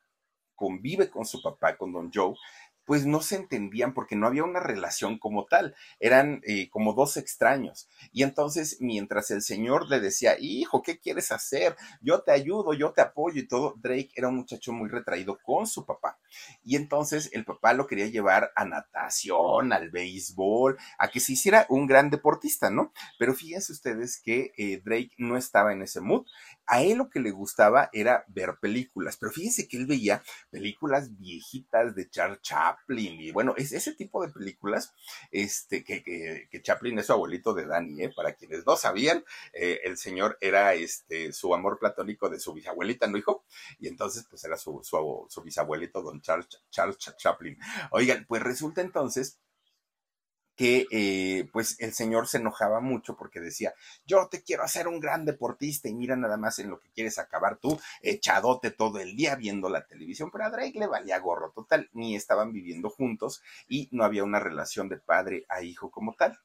convive 0.55 1.11
con 1.11 1.27
su 1.27 1.43
papá, 1.43 1.77
con 1.77 1.93
Don 1.93 2.11
Joe, 2.13 2.35
pues 2.85 3.07
no 3.07 3.21
se 3.21 3.37
entendían 3.37 3.95
porque 3.95 4.17
no 4.17 4.27
había 4.27 4.45
una 4.45 4.61
relación 4.61 5.19
como 5.19 5.47
tal, 5.47 5.75
eran 6.01 6.41
eh, 6.45 6.69
como 6.71 6.93
dos 6.93 7.17
extraños. 7.17 7.89
Y 8.13 8.23
entonces, 8.23 8.79
mientras 8.81 9.31
el 9.31 9.43
señor 9.43 9.89
le 9.89 10.01
decía, 10.01 10.37
hijo, 10.39 10.83
¿qué 10.83 10.99
quieres 10.99 11.33
hacer? 11.33 11.77
Yo 12.01 12.23
te 12.23 12.33
ayudo, 12.33 12.75
yo 12.75 12.93
te 12.93 13.01
apoyo 13.01 13.41
y 13.41 13.49
todo, 13.49 13.75
Drake 13.77 14.11
era 14.15 14.29
un 14.29 14.37
muchacho 14.37 14.73
muy 14.73 14.89
retraído 14.89 15.39
con 15.43 15.67
su 15.67 15.85
papá. 15.87 16.19
Y 16.65 16.77
entonces 16.77 17.31
el 17.33 17.45
papá 17.45 17.73
lo 17.73 17.87
quería 17.87 18.07
llevar 18.07 18.53
a 18.57 18.65
natación, 18.65 19.73
al 19.73 19.91
béisbol, 19.91 20.79
a 20.99 21.09
que 21.09 21.21
se 21.21 21.33
hiciera 21.33 21.67
un 21.69 21.87
gran 21.87 22.11
deportista, 22.11 22.71
¿no? 22.71 22.93
Pero 23.19 23.35
fíjense 23.35 23.73
ustedes 23.73 24.21
que 24.21 24.53
eh, 24.57 24.81
Drake 24.85 25.13
no 25.19 25.37
estaba 25.37 25.73
en 25.73 25.83
ese 25.83 26.01
mood. 26.01 26.27
A 26.67 26.83
él 26.83 26.99
lo 26.99 27.11
que 27.11 27.21
le 27.21 27.31
gustaba 27.31 27.91
era 27.93 28.25
ver 28.29 28.57
películas, 28.61 29.17
pero 29.17 29.33
fíjense 29.33 29.69
que 29.69 29.77
él 29.77 29.87
veía 29.87 30.23
películas 30.51 31.17
viejitas 31.19 31.95
de 31.95 32.09
Charles 32.09 32.41
Chaplin 32.43 33.21
y 33.21 33.33
bueno, 33.33 33.55
es 33.57 33.73
ese 33.73 33.95
tipo 33.95 34.25
de 34.25 34.33
películas, 34.33 34.95
este, 35.31 35.85
que, 35.85 36.03
que, 36.03 36.49
que 36.51 36.63
Chaplin 36.63 36.99
es 36.99 37.07
su 37.07 37.13
abuelito 37.13 37.55
de 37.55 37.67
Danny, 37.67 38.05
¿eh? 38.05 38.13
para 38.15 38.35
quienes 38.35 38.65
no 38.67 38.77
sabían, 38.77 39.25
eh, 39.53 39.81
el 39.85 39.97
señor 39.97 40.39
era 40.41 40.75
este, 40.75 41.33
su 41.33 41.55
amor 41.55 41.79
platónico 41.79 42.29
de 42.29 42.41
su 42.41 42.53
bisabuelita, 42.53 43.07
¿no, 43.07 43.19
hijo? 43.19 43.45
Y 43.79 43.89
entonces, 43.89 44.27
pues 44.29 44.45
era 44.45 44.57
su, 44.57 44.81
su, 44.83 45.27
su 45.29 45.43
bisabuelito, 45.43 46.03
don 46.03 46.21
Charles, 46.21 46.49
Charles 46.71 46.99
Chaplin. 46.99 47.59
Oigan, 47.91 48.25
pues 48.27 48.43
resulta 48.43 48.81
entonces 48.81 49.39
que 50.57 50.87
eh, 50.91 51.49
pues 51.53 51.77
el 51.81 51.93
señor 51.93 52.29
se 52.29 52.39
enojaba 52.39 52.81
mucho 52.81 53.17
porque 53.17 53.41
decía, 53.41 53.75
yo 54.07 54.29
te 54.29 54.43
quiero 54.43 54.63
hacer 54.63 54.89
un 54.89 55.01
gran 55.01 55.25
deportista 55.25 55.89
y 55.89 55.95
mira 55.95 56.17
nada 56.17 56.37
más 56.37 56.59
en 56.59 56.71
lo 56.71 56.79
que 56.81 56.91
quieres 56.91 57.19
acabar 57.19 57.57
tú, 57.57 57.79
echadote 58.03 58.71
todo 58.71 58.99
el 59.01 59.17
día 59.17 59.35
viendo 59.35 59.69
la 59.69 59.87
televisión, 59.87 60.31
pero 60.31 60.45
a 60.45 60.51
Drake 60.51 60.79
le 60.79 60.87
valía 60.87 61.19
gorro 61.19 61.51
total, 61.51 61.89
ni 61.93 62.15
estaban 62.17 62.53
viviendo 62.53 62.91
juntos 62.91 63.43
y 63.69 63.89
no 63.91 64.05
había 64.05 64.25
una 64.25 64.41
relación 64.41 64.89
de 64.89 64.99
padre 64.99 65.45
a 65.49 65.63
hijo 65.63 65.91
como 65.91 66.15
tal. 66.15 66.39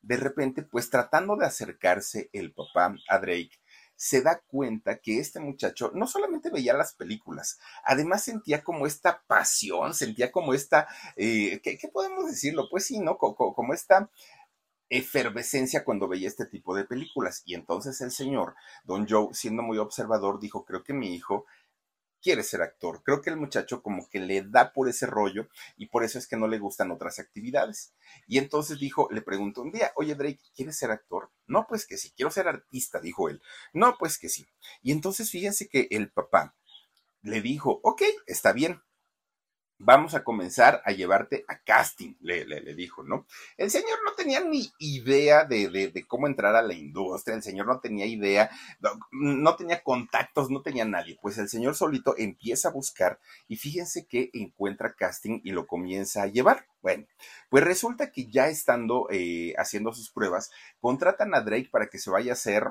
De 0.00 0.16
repente, 0.16 0.62
pues 0.62 0.90
tratando 0.90 1.36
de 1.36 1.46
acercarse 1.46 2.30
el 2.32 2.52
papá 2.52 2.94
a 3.08 3.18
Drake, 3.18 3.58
se 3.98 4.22
da 4.22 4.40
cuenta 4.46 5.00
que 5.00 5.18
este 5.18 5.40
muchacho 5.40 5.90
no 5.92 6.06
solamente 6.06 6.50
veía 6.50 6.72
las 6.72 6.94
películas, 6.94 7.58
además 7.82 8.22
sentía 8.22 8.62
como 8.62 8.86
esta 8.86 9.24
pasión, 9.26 9.92
sentía 9.92 10.30
como 10.30 10.54
esta, 10.54 10.86
eh, 11.16 11.60
¿qué, 11.62 11.76
podemos 11.92 12.26
decirlo? 12.26 12.68
Pues 12.70 12.86
sí, 12.86 13.00
¿no? 13.00 13.18
Como, 13.18 13.54
como 13.54 13.74
esta 13.74 14.08
efervescencia 14.88 15.84
cuando 15.84 16.06
veía 16.06 16.28
este 16.28 16.46
tipo 16.46 16.76
de 16.76 16.84
películas. 16.84 17.42
Y 17.44 17.54
entonces 17.54 18.00
el 18.00 18.12
señor, 18.12 18.54
don 18.84 19.06
Joe, 19.08 19.34
siendo 19.34 19.62
muy 19.62 19.78
observador, 19.78 20.38
dijo, 20.38 20.64
creo 20.64 20.84
que 20.84 20.94
mi 20.94 21.14
hijo 21.14 21.46
quiere 22.28 22.42
ser 22.42 22.60
actor. 22.60 23.02
Creo 23.02 23.22
que 23.22 23.30
el 23.30 23.38
muchacho 23.38 23.82
como 23.82 24.06
que 24.10 24.20
le 24.20 24.42
da 24.42 24.74
por 24.74 24.86
ese 24.90 25.06
rollo 25.06 25.48
y 25.78 25.86
por 25.86 26.04
eso 26.04 26.18
es 26.18 26.26
que 26.26 26.36
no 26.36 26.46
le 26.46 26.58
gustan 26.58 26.90
otras 26.90 27.18
actividades. 27.18 27.94
Y 28.26 28.36
entonces 28.36 28.78
dijo, 28.78 29.08
le 29.10 29.22
preguntó 29.22 29.62
un 29.62 29.72
día, 29.72 29.92
oye 29.96 30.14
Drake, 30.14 30.42
¿quieres 30.54 30.76
ser 30.76 30.90
actor? 30.90 31.30
No, 31.46 31.64
pues 31.66 31.86
que 31.86 31.96
sí, 31.96 32.12
quiero 32.14 32.30
ser 32.30 32.46
artista, 32.46 33.00
dijo 33.00 33.30
él. 33.30 33.40
No, 33.72 33.96
pues 33.98 34.18
que 34.18 34.28
sí. 34.28 34.46
Y 34.82 34.92
entonces 34.92 35.30
fíjense 35.30 35.70
que 35.70 35.88
el 35.90 36.12
papá 36.12 36.54
le 37.22 37.40
dijo, 37.40 37.80
ok, 37.82 38.02
está 38.26 38.52
bien, 38.52 38.82
vamos 39.78 40.14
a 40.14 40.24
comenzar 40.24 40.82
a 40.84 40.92
llevarte 40.92 41.44
a 41.48 41.60
casting, 41.60 42.14
le, 42.20 42.44
le, 42.44 42.74
dijo, 42.74 43.04
¿no? 43.04 43.26
El 43.56 43.70
señor 43.70 43.98
no 44.04 44.12
tenía 44.12 44.40
ni 44.40 44.72
idea 44.78 45.44
de, 45.44 45.68
de, 45.68 46.06
cómo 46.06 46.26
entrar 46.26 46.56
a 46.56 46.62
la 46.62 46.74
industria, 46.74 47.36
el 47.36 47.42
señor 47.42 47.66
no 47.66 47.80
tenía 47.80 48.06
idea, 48.06 48.50
no, 49.12 49.56
tenía 49.56 49.82
contactos, 49.82 50.50
no 50.50 50.62
tenía 50.62 50.84
nadie. 50.84 51.18
Pues 51.22 51.38
el 51.38 51.48
señor 51.48 51.76
solito 51.76 52.14
empieza 52.18 52.68
a 52.68 52.72
buscar 52.72 53.20
y 53.46 53.56
fíjense 53.56 54.06
que 54.06 54.30
encuentra 54.32 54.94
casting 54.94 55.40
y 55.44 55.52
lo 55.52 55.66
comienza 55.66 56.22
a 56.22 56.26
llevar. 56.26 56.66
Bueno, 56.82 57.06
pues 57.48 57.64
resulta 57.64 58.10
que 58.10 58.26
ya 58.26 58.48
estando 58.48 59.08
eh, 59.10 59.54
haciendo 59.58 59.92
sus 59.92 60.10
pruebas, 60.10 60.50
contratan 60.80 61.34
a 61.34 61.40
Drake 61.40 61.68
para 61.70 61.86
que 61.86 61.98
se 61.98 62.10
vaya 62.10 62.32
a 62.32 62.34
hacer 62.34 62.64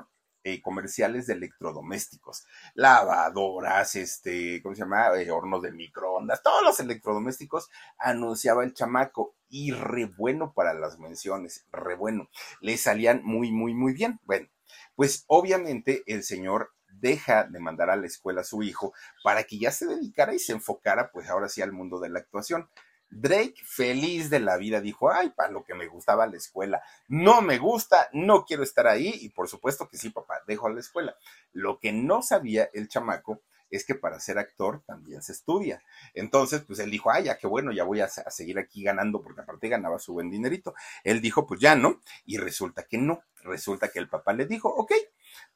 eh, 0.44 0.62
comerciales 0.62 1.26
de 1.26 1.34
electrodomésticos, 1.34 2.46
lavadoras, 2.74 3.94
este, 3.96 4.62
¿cómo 4.62 4.74
se 4.74 4.82
llama? 4.82 5.08
Eh, 5.16 5.30
hornos 5.30 5.62
de 5.62 5.72
microondas, 5.72 6.42
todos 6.42 6.62
los 6.62 6.80
electrodomésticos 6.80 7.68
anunciaba 7.98 8.64
el 8.64 8.74
chamaco 8.74 9.34
y 9.48 9.72
re 9.72 10.06
bueno 10.06 10.52
para 10.52 10.74
las 10.74 10.98
menciones, 10.98 11.66
re 11.72 11.94
bueno, 11.96 12.28
le 12.60 12.76
salían 12.76 13.22
muy, 13.24 13.50
muy, 13.50 13.74
muy 13.74 13.92
bien. 13.92 14.20
Bueno, 14.24 14.48
pues 14.94 15.24
obviamente 15.26 16.02
el 16.06 16.22
señor 16.22 16.72
deja 17.00 17.44
de 17.44 17.60
mandar 17.60 17.90
a 17.90 17.96
la 17.96 18.06
escuela 18.06 18.40
a 18.40 18.44
su 18.44 18.62
hijo 18.62 18.92
para 19.22 19.44
que 19.44 19.58
ya 19.58 19.70
se 19.70 19.86
dedicara 19.86 20.34
y 20.34 20.38
se 20.38 20.52
enfocara 20.52 21.10
pues 21.12 21.28
ahora 21.28 21.48
sí 21.48 21.62
al 21.62 21.72
mundo 21.72 22.00
de 22.00 22.08
la 22.08 22.20
actuación. 22.20 22.68
Drake, 23.10 23.56
feliz 23.64 24.30
de 24.30 24.40
la 24.40 24.56
vida, 24.56 24.80
dijo, 24.80 25.10
ay, 25.10 25.30
para 25.30 25.50
lo 25.50 25.64
que 25.64 25.74
me 25.74 25.86
gustaba 25.86 26.26
la 26.26 26.36
escuela, 26.36 26.82
no 27.08 27.40
me 27.40 27.58
gusta, 27.58 28.08
no 28.12 28.44
quiero 28.44 28.62
estar 28.62 28.86
ahí, 28.86 29.12
y 29.22 29.30
por 29.30 29.48
supuesto 29.48 29.88
que 29.88 29.96
sí, 29.96 30.10
papá, 30.10 30.42
dejo 30.46 30.66
a 30.66 30.72
la 30.72 30.80
escuela. 30.80 31.16
Lo 31.52 31.78
que 31.78 31.92
no 31.92 32.22
sabía 32.22 32.68
el 32.74 32.88
chamaco 32.88 33.40
es 33.70 33.84
que 33.84 33.94
para 33.94 34.20
ser 34.20 34.38
actor 34.38 34.82
también 34.86 35.22
se 35.22 35.32
estudia. 35.32 35.82
Entonces, 36.14 36.62
pues 36.62 36.78
él 36.78 36.90
dijo, 36.90 37.10
ay, 37.10 37.24
ya 37.24 37.38
qué 37.38 37.46
bueno, 37.46 37.72
ya 37.72 37.84
voy 37.84 38.00
a, 38.00 38.08
seguir 38.08 38.58
aquí 38.58 38.82
ganando, 38.82 39.22
porque 39.22 39.40
aparte 39.40 39.68
ganaba 39.68 39.98
su 39.98 40.12
buen 40.12 40.30
dinerito. 40.30 40.74
Él 41.04 41.20
dijo, 41.20 41.46
pues 41.46 41.60
ya 41.60 41.74
no, 41.74 42.00
y 42.24 42.38
resulta 42.38 42.84
que 42.84 42.98
no, 42.98 43.22
resulta 43.42 43.88
que 43.88 43.98
el 43.98 44.08
papá 44.08 44.32
le 44.32 44.46
dijo, 44.46 44.68
ok, 44.68 44.92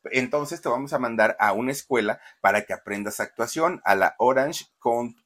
entonces 0.05 0.61
te 0.61 0.69
vamos 0.69 0.93
a 0.93 0.99
mandar 0.99 1.37
a 1.39 1.53
una 1.53 1.73
escuela 1.73 2.21
para 2.41 2.65
que 2.65 2.73
aprendas 2.73 3.21
actuación, 3.21 3.81
a 3.85 3.95
la 3.95 4.15
Orange 4.19 4.67
County 4.81 5.22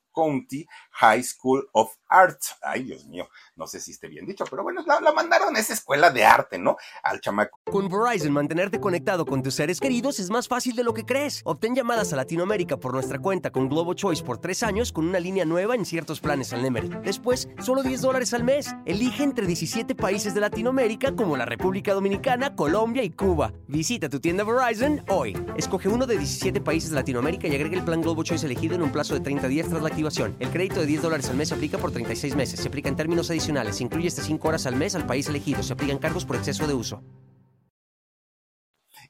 High 0.93 1.23
School 1.23 1.69
of 1.73 1.91
Art. 2.09 2.41
Ay, 2.63 2.85
Dios 2.85 3.05
mío, 3.07 3.29
no 3.57 3.67
sé 3.67 3.81
si 3.81 3.91
esté 3.91 4.09
bien 4.09 4.27
dicho, 4.27 4.45
pero 4.49 4.63
bueno, 4.63 4.83
la, 4.87 5.13
mandaron 5.13 5.55
a 5.55 5.59
esa 5.59 5.75
escuela 5.75 6.11
de 6.11 6.25
arte, 6.25 6.59
¿no? 6.59 6.77
Al 7.03 7.21
chamaco. 7.21 7.61
Con 7.71 7.89
Verizon, 7.89 8.33
mantenerte 8.33 8.81
conectado 8.81 9.27
con 9.27 9.43
tus 9.43 9.55
seres 9.55 9.81
queridos 9.81 10.19
es 10.19 10.31
más 10.31 10.49
fácil 10.49 10.75
de 10.75 10.85
lo 10.85 10.95
que 10.95 11.05
crees. 11.05 11.43
Obtén 11.45 11.75
llamadas 11.75 12.13
a 12.13 12.17
Latinoamérica 12.17 12.79
por 12.79 12.95
nuestra 12.95 13.19
cuenta 13.19 13.51
con 13.51 13.69
Globo 13.69 13.95
Choice 13.95 14.23
por 14.23 14.39
tres 14.39 14.63
años 14.63 14.93
con 14.93 15.07
una 15.07 15.21
línea 15.21 15.45
nueva 15.45 15.75
en 15.75 15.85
ciertos 15.85 16.21
planes 16.21 16.53
al 16.53 16.63
Nemery. 16.63 16.89
Después, 17.05 17.49
solo 17.61 17.83
10 17.83 18.01
dólares 18.01 18.33
al 18.33 18.45
mes. 18.45 18.75
Elige 18.87 19.23
entre 19.23 19.47
17 19.47 19.95
países 19.95 20.33
de 20.33 20.41
Latinoamérica 20.41 21.15
como 21.15 21.37
la 21.37 21.45
República 21.45 21.93
Dominicana, 21.93 22.55
Colombia 22.57 23.03
y 23.03 23.11
Cuba. 23.11 23.53
Visita 23.69 24.09
tu 24.09 24.21
tienda 24.21 24.45
Verizon 24.45 25.05
hoy. 25.09 25.37
Escoge 25.57 25.89
uno 25.89 26.07
de 26.07 26.17
17 26.17 26.61
países 26.61 26.91
de 26.91 26.97
Latinoamérica 26.97 27.49
y 27.49 27.55
agrega 27.55 27.77
el 27.77 27.85
plan 27.85 28.01
Globo 28.01 28.23
Choice 28.23 28.47
elegido 28.47 28.75
en 28.77 28.83
un 28.83 28.93
plazo 28.93 29.15
de 29.15 29.21
30 29.21 29.49
días 29.49 29.69
tras 29.69 29.83
la 29.83 29.89
activación. 29.89 30.06
El 30.39 30.51
crédito 30.51 30.81
de 30.81 30.87
10 30.87 31.03
dólares 31.03 31.29
al 31.29 31.37
mes 31.37 31.49
se 31.49 31.55
aplica 31.55 31.79
por 31.79 31.91
36 31.91 32.37
meses. 32.37 32.61
Se 32.61 32.69
aplica 32.69 32.89
en 32.89 32.97
términos 32.97 33.29
adicionales. 33.29 33.77
Se 33.77 33.83
incluye 33.83 34.07
hasta 34.07 34.23
5 34.23 34.47
horas 34.47 34.67
al 34.67 34.77
mes 34.77 34.95
al 34.95 35.05
país 35.05 35.29
elegido. 35.29 35.63
Se 35.65 35.73
aplican 35.73 35.99
cargos 35.99 36.25
por 36.25 36.37
exceso 36.37 36.67
de 36.67 36.75
uso. 36.75 37.03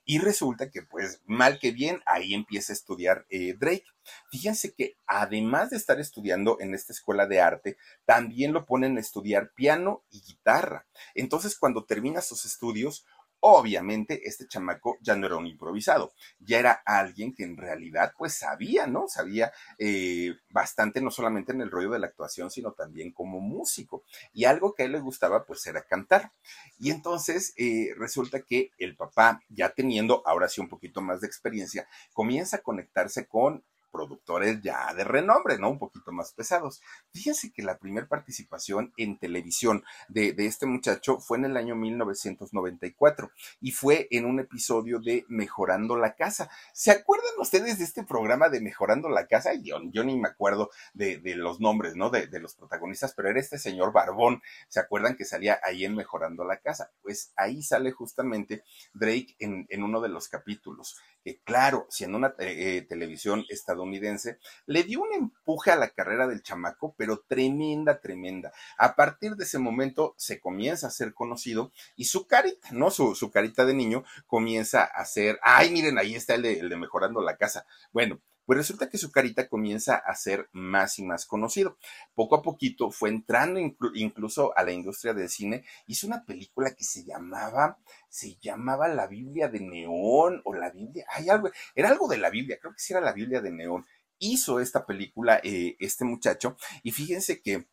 Y 0.09 0.19
resulta 0.19 0.71
que, 0.71 0.83
pues, 0.83 1.21
mal 1.27 1.59
que 1.59 1.73
bien, 1.73 2.01
ahí 2.07 2.33
empieza 2.33 2.73
a 2.73 2.75
estudiar 2.75 3.27
eh, 3.29 3.55
Drake. 3.59 3.85
Fíjense 4.31 4.73
que 4.73 4.97
además 5.05 5.71
de 5.71 5.77
estar 5.77 5.99
estudiando 5.99 6.59
en 6.61 6.75
esta 6.75 6.93
escuela 6.93 7.27
de 7.27 7.41
arte, 7.41 7.77
también 8.05 8.53
lo 8.53 8.67
ponen 8.67 8.97
a 8.97 9.01
estudiar 9.01 9.51
piano 9.53 10.05
y 10.09 10.23
guitarra. 10.23 10.87
Entonces, 11.17 11.59
cuando 11.59 11.85
termina 11.85 12.21
sus 12.21 12.45
estudios, 12.45 13.05
Obviamente, 13.49 14.27
este 14.27 14.49
chamaco 14.49 14.99
ya 15.01 15.15
no 15.15 15.25
era 15.25 15.37
un 15.37 15.47
improvisado, 15.47 16.13
ya 16.41 16.59
era 16.59 16.73
alguien 16.85 17.33
que 17.33 17.45
en 17.45 17.57
realidad 17.57 18.13
pues 18.19 18.35
sabía, 18.35 18.89
¿no? 18.89 19.07
Sabía 19.07 19.53
eh, 19.79 20.35
bastante, 20.51 21.01
no 21.01 21.13
solamente 21.13 21.53
en 21.53 21.61
el 21.61 21.71
rollo 21.71 21.91
de 21.91 22.01
la 22.01 22.09
actuación, 22.09 22.51
sino 22.51 22.73
también 22.73 23.13
como 23.13 23.39
músico. 23.39 24.03
Y 24.33 24.47
algo 24.47 24.75
que 24.75 24.83
a 24.83 24.87
él 24.87 24.93
le 24.93 24.99
gustaba 24.99 25.45
pues 25.45 25.65
era 25.69 25.83
cantar. 25.83 26.33
Y 26.81 26.91
entonces 26.91 27.55
eh, 27.57 27.95
resulta 27.97 28.41
que 28.43 28.73
el 28.79 28.97
papá, 28.97 29.41
ya 29.49 29.69
teniendo 29.71 30.25
ahora 30.27 30.49
sí 30.49 30.61
un 30.61 30.69
poquito 30.69 31.01
más 31.01 31.21
de 31.21 31.29
experiencia, 31.29 31.87
comienza 32.15 32.57
a 32.57 32.63
conectarse 32.63 33.29
con 33.29 33.63
productores 33.97 34.61
ya 34.61 34.93
de 34.93 35.05
renombre, 35.05 35.59
¿no? 35.59 35.71
Un 35.71 35.79
poquito 35.79 36.13
más 36.13 36.35
pesados. 36.35 36.83
Fíjense 37.13 37.51
que 37.51 37.63
la 37.63 37.79
primera 37.79 38.07
participación 38.07 38.93
en 38.99 39.19
televisión 39.19 39.85
de, 40.09 40.35
este 40.37 40.67
muchacho 40.67 41.19
fue 41.19 41.39
en 41.39 41.47
el 41.47 41.57
año 41.57 41.75
1994 41.75 43.31
y 43.63 43.71
fue 43.71 44.07
en 44.11 44.27
un 44.27 44.39
episodio 44.39 45.01
de 45.01 45.25
Mejorando 45.29 45.97
la 45.97 46.15
Casa. 46.15 46.51
¿Se 46.75 46.91
acuerdan 46.91 47.33
ustedes 47.39 47.79
de 47.79 47.85
este 47.85 48.05
programa 48.05 48.51
de 48.51 48.61
Mejorando 48.61 49.09
la 49.09 49.27
Casa? 49.27 49.55
Yo, 49.55 49.79
yo 49.91 50.05
ni 50.05 50.19
me 50.19 50.29
acuerdo 50.29 50.71
de, 50.93 51.23
los 51.37 51.59
nombres, 51.59 51.97
¿no? 51.97 52.11
De, 52.11 52.29
los 52.39 52.55
protagonistas, 52.55 53.15
pero 53.15 53.31
era 53.31 53.41
este 53.41 53.59
señor 53.59 53.93
Barbón. 53.93 54.43
¿Se 54.69 54.79
acuerdan 54.79 55.17
que 55.17 55.25
salía 55.25 55.59
ahí 55.65 55.87
en 55.87 55.97
Mejorando 55.97 56.45
la 56.45 56.59
Casa? 56.59 56.93
Pues 57.01 57.33
ahí 57.37 57.63
sale 57.63 57.93
justamente 57.93 58.63
Drake 58.93 59.37
en 59.39 59.83
uno 59.83 60.03
de 60.03 60.11
los 60.11 60.29
capítulos. 60.29 60.99
Que 61.27 61.41
claro, 61.43 61.89
siendo 61.91 62.19
una 62.19 62.37
eh, 62.39 62.87
televisión 62.89 63.45
estadounidense, 63.49 64.39
le 64.65 64.85
dio 64.85 65.01
un 65.01 65.13
empuje 65.13 65.73
a 65.73 65.77
la 65.77 65.91
carrera 65.91 66.29
del 66.29 66.41
chamaco, 66.41 66.95
pero 66.97 67.25
tremenda, 67.27 68.01
tremenda. 68.01 68.53
A 68.79 68.95
partir 68.95 69.35
de 69.35 69.43
ese 69.43 69.59
momento 69.59 70.15
se 70.17 70.39
comienza 70.39 70.87
a 70.87 70.91
ser 70.93 71.15
conocido 71.15 71.73
y 71.97 72.05
su 72.05 72.29
carita, 72.29 72.69
¿no? 72.71 72.93
Su, 72.93 73.29
carita 73.33 73.65
de 73.65 73.75
niño 73.75 74.05
comienza 74.29 74.85
a 74.85 75.05
ser, 75.05 75.41
ay, 75.43 75.73
miren, 75.73 75.99
ahí 75.99 76.15
está 76.15 76.37
el 76.37 76.45
el 76.45 76.69
de 76.69 76.77
mejorando 76.77 77.21
la 77.21 77.37
casa. 77.37 77.67
Bueno, 77.91 78.21
pues 78.47 78.57
resulta 78.57 78.89
que 78.89 78.97
su 78.97 79.11
carita 79.11 79.49
comienza 79.49 79.97
a 79.97 80.15
ser 80.15 80.49
más 80.53 80.99
y 80.99 81.05
más 81.05 81.27
conocido. 81.27 81.77
Poco 82.15 82.37
a 82.37 82.43
poquito 82.43 82.91
fue 82.91 83.11
entrando 83.11 83.61
incluso 83.95 84.57
a 84.57 84.63
la 84.63 84.73
industria 84.73 85.13
del 85.13 85.29
cine. 85.29 85.65
Hizo 85.87 86.07
una 86.07 86.25
película 86.25 86.75
que 86.75 86.85
se 86.85 87.05
llamaba, 87.05 87.79
se 88.09 88.37
llamaba 88.37 88.89
La 88.89 89.09
Biblia 89.09 89.49
de 89.49 89.61
Neón 89.61 90.41
o 90.45 90.55
la 90.55 90.71
Biblia, 90.71 91.05
hay 91.11 91.29
algo, 91.29 91.51
era 91.75 91.89
algo 91.89 92.09
de 92.09 92.19
la 92.19 92.31
Biblia, 92.31 92.59
creo 92.61 92.73
que 92.73 92.79
sí 92.79 92.93
era 92.93 93.03
la 93.03 93.13
Biblia 93.13 93.41
de 93.41 93.51
Neón. 93.51 93.85
Hizo 94.19 94.61
esta 94.61 94.87
película 94.87 95.41
eh, 95.43 95.77
este 95.79 96.05
muchacho 96.05 96.57
y 96.83 96.93
fíjense 96.93 97.43
que 97.43 97.67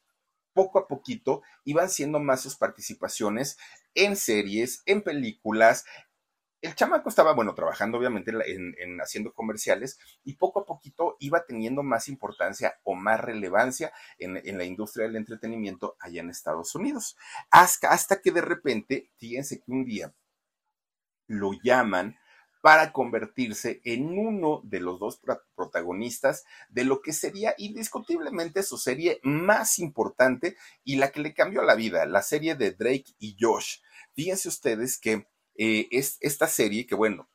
poco 0.54 0.80
a 0.80 0.88
poquito 0.88 1.42
iban 1.64 1.90
siendo 1.90 2.20
más 2.20 2.42
sus 2.42 2.56
participaciones 2.56 3.58
en 3.96 4.16
series, 4.16 4.82
en 4.86 5.02
películas, 5.02 5.86
el 6.64 6.76
chamaco 6.76 7.10
estaba, 7.10 7.34
bueno, 7.34 7.54
trabajando 7.54 7.98
obviamente 7.98 8.32
en, 8.32 9.00
haciendo 9.02 9.34
comerciales 9.34 10.00
y 10.24 10.36
poco 10.36 10.62
a 10.62 10.66
poquito 10.66 11.18
iba 11.20 11.46
teniendo 11.46 11.84
más 11.84 12.08
importancia 12.08 12.80
o 12.84 12.96
más 12.96 13.20
relevancia 13.20 13.92
en, 14.18 14.58
la 14.58 14.64
industria 14.64 15.06
del 15.06 15.18
entretenimiento 15.18 15.98
allá 16.00 16.22
en 16.22 16.30
Estados 16.30 16.74
Unidos. 16.74 17.18
Hasta, 17.52 17.90
hasta 17.90 18.22
que 18.22 18.32
de 18.32 18.42
repente, 18.42 19.12
fíjense 19.18 19.60
que 19.60 19.72
un 19.72 19.84
día 19.84 20.14
lo 21.28 21.52
llaman 21.62 22.18
para 22.62 22.94
convertirse 22.94 23.82
en 23.84 24.18
uno 24.18 24.62
de 24.64 24.80
los 24.80 24.98
dos 25.02 25.20
protagonistas 25.56 26.46
de 26.70 26.86
lo 26.86 27.02
que 27.02 27.12
sería 27.12 27.54
indiscutiblemente 27.58 28.64
su 28.64 28.78
serie 28.78 29.20
más 29.22 29.80
importante 29.80 30.56
y 30.86 30.96
la 30.96 31.12
que 31.12 31.20
le 31.20 31.34
cambió 31.34 31.62
la 31.64 31.76
vida, 31.76 32.06
la 32.06 32.22
serie 32.22 32.56
de 32.56 32.72
Drake 32.72 33.16
y 33.20 33.36
Josh. 33.38 33.80
Fíjense 34.14 34.48
ustedes 34.48 34.98
que 34.98 35.28
eh, 35.56 35.88
es 35.92 36.18
esta 36.22 36.48
serie 36.48 36.86
que, 36.86 36.96
bueno, 36.96 37.30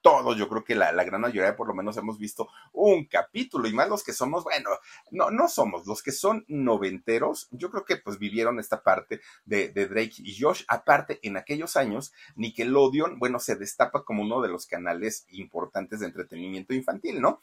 todos, 0.00 0.36
yo 0.36 0.48
creo 0.48 0.64
que 0.64 0.74
la, 0.74 0.92
gran 1.04 1.20
mayoría 1.20 1.56
por 1.56 1.68
lo 1.68 1.74
menos 1.74 1.96
hemos 1.96 2.18
visto 2.18 2.48
un 2.72 3.04
capítulo 3.04 3.68
y 3.68 3.72
más 3.72 3.88
los 3.88 4.02
que 4.02 4.12
somos, 4.12 4.42
bueno, 4.44 4.70
no, 5.10 5.30
no 5.30 5.48
somos, 5.48 5.86
los 5.86 6.02
que 6.02 6.12
son 6.12 6.44
noventeros, 6.48 7.48
yo 7.52 7.70
creo 7.70 7.84
que 7.84 7.96
pues 7.96 8.18
vivieron 8.18 8.58
esta 8.58 8.82
parte 8.82 9.20
de, 9.44 9.68
de 9.68 9.86
Drake 9.86 10.14
y 10.18 10.38
Josh. 10.38 10.64
Aparte, 10.68 11.20
en 11.22 11.36
aquellos 11.36 11.76
años, 11.76 12.12
Nickelodeon, 12.36 13.18
bueno, 13.18 13.38
se 13.38 13.56
destapa 13.56 14.04
como 14.04 14.22
uno 14.22 14.40
de 14.40 14.48
los 14.48 14.66
canales 14.66 15.26
importantes 15.30 16.00
de 16.00 16.06
entretenimiento 16.06 16.74
infantil, 16.74 17.20
¿no? 17.20 17.40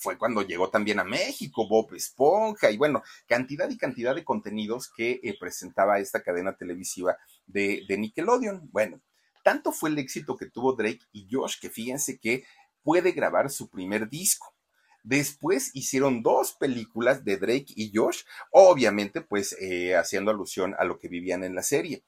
fue 0.00 0.16
cuando 0.16 0.42
llegó 0.42 0.70
también 0.70 1.00
a 1.00 1.04
México, 1.04 1.68
Bob 1.68 1.92
Esponja 1.94 2.70
y 2.70 2.76
bueno, 2.76 3.02
cantidad 3.26 3.68
y 3.68 3.76
cantidad 3.76 4.14
de 4.14 4.24
contenidos 4.24 4.88
que 4.96 5.20
eh, 5.24 5.36
presentaba 5.38 5.98
esta 5.98 6.22
cadena 6.22 6.56
televisiva 6.56 7.16
de, 7.46 7.84
de 7.88 7.98
Nickelodeon. 7.98 8.68
Bueno, 8.70 9.00
tanto 9.48 9.72
fue 9.72 9.88
el 9.88 9.98
éxito 9.98 10.36
que 10.36 10.44
tuvo 10.44 10.74
Drake 10.74 11.06
y 11.10 11.26
Josh 11.30 11.58
que 11.58 11.70
fíjense 11.70 12.18
que 12.18 12.44
puede 12.82 13.12
grabar 13.12 13.48
su 13.48 13.70
primer 13.70 14.10
disco. 14.10 14.54
Después 15.02 15.70
hicieron 15.72 16.22
dos 16.22 16.52
películas 16.52 17.24
de 17.24 17.38
Drake 17.38 17.72
y 17.74 17.90
Josh, 17.94 18.24
obviamente 18.50 19.22
pues 19.22 19.56
eh, 19.58 19.96
haciendo 19.96 20.30
alusión 20.30 20.74
a 20.78 20.84
lo 20.84 20.98
que 20.98 21.08
vivían 21.08 21.44
en 21.44 21.54
la 21.54 21.62
serie. 21.62 22.04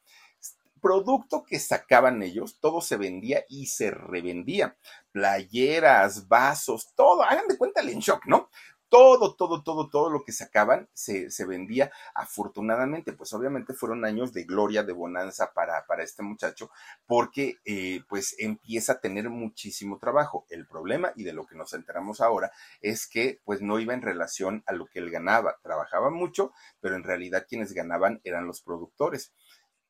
Producto 0.83 1.43
que 1.43 1.59
sacaban 1.59 2.23
ellos, 2.23 2.59
todo 2.61 2.83
se 2.83 2.99
vendía 2.99 3.43
y 3.49 3.69
se 3.69 3.91
revendía. 3.91 4.77
Playeras, 5.11 6.29
vasos, 6.29 6.93
todo, 6.95 7.23
hagan 7.23 7.49
de 7.49 7.57
cuenta 7.57 7.81
el 7.81 7.89
en 7.89 8.01
shock, 8.01 8.27
¿no? 8.27 8.51
Todo, 8.91 9.35
todo, 9.35 9.63
todo, 9.63 9.89
todo 9.89 10.11
lo 10.11 10.25
que 10.25 10.33
sacaban 10.33 10.89
se, 10.93 11.31
se 11.31 11.47
vendía. 11.47 11.91
Afortunadamente, 12.15 13.13
pues 13.13 13.33
obviamente 13.33 13.73
fueron 13.73 14.05
años 14.05 14.33
de 14.35 14.45
gloria, 14.45 14.83
de 14.83 14.93
bonanza 14.93 15.53
para, 15.55 15.87
para 15.87 16.03
este 16.03 16.23
muchacho, 16.23 16.71
porque 17.07 17.57
eh, 17.65 18.03
pues 18.09 18.35
empieza 18.39 18.95
a 18.95 19.01
tener 19.01 19.31
muchísimo 19.31 19.99
trabajo. 19.99 20.45
El 20.51 20.67
problema, 20.67 21.13
y 21.17 21.25
de 21.25 21.33
lo 21.33 21.47
que 21.47 21.57
nos 21.57 21.73
enteramos 21.73 22.21
ahora, 22.21 22.51
es 22.83 23.07
que 23.07 23.41
pues 23.45 23.63
no 23.63 23.79
iba 23.79 23.95
en 23.95 24.03
relación 24.03 24.63
a 24.67 24.73
lo 24.73 24.87
que 24.87 24.99
él 24.99 25.11
ganaba. 25.11 25.57
Trabajaba 25.63 26.11
mucho, 26.11 26.53
pero 26.81 26.97
en 26.97 27.05
realidad 27.05 27.47
quienes 27.49 27.73
ganaban 27.73 28.21
eran 28.25 28.47
los 28.47 28.61
productores 28.61 29.33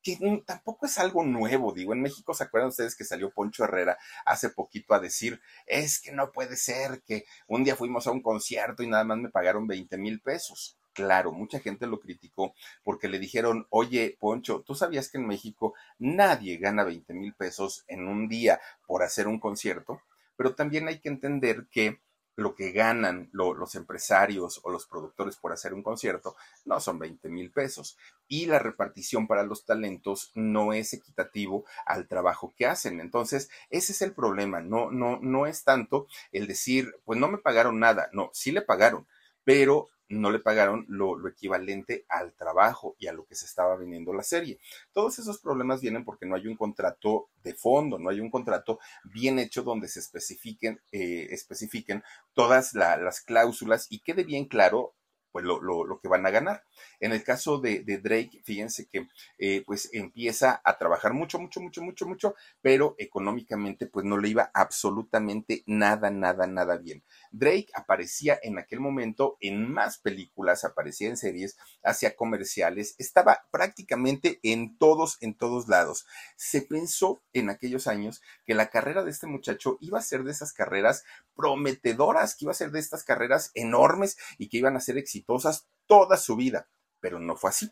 que 0.03 0.19
tampoco 0.47 0.87
es 0.87 0.99
algo 0.99 1.25
nuevo, 1.25 1.73
digo, 1.73 1.93
en 1.93 2.03
México 2.03 2.35
se 2.35 2.45
acuerdan 2.45 2.71
ustedes 2.71 2.97
que 2.97 3.05
salió 3.05 3.31
Poncho 3.31 3.65
Herrera 3.65 3.99
hace 4.25 4.51
poquito 4.51 4.95
a 4.95 5.01
decir, 5.01 5.41
es 5.67 6.01
que 6.01 6.13
no 6.13 6.33
puede 6.33 6.57
ser 6.57 7.03
que 7.03 7.25
un 7.47 7.65
día 7.65 7.77
fuimos 7.77 8.07
a 8.07 8.11
un 8.11 8.23
concierto 8.23 8.83
y 8.83 8.89
nada 8.89 9.05
más 9.05 9.19
me 9.19 9.31
pagaron 9.31 9.67
20 9.67 9.99
mil 9.99 10.21
pesos. 10.21 10.77
Claro, 10.93 11.33
mucha 11.33 11.61
gente 11.61 11.87
lo 11.87 12.01
criticó 12.01 12.55
porque 12.83 13.09
le 13.09 13.19
dijeron, 13.19 13.67
oye, 13.71 14.17
Poncho, 14.19 14.63
¿tú 14.67 14.75
sabías 14.75 15.09
que 15.11 15.19
en 15.19 15.27
México 15.27 15.75
nadie 15.99 16.57
gana 16.57 16.83
20 16.85 17.15
mil 17.15 17.35
pesos 17.35 17.85
en 17.87 18.09
un 18.09 18.29
día 18.29 18.61
por 18.87 19.03
hacer 19.03 19.29
un 19.29 19.39
concierto? 19.39 20.03
Pero 20.37 20.55
también 20.55 20.89
hay 20.89 20.99
que 20.99 21.09
entender 21.09 21.67
que 21.71 22.01
lo 22.41 22.55
que 22.55 22.73
ganan 22.73 23.29
los 23.33 23.75
empresarios 23.75 24.61
o 24.63 24.71
los 24.71 24.87
productores 24.87 25.37
por 25.37 25.53
hacer 25.53 25.75
un 25.75 25.83
concierto 25.83 26.37
no 26.65 26.81
son 26.81 26.99
20 26.99 27.29
mil 27.29 27.51
pesos. 27.51 27.99
Y 28.29 28.47
la 28.47 28.59
repartición 28.59 29.27
para 29.27 29.43
los 29.43 29.67
talentos 29.67 30.33
no 30.35 30.73
es 30.73 30.95
equitativo 30.95 31.65
al 31.85 32.09
trabajo 32.09 32.55
que 32.57 32.67
hacen. 32.67 33.01
Entonces, 33.01 33.51
ese 33.69 33.93
es 33.93 34.01
el 34.03 34.15
problema. 34.15 34.61
No, 34.61 34.91
no, 34.91 35.19
no 35.21 35.47
es 35.47 35.65
tanto 35.65 36.07
el 36.33 36.47
decir, 36.47 36.95
pues 37.05 37.19
no 37.19 37.29
me 37.29 37.39
pagaron 37.39 37.79
nada. 37.79 38.09
No, 38.13 38.31
sí 38.33 38.53
le 38.53 38.63
pagaron, 38.63 39.07
pero 39.45 39.91
no 40.11 40.31
le 40.31 40.41
pagaron 40.41 40.85
lo, 40.89 41.27
equivalente 41.29 42.05
al 42.09 42.35
trabajo 42.35 42.97
y 42.99 43.07
a 43.07 43.13
lo 43.13 43.25
que 43.25 43.35
se 43.35 43.47
estaba 43.47 43.77
vendiendo 43.77 44.13
la 44.13 44.23
serie. 44.23 44.59
Todos 44.93 45.19
esos 45.19 45.39
problemas 45.39 45.81
vienen 45.81 46.05
porque 46.05 46.27
no 46.27 46.35
hay 46.35 46.47
un 46.47 46.57
contrato 46.57 47.31
de 47.43 47.55
fondo, 47.55 47.99
no 47.99 48.11
hay 48.11 48.21
un 48.21 48.31
contrato 48.31 48.81
bien 49.05 49.39
hecho 49.39 49.63
donde 49.63 49.89
se 49.89 50.01
especifiquen, 50.01 50.81
eh, 50.93 51.29
especifiquen 51.31 52.03
todas 52.35 52.75
las 52.75 53.21
cláusulas 53.21 53.87
y 53.91 54.01
quede 54.01 54.25
bien 54.25 54.47
claro 54.47 54.95
pues 55.33 55.45
lo, 55.45 55.61
lo, 55.61 56.01
que 56.01 56.09
van 56.09 56.27
a 56.27 56.31
ganar. 56.31 56.65
En 56.99 57.13
el 57.13 57.23
caso 57.23 57.59
de, 57.59 57.81
Drake, 58.03 58.43
fíjense 58.45 58.87
que 58.89 59.09
eh, 59.39 59.63
pues 59.67 59.89
empieza 59.93 60.61
a 60.65 60.79
trabajar 60.79 61.13
mucho, 61.13 61.39
mucho, 61.39 61.61
mucho, 61.61 61.83
mucho, 61.83 62.07
mucho, 62.07 62.35
pero 62.61 62.95
económicamente 62.99 63.87
pues 63.87 64.05
no 64.05 64.19
le 64.19 64.29
iba 64.29 64.51
absolutamente 64.55 65.63
nada, 65.67 66.11
nada, 66.11 66.47
nada 66.47 66.77
bien. 66.77 67.03
Drake 67.31 67.69
aparecía 67.75 68.39
en 68.43 68.59
aquel 68.59 68.81
momento 68.81 69.37
en 69.41 69.71
más 69.71 69.99
películas, 69.99 70.65
aparecía 70.65 71.09
en 71.09 71.17
series, 71.17 71.57
hacía 71.83 72.17
comerciales, 72.17 72.95
estaba 72.99 73.47
prácticamente 73.51 74.41
en 74.43 74.77
todos, 74.79 75.19
en 75.21 75.35
todos 75.35 75.69
lados. 75.69 76.07
Se 76.37 76.63
pensó 76.63 77.23
en 77.33 77.51
aquellos 77.51 77.87
años 77.87 78.21
que 78.47 78.55
la 78.55 78.71
carrera 78.71 79.05
de 79.05 79.11
este 79.11 79.27
muchacho 79.27 79.79
iba 79.81 79.99
a 79.99 80.03
ser 80.03 80.25
de 80.25 80.33
esas 80.33 80.53
carreras 80.53 81.05
prometedoras, 81.37 82.35
que 82.35 82.45
iba 82.45 82.53
a 82.53 82.55
ser 82.55 82.71
de 82.71 82.81
estas 82.81 83.05
carreras 83.05 83.51
enormes 83.55 84.19
y 84.39 84.49
que 84.49 84.59
iban 84.59 84.77
a 84.77 84.81
ser 84.81 84.99
exitosas 84.99 85.20
toda 85.25 86.17
su 86.17 86.37
vida, 86.37 86.69
pero 87.01 87.19
no 87.19 87.37
fue 87.37 87.51
así. 87.51 87.71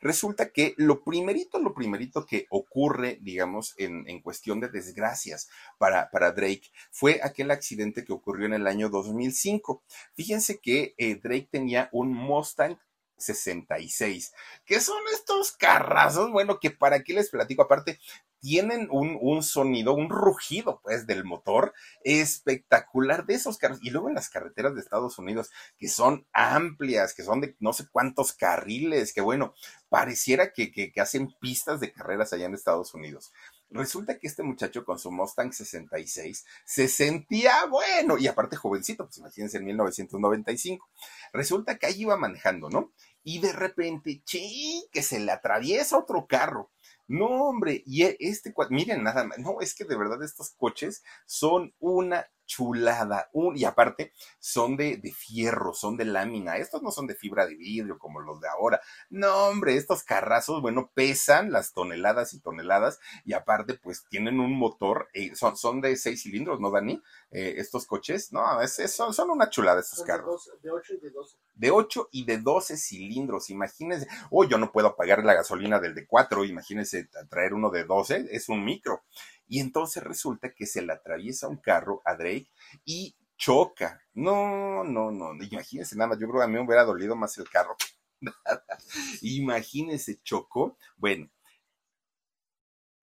Resulta 0.00 0.50
que 0.50 0.74
lo 0.76 1.02
primerito, 1.02 1.58
lo 1.58 1.74
primerito 1.74 2.24
que 2.26 2.46
ocurre, 2.50 3.18
digamos, 3.20 3.74
en, 3.76 4.20
cuestión 4.22 4.60
de 4.60 4.68
desgracias 4.68 5.48
para, 5.78 6.10
para, 6.10 6.32
Drake 6.32 6.70
fue 6.90 7.20
aquel 7.22 7.50
accidente 7.50 8.04
que 8.04 8.12
ocurrió 8.12 8.46
en 8.46 8.54
el 8.54 8.66
año 8.66 8.88
2005. 8.88 9.82
Fíjense 10.14 10.60
que 10.60 10.94
eh, 10.96 11.16
Drake 11.16 11.48
tenía 11.50 11.88
un 11.92 12.12
Mustang 12.14 12.78
66. 13.16 14.32
¿Qué 14.64 14.80
son 14.80 14.98
estos 15.12 15.52
carrazos? 15.52 16.30
Bueno, 16.30 16.58
que 16.60 16.70
para 16.70 17.02
qué 17.02 17.14
les 17.14 17.30
platico. 17.30 17.62
Aparte, 17.62 17.98
tienen 18.44 18.88
un, 18.90 19.42
sonido, 19.42 19.94
un 19.94 20.10
rugido, 20.10 20.78
pues, 20.82 21.06
del 21.06 21.24
motor 21.24 21.72
espectacular 22.02 23.24
de 23.24 23.36
esos 23.36 23.56
carros. 23.56 23.78
Y 23.80 23.88
luego 23.88 24.10
en 24.10 24.14
las 24.14 24.28
carreteras 24.28 24.74
de 24.74 24.82
Estados 24.82 25.18
Unidos, 25.18 25.50
que 25.78 25.88
son 25.88 26.26
amplias, 26.34 27.14
que 27.14 27.22
son 27.22 27.40
de 27.40 27.56
no 27.58 27.72
sé 27.72 27.86
cuántos 27.90 28.34
carriles, 28.34 29.14
que 29.14 29.22
bueno, 29.22 29.54
pareciera 29.88 30.52
que, 30.52 30.70
que, 30.70 30.92
que 30.92 31.00
hacen 31.00 31.34
pistas 31.40 31.80
de 31.80 31.90
carreras 31.90 32.34
allá 32.34 32.44
en 32.44 32.54
Estados 32.54 32.92
Unidos. 32.92 33.32
Resulta 33.70 34.18
que 34.18 34.26
este 34.26 34.42
muchacho 34.42 34.84
con 34.84 34.98
su 34.98 35.10
Mustang 35.10 35.52
66 35.52 36.44
se 36.64 36.88
sentía 36.88 37.66
bueno, 37.66 38.18
y 38.18 38.26
aparte 38.26 38.56
jovencito, 38.56 39.04
pues 39.04 39.18
imagínense 39.18 39.58
en 39.58 39.64
1995. 39.64 40.88
Resulta 41.32 41.78
que 41.78 41.86
ahí 41.86 42.02
iba 42.02 42.16
manejando, 42.16 42.70
¿no? 42.70 42.92
Y 43.22 43.40
de 43.40 43.52
repente, 43.52 44.22
¡chi! 44.24 44.86
que 44.92 45.02
se 45.02 45.18
le 45.18 45.32
atraviesa 45.32 45.98
otro 45.98 46.26
carro 46.26 46.70
no, 47.06 47.26
hombre, 47.26 47.82
y 47.84 48.04
e, 48.04 48.16
este, 48.20 48.54
miren 48.70 49.02
nada 49.02 49.24
más, 49.24 49.38
no, 49.38 49.60
es 49.60 49.74
que 49.74 49.84
de 49.84 49.96
verdad 49.96 50.22
estos 50.22 50.52
coches 50.52 51.02
son 51.26 51.74
una 51.78 52.26
chulada. 52.46 53.30
y 53.54 53.64
aparte, 53.64 54.12
son 54.38 54.76
de, 54.76 54.96
de, 54.96 55.12
fierro, 55.12 55.74
son 55.74 55.96
de 55.96 56.04
lámina. 56.04 56.56
Estos 56.56 56.82
no 56.82 56.90
son 56.90 57.06
de 57.06 57.14
fibra 57.14 57.46
de 57.46 57.54
vidrio 57.54 57.98
como 57.98 58.20
los 58.20 58.40
de 58.40 58.48
ahora. 58.48 58.80
No, 59.10 59.48
hombre, 59.48 59.76
estos 59.76 60.02
carrazos, 60.02 60.60
bueno, 60.62 60.90
pesan 60.94 61.52
las 61.52 61.72
toneladas 61.72 62.34
y 62.34 62.40
toneladas. 62.40 63.00
Y 63.24 63.32
aparte, 63.32 63.74
pues 63.74 64.04
tienen 64.08 64.40
un 64.40 64.56
motor, 64.56 65.08
eh, 65.14 65.34
son, 65.34 65.56
son 65.56 65.80
de 65.80 65.96
seis 65.96 66.22
cilindros, 66.22 66.60
¿no, 66.60 66.70
Dani? 66.70 67.02
Eh, 67.30 67.54
estos 67.58 67.86
coches, 67.86 68.32
no, 68.32 68.60
es, 68.60 68.76
son, 68.92 69.12
son, 69.12 69.30
una 69.30 69.50
chulada 69.50 69.80
estos 69.80 70.02
carros. 70.04 70.50
De 70.62 70.70
8 70.70 70.94
y 70.94 71.00
de 71.00 71.10
12. 71.10 71.36
De 71.54 71.70
8 71.70 72.08
y 72.12 72.24
de 72.24 72.38
12 72.38 72.76
cilindros, 72.76 73.50
imagínense. 73.50 74.06
Oh, 74.30 74.44
yo 74.44 74.58
no 74.58 74.72
puedo 74.72 74.94
pagar 74.96 75.24
la 75.24 75.34
gasolina 75.34 75.80
del 75.80 75.94
de 75.94 76.06
4, 76.06 76.44
imagínense 76.44 77.08
traer 77.28 77.54
uno 77.54 77.70
de 77.70 77.84
12, 77.84 78.28
es 78.30 78.48
un 78.48 78.64
micro. 78.64 79.02
Y 79.46 79.60
entonces 79.60 80.02
resulta 80.02 80.52
que 80.54 80.66
se 80.66 80.82
le 80.82 80.92
atraviesa 80.92 81.48
un 81.48 81.56
carro 81.58 82.02
a 82.04 82.14
Drake 82.16 82.50
y 82.84 83.16
choca. 83.36 84.00
No, 84.14 84.84
no, 84.84 85.10
no, 85.10 85.34
imagínense 85.42 85.96
nada 85.96 86.14
yo 86.18 86.28
creo 86.28 86.40
que 86.40 86.44
a 86.44 86.48
mí 86.48 86.54
me 86.54 86.64
hubiera 86.64 86.84
dolido 86.84 87.16
más 87.16 87.36
el 87.38 87.48
carro. 87.48 87.76
imagínense, 89.22 90.20
chocó. 90.22 90.78
Bueno, 90.96 91.28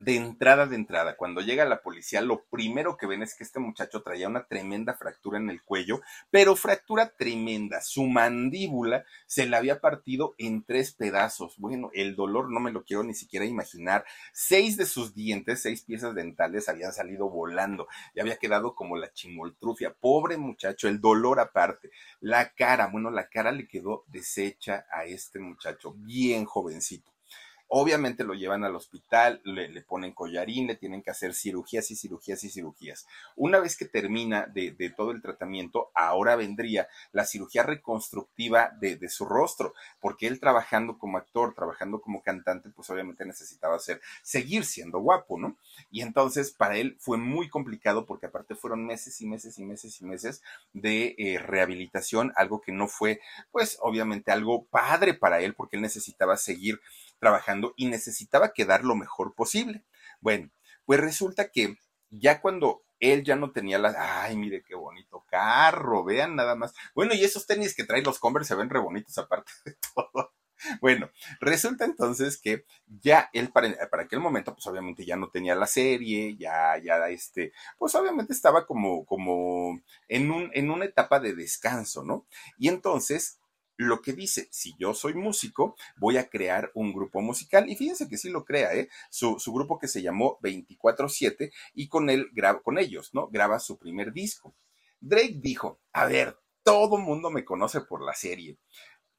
de 0.01 0.15
entrada 0.15 0.65
de 0.65 0.75
entrada, 0.75 1.15
cuando 1.15 1.41
llega 1.41 1.63
la 1.63 1.83
policía, 1.83 2.21
lo 2.21 2.43
primero 2.45 2.97
que 2.97 3.05
ven 3.05 3.21
es 3.21 3.35
que 3.35 3.43
este 3.43 3.59
muchacho 3.59 4.01
traía 4.01 4.27
una 4.27 4.47
tremenda 4.47 4.95
fractura 4.95 5.37
en 5.37 5.51
el 5.51 5.61
cuello, 5.61 6.01
pero 6.31 6.55
fractura 6.55 7.13
tremenda. 7.15 7.81
Su 7.81 8.07
mandíbula 8.07 9.05
se 9.27 9.45
le 9.45 9.55
había 9.55 9.79
partido 9.79 10.33
en 10.39 10.63
tres 10.63 10.91
pedazos. 10.91 11.55
Bueno, 11.59 11.91
el 11.93 12.15
dolor 12.15 12.51
no 12.51 12.59
me 12.59 12.71
lo 12.71 12.83
quiero 12.83 13.03
ni 13.03 13.13
siquiera 13.13 13.45
imaginar. 13.45 14.03
Seis 14.33 14.75
de 14.75 14.87
sus 14.87 15.13
dientes, 15.13 15.61
seis 15.61 15.83
piezas 15.83 16.15
dentales 16.15 16.67
habían 16.67 16.93
salido 16.93 17.29
volando 17.29 17.87
y 18.15 18.21
había 18.21 18.37
quedado 18.37 18.73
como 18.73 18.97
la 18.97 19.13
chimoltrufia. 19.13 19.93
Pobre 19.93 20.35
muchacho, 20.37 20.87
el 20.87 20.99
dolor 20.99 21.39
aparte. 21.39 21.91
La 22.21 22.49
cara, 22.53 22.87
bueno, 22.87 23.11
la 23.11 23.29
cara 23.29 23.51
le 23.51 23.67
quedó 23.67 24.03
deshecha 24.07 24.87
a 24.91 25.05
este 25.05 25.37
muchacho, 25.37 25.93
bien 25.95 26.45
jovencito 26.45 27.11
Obviamente 27.73 28.25
lo 28.25 28.34
llevan 28.34 28.65
al 28.65 28.75
hospital, 28.75 29.39
le, 29.45 29.69
le, 29.69 29.81
ponen 29.81 30.12
collarín, 30.12 30.67
le 30.67 30.75
tienen 30.75 31.01
que 31.01 31.10
hacer 31.10 31.34
cirugías 31.34 31.89
y 31.89 31.95
cirugías 31.95 32.43
y 32.43 32.49
cirugías. 32.49 33.07
Una 33.38 33.60
vez 33.60 33.77
que 33.77 33.86
termina 33.86 34.45
de, 34.45 34.71
de 34.71 34.89
todo 34.89 35.12
el 35.12 35.21
tratamiento, 35.21 35.89
ahora 35.95 36.36
vendría 36.36 36.89
la 37.13 37.23
cirugía 37.23 37.63
reconstructiva 37.63 38.71
de, 38.81 38.97
de, 38.97 39.07
su 39.07 39.23
rostro, 39.23 39.73
porque 40.01 40.27
él 40.27 40.41
trabajando 40.41 40.97
como 40.97 41.17
actor, 41.17 41.55
trabajando 41.55 42.01
como 42.01 42.21
cantante, 42.21 42.69
pues 42.71 42.89
obviamente 42.89 43.25
necesitaba 43.25 43.79
ser, 43.79 44.01
seguir 44.21 44.65
siendo 44.65 44.99
guapo, 44.99 45.39
¿no? 45.39 45.55
Y 45.89 46.01
entonces 46.01 46.51
para 46.51 46.75
él 46.75 46.97
fue 46.99 47.17
muy 47.17 47.47
complicado 47.47 48.05
porque 48.05 48.25
aparte 48.25 48.53
fueron 48.53 48.86
meses 48.86 49.21
y 49.21 49.27
meses 49.27 49.57
y 49.57 49.63
meses 49.63 50.01
y 50.01 50.03
meses 50.03 50.41
de 50.73 51.15
eh, 51.17 51.39
rehabilitación, 51.39 52.34
algo 52.36 52.60
que 52.60 52.73
no 52.73 52.89
fue, 52.89 53.21
pues 53.49 53.77
obviamente 53.79 54.29
algo 54.34 54.65
padre 54.65 55.13
para 55.13 55.39
él 55.39 55.53
porque 55.53 55.77
él 55.77 55.81
necesitaba 55.81 56.36
seguir 56.36 56.81
trabajando 57.21 57.73
y 57.77 57.86
necesitaba 57.86 58.51
quedar 58.51 58.84
lo 58.84 58.95
mejor 58.95 59.36
posible. 59.36 59.86
Bueno, 60.19 60.49
pues 60.86 60.99
resulta 60.99 61.51
que 61.51 61.77
ya 62.10 62.41
cuando 62.41 62.84
él 62.99 63.23
ya 63.23 63.36
no 63.36 63.51
tenía 63.51 63.77
las, 63.77 63.95
ay, 63.95 64.36
mire 64.36 64.63
qué 64.63 64.75
bonito 64.75 65.23
carro, 65.29 66.03
vean 66.03 66.36
nada 66.36 66.55
más. 66.55 66.73
Bueno, 66.95 67.13
y 67.13 67.23
esos 67.23 67.45
tenis 67.45 67.75
que 67.75 67.84
trae 67.84 68.01
los 68.01 68.19
Converse 68.19 68.49
se 68.49 68.55
ven 68.55 68.69
re 68.69 68.79
bonitos 68.79 69.17
aparte 69.19 69.51
de 69.65 69.75
todo. 69.95 70.34
Bueno, 70.79 71.10
resulta 71.39 71.86
entonces 71.86 72.39
que 72.39 72.65
ya 72.86 73.29
él 73.34 73.51
para, 73.51 73.89
para, 73.89 74.03
aquel 74.03 74.19
momento, 74.19 74.53
pues 74.53 74.67
obviamente 74.67 75.05
ya 75.05 75.15
no 75.15 75.29
tenía 75.29 75.55
la 75.55 75.65
serie, 75.65 76.36
ya, 76.38 76.77
ya, 76.77 77.07
este, 77.10 77.51
pues 77.79 77.95
obviamente 77.95 78.34
estaba 78.34 78.67
como, 78.67 79.05
como 79.05 79.81
en 80.07 80.31
un, 80.31 80.51
en 80.53 80.69
una 80.69 80.86
etapa 80.86 81.19
de 81.19 81.34
descanso, 81.34 82.03
¿no? 82.03 82.27
Y 82.60 82.67
entonces 82.67 83.40
lo 83.77 84.01
que 84.01 84.13
dice, 84.13 84.47
si 84.51 84.75
yo 84.77 84.93
soy 84.93 85.13
músico, 85.13 85.75
voy 85.97 86.17
a 86.17 86.29
crear 86.29 86.71
un 86.75 86.93
grupo 86.93 87.21
musical. 87.21 87.69
Y 87.69 87.75
fíjense 87.75 88.07
que 88.07 88.17
sí 88.17 88.29
lo 88.29 88.45
crea, 88.45 88.73
¿eh? 88.75 88.89
Su, 89.10 89.39
su 89.39 89.51
grupo 89.53 89.79
que 89.79 89.88
se 89.88 90.01
llamó 90.01 90.39
24-7 90.41 91.51
y 91.73 91.88
con 91.88 92.10
él, 92.10 92.29
con 92.63 92.77
ellos, 92.77 93.13
¿no? 93.13 93.27
Graba 93.27 93.60
su 93.60 93.77
primer 93.77 94.13
disco. 94.13 94.55
Drake 94.99 95.38
dijo, 95.38 95.79
a 95.93 96.05
ver, 96.05 96.38
todo 96.63 96.97
mundo 96.97 97.31
me 97.31 97.43
conoce 97.43 97.81
por 97.81 98.03
la 98.03 98.13
serie. 98.13 98.57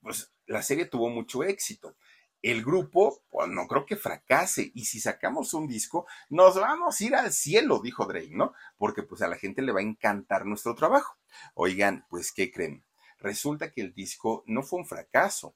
Pues 0.00 0.32
la 0.46 0.62
serie 0.62 0.86
tuvo 0.86 1.08
mucho 1.08 1.42
éxito. 1.42 1.96
El 2.40 2.64
grupo, 2.64 3.22
pues 3.30 3.48
no 3.48 3.66
creo 3.68 3.86
que 3.86 3.96
fracase. 3.96 4.70
Y 4.74 4.84
si 4.84 5.00
sacamos 5.00 5.54
un 5.54 5.68
disco, 5.68 6.06
nos 6.28 6.56
vamos 6.56 7.00
a 7.00 7.04
ir 7.04 7.14
al 7.14 7.32
cielo, 7.32 7.80
dijo 7.80 8.06
Drake, 8.06 8.32
¿no? 8.32 8.52
Porque 8.76 9.02
pues 9.02 9.22
a 9.22 9.28
la 9.28 9.36
gente 9.36 9.62
le 9.62 9.72
va 9.72 9.80
a 9.80 9.84
encantar 9.84 10.44
nuestro 10.44 10.74
trabajo. 10.74 11.16
Oigan, 11.54 12.04
pues, 12.10 12.32
¿qué 12.32 12.50
creen? 12.50 12.84
Resulta 13.22 13.70
que 13.70 13.80
el 13.80 13.94
disco 13.94 14.42
no 14.46 14.62
fue 14.62 14.80
un 14.80 14.86
fracaso, 14.86 15.54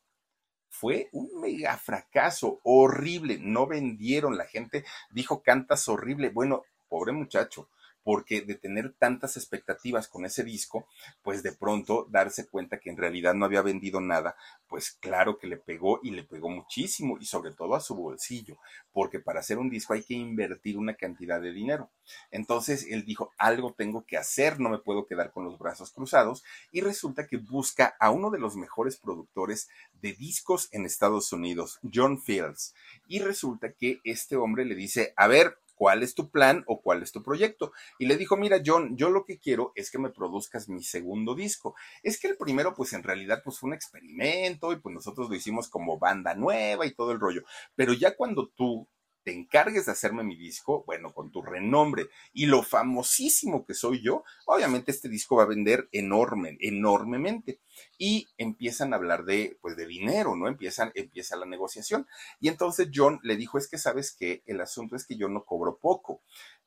fue 0.69 1.09
un 1.13 1.41
mega 1.41 1.77
fracaso, 1.79 2.61
horrible, 2.63 3.39
no 3.41 3.67
vendieron, 3.67 4.37
la 4.37 4.47
gente 4.47 4.85
dijo 5.11 5.43
cantas 5.43 5.89
horrible, 5.89 6.31
bueno, 6.31 6.65
pobre 6.89 7.13
muchacho, 7.13 7.69
porque 8.07 8.41
de 8.43 8.55
tener 8.55 8.93
tantas 8.93 9.37
expectativas 9.37 10.07
con 10.07 10.25
ese 10.25 10.45
disco, 10.45 10.87
pues 11.23 11.43
de 11.43 11.51
pronto 11.51 12.07
darse 12.09 12.47
cuenta 12.47 12.79
que 12.79 12.89
en 12.89 12.97
realidad 12.97 13.35
no 13.35 13.45
había 13.45 13.63
vendido 13.63 14.01
nada, 14.01 14.37
pues 14.69 14.93
claro 14.93 15.39
que 15.39 15.49
le 15.49 15.57
pegó 15.57 15.99
y 16.05 16.13
le 16.13 16.23
pegó 16.23 16.49
muchísimo 16.49 17.19
y 17.21 17.25
sobre 17.25 17.51
todo 17.51 17.75
a 17.75 17.81
su 17.81 17.97
bolsillo, 17.97 18.59
porque 18.93 19.19
para 19.19 19.41
hacer 19.41 19.59
un 19.59 19.71
disco 19.71 19.93
hay 19.93 20.05
que 20.05 20.15
invertir 20.15 20.79
una 20.79 20.95
cantidad 20.95 21.41
de 21.41 21.51
dinero. 21.51 21.91
Entonces 22.31 22.87
él 22.89 23.05
dijo, 23.05 23.33
algo 23.39 23.75
tengo 23.77 24.07
que 24.07 24.17
hacer, 24.17 24.61
no 24.61 24.69
me 24.69 24.79
puedo 24.79 25.09
quedar 25.09 25.33
con 25.33 25.45
los 25.45 25.59
brazos 25.59 25.91
cruzados 25.91 26.45
y 26.71 26.83
resulta 26.83 27.27
que 27.27 27.39
busca 27.39 27.97
a 27.99 28.13
uno 28.13 28.31
de 28.31 28.39
los 28.39 28.55
mejores 28.55 28.99
productores 28.99 29.69
de 29.95 30.13
discos 30.13 30.69
en 30.71 30.87
Estados 30.87 31.33
Unidos, 31.33 31.81
John 31.93 32.23
Fields, 32.23 32.73
y 33.09 33.19
resulta 33.19 33.73
que 33.73 33.99
este 34.05 34.37
hombre 34.37 34.65
le 34.65 34.77
dice, 34.77 35.13
a 35.17 35.27
ver, 35.27 35.59
¿cuál 35.77 36.03
es 36.03 36.15
tu 36.15 36.31
plan 36.31 36.65
o 36.67 36.81
cuál 36.81 37.03
es 37.03 37.13
tu 37.13 37.23
proyecto? 37.23 37.73
Y 37.99 38.07
le 38.07 38.17
dijo, 38.17 38.37
mira, 38.37 38.61
John, 38.65 38.97
yo 38.97 39.11
lo 39.11 39.25
que 39.25 39.39
quiero 39.39 39.73
es 39.77 39.91
que 39.91 39.99
me 39.99 40.11
produzcas 40.11 40.69
mi 40.69 40.83
segundo 40.83 41.37
disco. 41.37 41.77
Es 42.03 42.19
que 42.19 42.27
el 42.27 42.37
primero, 42.37 42.75
pues 42.75 42.93
en 42.95 43.05
realidad, 43.05 43.43
pues 43.45 43.59
fue 43.59 43.69
un 43.69 43.75
experimento 43.75 44.73
y 44.73 44.81
pues 44.81 44.95
nosotros 44.95 45.29
lo 45.29 45.37
hicimos 45.37 45.69
como 45.69 45.99
banda 45.99 46.35
nueva 46.35 46.87
y 46.87 46.95
todo 46.95 47.13
el 47.13 47.21
rollo. 47.21 47.43
Pero 47.77 47.93
ya 47.93 48.17
cuando 48.17 48.49
tú 48.49 48.89
te 49.27 49.33
encargues 49.33 49.87
de 49.87 49.93
hacerme 49.93 50.23
mi 50.23 50.37
disco, 50.37 50.85
bueno, 50.87 51.13
con 51.13 51.33
tu 51.33 51.43
renombre 51.43 52.11
y 52.33 52.47
lo 52.47 52.63
famosísimo 52.63 53.67
que 53.67 53.75
soy 53.75 54.01
yo, 54.01 54.23
obviamente 54.47 54.93
este 54.93 55.09
disco 55.09 55.35
va 55.35 55.43
a 55.43 55.47
vender 55.47 55.89
enorme, 55.91 56.57
enormemente. 56.61 57.59
Y 57.99 58.29
empiezan 58.39 58.93
a 58.93 58.97
hablar 58.97 59.25
de, 59.25 59.59
pues, 59.61 59.77
de 59.77 59.89
dinero, 59.89 60.37
¿no? 60.37 60.47
Empiezan, 60.47 60.93
empieza 60.95 61.35
la 61.35 61.45
negociación. 61.45 62.07
Y 62.39 62.47
entonces 62.47 62.89
John 62.95 63.19
le 63.25 63.35
dijo, 63.37 63.59
es 63.59 63.67
que 63.67 63.79
sabes 63.79 64.15
que 64.15 64.45
el 64.47 64.61
asunto 64.61 64.95
es 64.95 65.05
que 65.05 65.17
yo 65.17 65.29
no 65.29 65.45
cobro 65.45 65.77
poco 65.77 66.23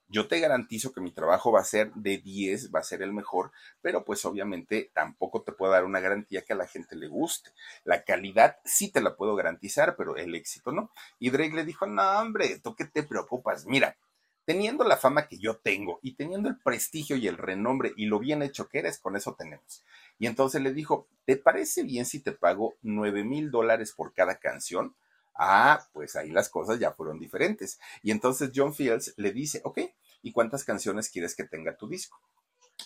yo 0.10 0.28
te 0.28 0.40
garantizo 0.40 0.92
que 0.92 1.02
mi 1.02 1.12
trabajo 1.12 1.52
va 1.52 1.62
a 1.62 1.66
ser 1.66 1.94
de 1.94 2.18
10, 2.18 2.74
va 2.74 2.80
a 2.80 2.84
ser 2.84 3.02
el 3.04 3.14
mejor, 3.14 3.52
pero 3.82 4.04
pues 4.04 4.26
obviamente 4.26 4.92
tampoco 4.94 5.44
te 5.44 5.52
puedo 5.52 5.72
dar 5.72 5.86
una 5.86 6.00
garantía 6.00 6.44
que 6.44 6.54
a 6.54 6.58
la 6.58 6.68
gente 6.68 6.96
le 6.96 7.08
guste. 7.08 7.52
La 7.84 8.04
calidad 8.04 8.58
sí 8.66 8.92
te 8.92 9.02
la 9.02 9.16
puedo 9.16 9.36
garantizar, 9.36 9.96
pero 9.96 10.18
el 10.18 10.36
éxito 10.36 10.72
no. 10.72 10.92
Y 11.20 11.30
Drake 11.30 11.56
le 11.56 11.64
dijo, 11.64 11.86
no, 11.86 12.20
hombre, 12.20 12.60
¿tú 12.60 12.76
qué 12.76 12.86
te 12.86 13.04
preocupas? 13.04 13.66
Mira, 13.68 13.98
teniendo 14.46 14.84
la 14.84 14.98
fama 14.98 15.28
que 15.28 15.38
yo 15.38 15.58
tengo 15.58 16.00
y 16.02 16.16
teniendo 16.16 16.50
el 16.50 16.58
prestigio 16.58 17.16
y 17.16 17.28
el 17.28 17.38
renombre 17.38 17.94
y 17.96 18.08
lo 18.08 18.18
bien 18.18 18.42
hecho 18.42 18.68
que 18.68 18.80
eres, 18.80 18.98
con 18.98 19.16
eso 19.16 19.36
tenemos. 19.38 19.84
Y 20.18 20.26
entonces 20.26 20.60
le 20.64 20.74
dijo, 20.74 21.08
¿te 21.26 21.38
parece 21.38 21.84
bien 21.84 22.08
si 22.08 22.20
te 22.20 22.32
pago 22.32 22.74
9 22.82 23.24
mil 23.24 23.52
dólares 23.52 23.94
por 23.94 24.12
cada 24.12 24.40
canción? 24.40 24.96
Ah, 25.36 25.88
pues 25.94 26.16
ahí 26.16 26.32
las 26.32 26.50
cosas 26.50 26.80
ya 26.80 26.94
fueron 26.94 27.20
diferentes. 27.20 27.80
Y 28.02 28.10
entonces 28.10 28.52
John 28.56 28.74
Fields 28.74 29.14
le 29.18 29.32
dice, 29.32 29.62
ok, 29.64 29.80
¿y 30.22 30.32
cuántas 30.32 30.64
canciones 30.64 31.10
quieres 31.10 31.36
que 31.36 31.44
tenga 31.46 31.76
tu 31.78 31.88
disco? 31.88 32.20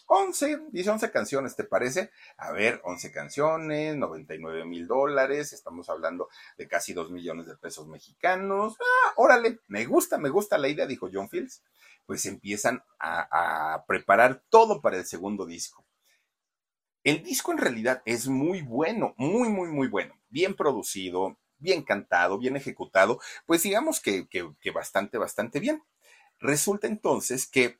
11, 0.08 0.60
dice 0.72 0.90
11 0.90 1.12
canciones, 1.12 1.56
¿te 1.56 1.64
parece? 1.64 2.12
A 2.38 2.52
ver, 2.52 2.82
11 2.84 3.12
canciones, 3.12 3.96
99 3.96 4.66
mil 4.66 4.88
dólares, 4.88 5.54
estamos 5.54 5.90
hablando 5.90 6.30
de 6.58 6.68
casi 6.68 6.94
2 6.94 7.12
millones 7.12 7.46
de 7.48 7.58
pesos 7.58 7.88
mexicanos. 7.88 8.76
Ah, 8.80 9.14
órale, 9.18 9.60
me 9.68 9.86
gusta, 9.86 10.18
me 10.18 10.30
gusta 10.30 10.58
la 10.58 10.68
idea, 10.70 10.86
dijo 10.88 11.10
John 11.12 11.30
Fields. 11.30 11.64
Pues 12.06 12.26
empiezan 12.26 12.84
a, 13.00 13.76
a 13.76 13.86
preparar 13.86 14.44
todo 14.50 14.82
para 14.82 14.98
el 14.98 15.06
segundo 15.06 15.46
disco. 15.46 15.86
El 17.04 17.24
disco 17.24 17.52
en 17.52 17.60
realidad 17.60 18.02
es 18.06 18.28
muy 18.28 18.62
bueno, 18.62 19.14
muy, 19.18 19.50
muy, 19.50 19.70
muy 19.70 19.88
bueno. 19.88 20.16
Bien 20.30 20.54
producido, 20.56 21.38
bien 21.58 21.84
cantado, 21.84 22.38
bien 22.38 22.56
ejecutado, 22.58 23.20
pues 23.46 23.64
digamos 23.64 24.02
que, 24.02 24.28
que, 24.28 24.52
que 24.60 24.72
bastante, 24.72 25.18
bastante 25.18 25.60
bien. 25.60 25.82
Resulta 26.40 26.88
entonces 26.88 27.48
que 27.48 27.80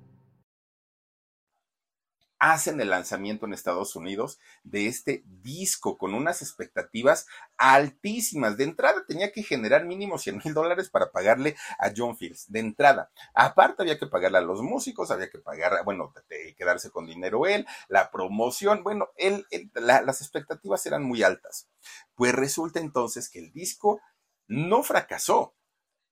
hacen 2.41 2.81
el 2.81 2.89
lanzamiento 2.89 3.45
en 3.45 3.53
Estados 3.53 3.95
Unidos 3.95 4.39
de 4.63 4.87
este 4.87 5.23
disco 5.27 5.99
con 5.99 6.15
unas 6.15 6.41
expectativas 6.41 7.27
altísimas. 7.55 8.57
De 8.57 8.63
entrada 8.63 9.05
tenía 9.07 9.31
que 9.31 9.43
generar 9.43 9.85
mínimo 9.85 10.17
100 10.17 10.41
mil 10.43 10.53
dólares 10.55 10.89
para 10.89 11.11
pagarle 11.11 11.55
a 11.77 11.91
John 11.95 12.17
Fields. 12.17 12.51
De 12.51 12.59
entrada. 12.59 13.11
Aparte 13.35 13.83
había 13.83 13.99
que 13.99 14.07
pagarle 14.07 14.39
a 14.39 14.41
los 14.41 14.63
músicos, 14.63 15.11
había 15.11 15.29
que 15.29 15.37
pagar, 15.37 15.85
bueno, 15.85 16.11
quedarse 16.57 16.89
con 16.89 17.05
dinero 17.05 17.45
él, 17.45 17.67
la 17.89 18.09
promoción. 18.09 18.83
Bueno, 18.83 19.09
él, 19.17 19.45
las 19.75 20.21
expectativas 20.21 20.83
eran 20.87 21.03
muy 21.03 21.21
altas. 21.21 21.69
Pues 22.15 22.33
resulta 22.33 22.79
entonces 22.79 23.29
que 23.29 23.37
el 23.37 23.51
disco 23.51 24.01
no 24.47 24.81
fracasó. 24.81 25.53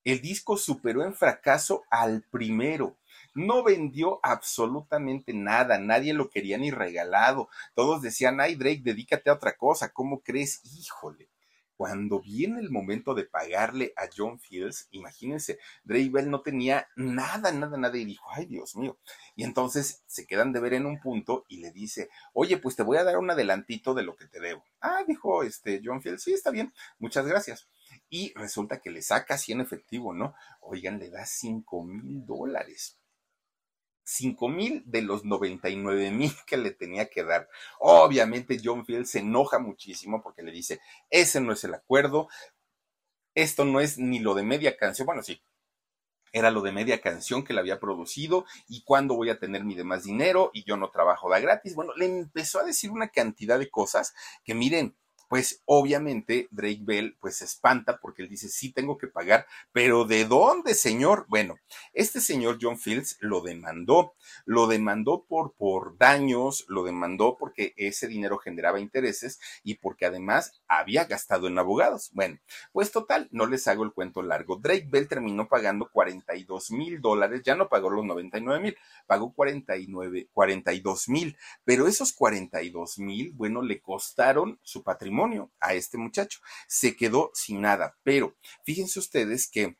El 0.03 0.21
disco 0.21 0.57
superó 0.57 1.03
en 1.03 1.15
fracaso 1.15 1.81
al 1.89 2.21
primero 2.29 2.99
no 3.33 3.63
vendió 3.63 4.19
absolutamente 4.23 5.33
nada, 5.33 5.79
nadie 5.79 6.13
lo 6.13 6.29
quería 6.29 6.57
ni 6.57 6.71
regalado. 6.71 7.49
Todos 7.73 8.01
decían, 8.01 8.39
ay 8.41 8.55
Drake, 8.55 8.81
dedícate 8.83 9.29
a 9.29 9.33
otra 9.33 9.55
cosa, 9.57 9.89
¿cómo 9.89 10.21
crees? 10.21 10.61
Híjole. 10.63 11.29
Cuando 11.75 12.19
viene 12.19 12.59
el 12.59 12.71
momento 12.71 13.13
de 13.13 13.23
pagarle 13.23 13.93
a 13.95 14.09
John 14.13 14.37
Fields, 14.37 14.89
imagínense, 14.91 15.59
Drake 15.85 16.09
Bell 16.11 16.29
no 16.29 16.41
tenía 16.41 16.89
nada, 16.97 17.53
nada, 17.53 17.77
nada 17.77 17.97
y 17.97 18.03
dijo, 18.03 18.25
ay 18.31 18.47
Dios 18.47 18.75
mío. 18.75 18.97
Y 19.33 19.45
entonces 19.45 20.03
se 20.05 20.27
quedan 20.27 20.51
de 20.51 20.59
ver 20.59 20.73
en 20.73 20.85
un 20.85 20.99
punto 20.99 21.45
y 21.47 21.61
le 21.61 21.71
dice, 21.71 22.09
oye, 22.33 22.57
pues 22.57 22.75
te 22.75 22.83
voy 22.83 22.97
a 22.97 23.05
dar 23.05 23.17
un 23.17 23.31
adelantito 23.31 23.93
de 23.93 24.03
lo 24.03 24.17
que 24.17 24.27
te 24.27 24.41
debo. 24.41 24.65
Ah, 24.81 25.05
dijo 25.07 25.41
este 25.43 25.79
John 25.81 26.01
Fields, 26.01 26.23
sí, 26.23 26.33
está 26.33 26.51
bien, 26.51 26.73
muchas 26.97 27.25
gracias 27.25 27.69
y 28.09 28.33
resulta 28.35 28.81
que 28.81 28.89
le 28.89 29.01
saca 29.01 29.35
así 29.35 29.51
en 29.51 29.61
efectivo, 29.61 30.13
¿no? 30.13 30.35
Oigan, 30.61 30.99
le 30.99 31.09
da 31.09 31.25
5 31.25 31.83
mil 31.83 32.25
dólares. 32.25 32.98
5 34.09 34.49
mil 34.49 34.83
de 34.85 35.03
los 35.03 35.23
99 35.23 36.11
mil 36.11 36.33
que 36.47 36.57
le 36.57 36.71
tenía 36.71 37.09
que 37.09 37.23
dar. 37.23 37.47
Obviamente 37.79 38.59
John 38.63 38.85
Field 38.85 39.05
se 39.05 39.19
enoja 39.19 39.59
muchísimo 39.59 40.21
porque 40.21 40.41
le 40.41 40.51
dice, 40.51 40.79
ese 41.09 41.39
no 41.41 41.53
es 41.53 41.63
el 41.63 41.75
acuerdo, 41.75 42.27
esto 43.35 43.65
no 43.65 43.79
es 43.79 43.97
ni 43.99 44.19
lo 44.19 44.33
de 44.33 44.43
media 44.43 44.75
canción, 44.77 45.05
bueno, 45.05 45.21
sí, 45.21 45.41
era 46.31 46.51
lo 46.51 46.61
de 46.61 46.71
media 46.71 47.01
canción 47.01 47.43
que 47.43 47.53
le 47.53 47.59
había 47.59 47.79
producido 47.79 48.45
y 48.67 48.83
cuándo 48.83 49.15
voy 49.15 49.29
a 49.29 49.39
tener 49.39 49.63
mi 49.63 49.75
demás 49.75 50.03
dinero 50.03 50.51
y 50.53 50.63
yo 50.63 50.77
no 50.77 50.89
trabajo 50.89 51.29
da 51.29 51.39
gratis. 51.39 51.75
Bueno, 51.75 51.93
le 51.95 52.05
empezó 52.05 52.59
a 52.59 52.63
decir 52.63 52.91
una 52.91 53.09
cantidad 53.09 53.57
de 53.57 53.69
cosas 53.69 54.13
que 54.43 54.53
miren, 54.53 54.95
pues 55.29 55.61
obviamente 55.65 56.47
Drake 56.49 56.81
Bell 56.81 57.15
pues 57.21 57.37
se 57.37 57.45
espanta 57.45 57.99
porque 58.01 58.23
él 58.23 58.29
dice, 58.29 58.49
sí 58.49 58.73
tengo 58.73 58.97
que 58.97 59.07
pagar, 59.07 59.45
pero 59.71 60.03
¿de 60.03 60.25
dónde, 60.25 60.73
señor? 60.73 61.25
Bueno, 61.29 61.57
este 61.93 62.19
señor 62.19 62.57
John 62.59 62.79
Fields 62.79 63.17
lo 63.19 63.41
demandó, 63.41 64.15
lo 64.45 64.65
demandó 64.65 65.25
por, 65.25 65.53
por 65.53 65.97
daños, 65.99 66.65
lo 66.67 66.83
demandó 66.83 67.37
porque 67.37 67.73
ese 67.77 68.07
dinero 68.07 68.39
generaba 68.39 68.79
intereses 68.79 69.39
y 69.63 69.75
porque 69.75 70.07
además 70.07 70.51
había 70.67 71.05
gastado 71.05 71.47
en 71.47 71.59
abogados. 71.59 72.09
Bueno, 72.13 72.39
pues 72.71 72.91
total, 72.91 73.27
no 73.31 73.45
les 73.45 73.67
hago 73.67 73.83
el 73.83 73.93
cuento 73.93 74.23
largo. 74.23 74.55
Drake 74.55 74.87
Bell 74.89 75.07
terminó 75.07 75.47
pagando 75.47 75.89
42 75.91 76.71
mil 76.71 77.01
dólares, 77.01 77.43
ya 77.45 77.55
no 77.55 77.69
pagó 77.69 77.91
los 77.91 78.03
99 78.03 78.59
mil, 78.59 78.77
pagó 79.05 79.31
49, 79.31 80.27
42 80.33 81.07
mil, 81.07 81.37
pero 81.63 81.87
esos 81.87 82.13
42 82.13 82.97
mil, 82.97 83.31
bueno, 83.33 83.61
le 83.61 83.79
costaron 83.79 84.59
su 84.63 84.81
patrimonio 84.81 85.18
a 85.59 85.73
este 85.73 85.97
muchacho. 85.97 86.39
Se 86.67 86.95
quedó 86.95 87.31
sin 87.33 87.61
nada, 87.61 87.97
pero 88.03 88.35
fíjense 88.63 88.99
ustedes 88.99 89.49
que 89.49 89.77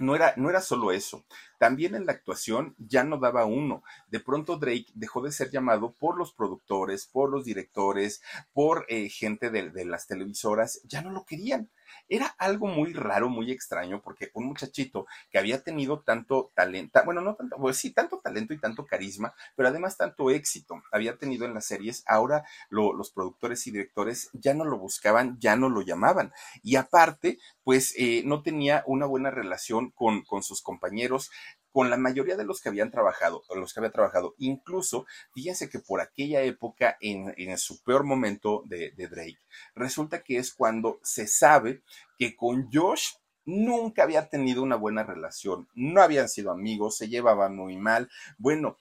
no 0.00 0.16
era, 0.16 0.32
no 0.36 0.48
era 0.48 0.60
solo 0.60 0.92
eso. 0.92 1.26
También 1.58 1.94
en 1.94 2.06
la 2.06 2.12
actuación 2.12 2.74
ya 2.78 3.04
no 3.04 3.18
daba 3.18 3.44
uno. 3.44 3.82
De 4.08 4.18
pronto 4.18 4.56
Drake 4.56 4.86
dejó 4.94 5.20
de 5.20 5.30
ser 5.30 5.50
llamado 5.50 5.92
por 5.92 6.16
los 6.16 6.32
productores, 6.32 7.06
por 7.06 7.30
los 7.30 7.44
directores, 7.44 8.22
por 8.52 8.86
eh, 8.88 9.10
gente 9.10 9.50
de, 9.50 9.84
las 9.84 10.06
televisoras. 10.06 10.80
Ya 10.84 11.02
no 11.02 11.10
lo 11.10 11.24
querían. 11.26 11.70
Era 12.08 12.34
algo 12.38 12.66
muy 12.66 12.92
raro, 12.92 13.28
muy 13.28 13.50
extraño, 13.52 14.00
porque 14.02 14.30
un 14.34 14.46
muchachito 14.46 15.06
que 15.30 15.38
había 15.38 15.62
tenido 15.62 16.00
tanto 16.00 16.50
talento, 16.54 17.00
bueno, 17.04 17.20
no 17.20 17.34
tanto, 17.34 17.56
pues 17.56 17.76
sí, 17.76 17.90
tanto 17.92 18.18
talento 18.18 18.54
y 18.54 18.58
tanto 18.58 18.86
carisma, 18.86 19.34
pero 19.56 19.68
además 19.68 19.96
tanto 19.96 20.30
éxito 20.30 20.82
había 20.92 21.16
tenido 21.16 21.46
en 21.46 21.54
las 21.54 21.66
series, 21.66 22.02
ahora 22.06 22.44
los 22.70 23.10
productores 23.10 23.66
y 23.66 23.70
directores 23.70 24.30
ya 24.32 24.54
no 24.54 24.64
lo 24.64 24.78
buscaban, 24.78 25.38
ya 25.40 25.56
no 25.56 25.68
lo 25.68 25.82
llamaban. 25.82 26.32
Y 26.62 26.76
aparte, 26.76 27.38
pues 27.64 27.94
eh, 27.96 28.22
no 28.24 28.42
tenía 28.42 28.82
una 28.86 29.06
buena 29.06 29.30
relación 29.30 29.90
con, 29.90 30.22
con 30.22 30.42
sus 30.42 30.62
compañeros, 30.62 31.30
con 31.72 31.90
la 31.90 31.96
mayoría 31.96 32.36
de 32.36 32.44
los 32.44 32.60
que 32.60 32.68
habían 32.68 32.90
trabajado, 32.90 33.42
los 33.54 33.72
que 33.72 33.80
había 33.80 33.92
trabajado. 33.92 34.34
Incluso, 34.38 35.06
fíjense 35.32 35.68
que 35.68 35.78
por 35.78 36.00
aquella 36.00 36.42
época, 36.42 36.96
en, 37.00 37.58
su 37.58 37.82
peor 37.82 38.04
momento 38.04 38.62
de, 38.66 38.92
de 38.92 39.08
Drake, 39.08 39.38
resulta 39.74 40.22
que 40.22 40.38
es 40.38 40.52
cuando 40.52 41.00
se 41.02 41.26
sabe 41.26 41.82
que 42.18 42.36
con 42.36 42.70
Josh 42.72 43.10
nunca 43.44 44.02
había 44.02 44.28
tenido 44.28 44.62
una 44.62 44.76
buena 44.76 45.02
relación, 45.02 45.68
no 45.74 46.02
habían 46.02 46.28
sido 46.28 46.50
amigos, 46.50 46.96
se 46.96 47.08
llevaban 47.08 47.56
muy 47.56 47.76
mal. 47.76 48.10
Bueno, 48.38 48.76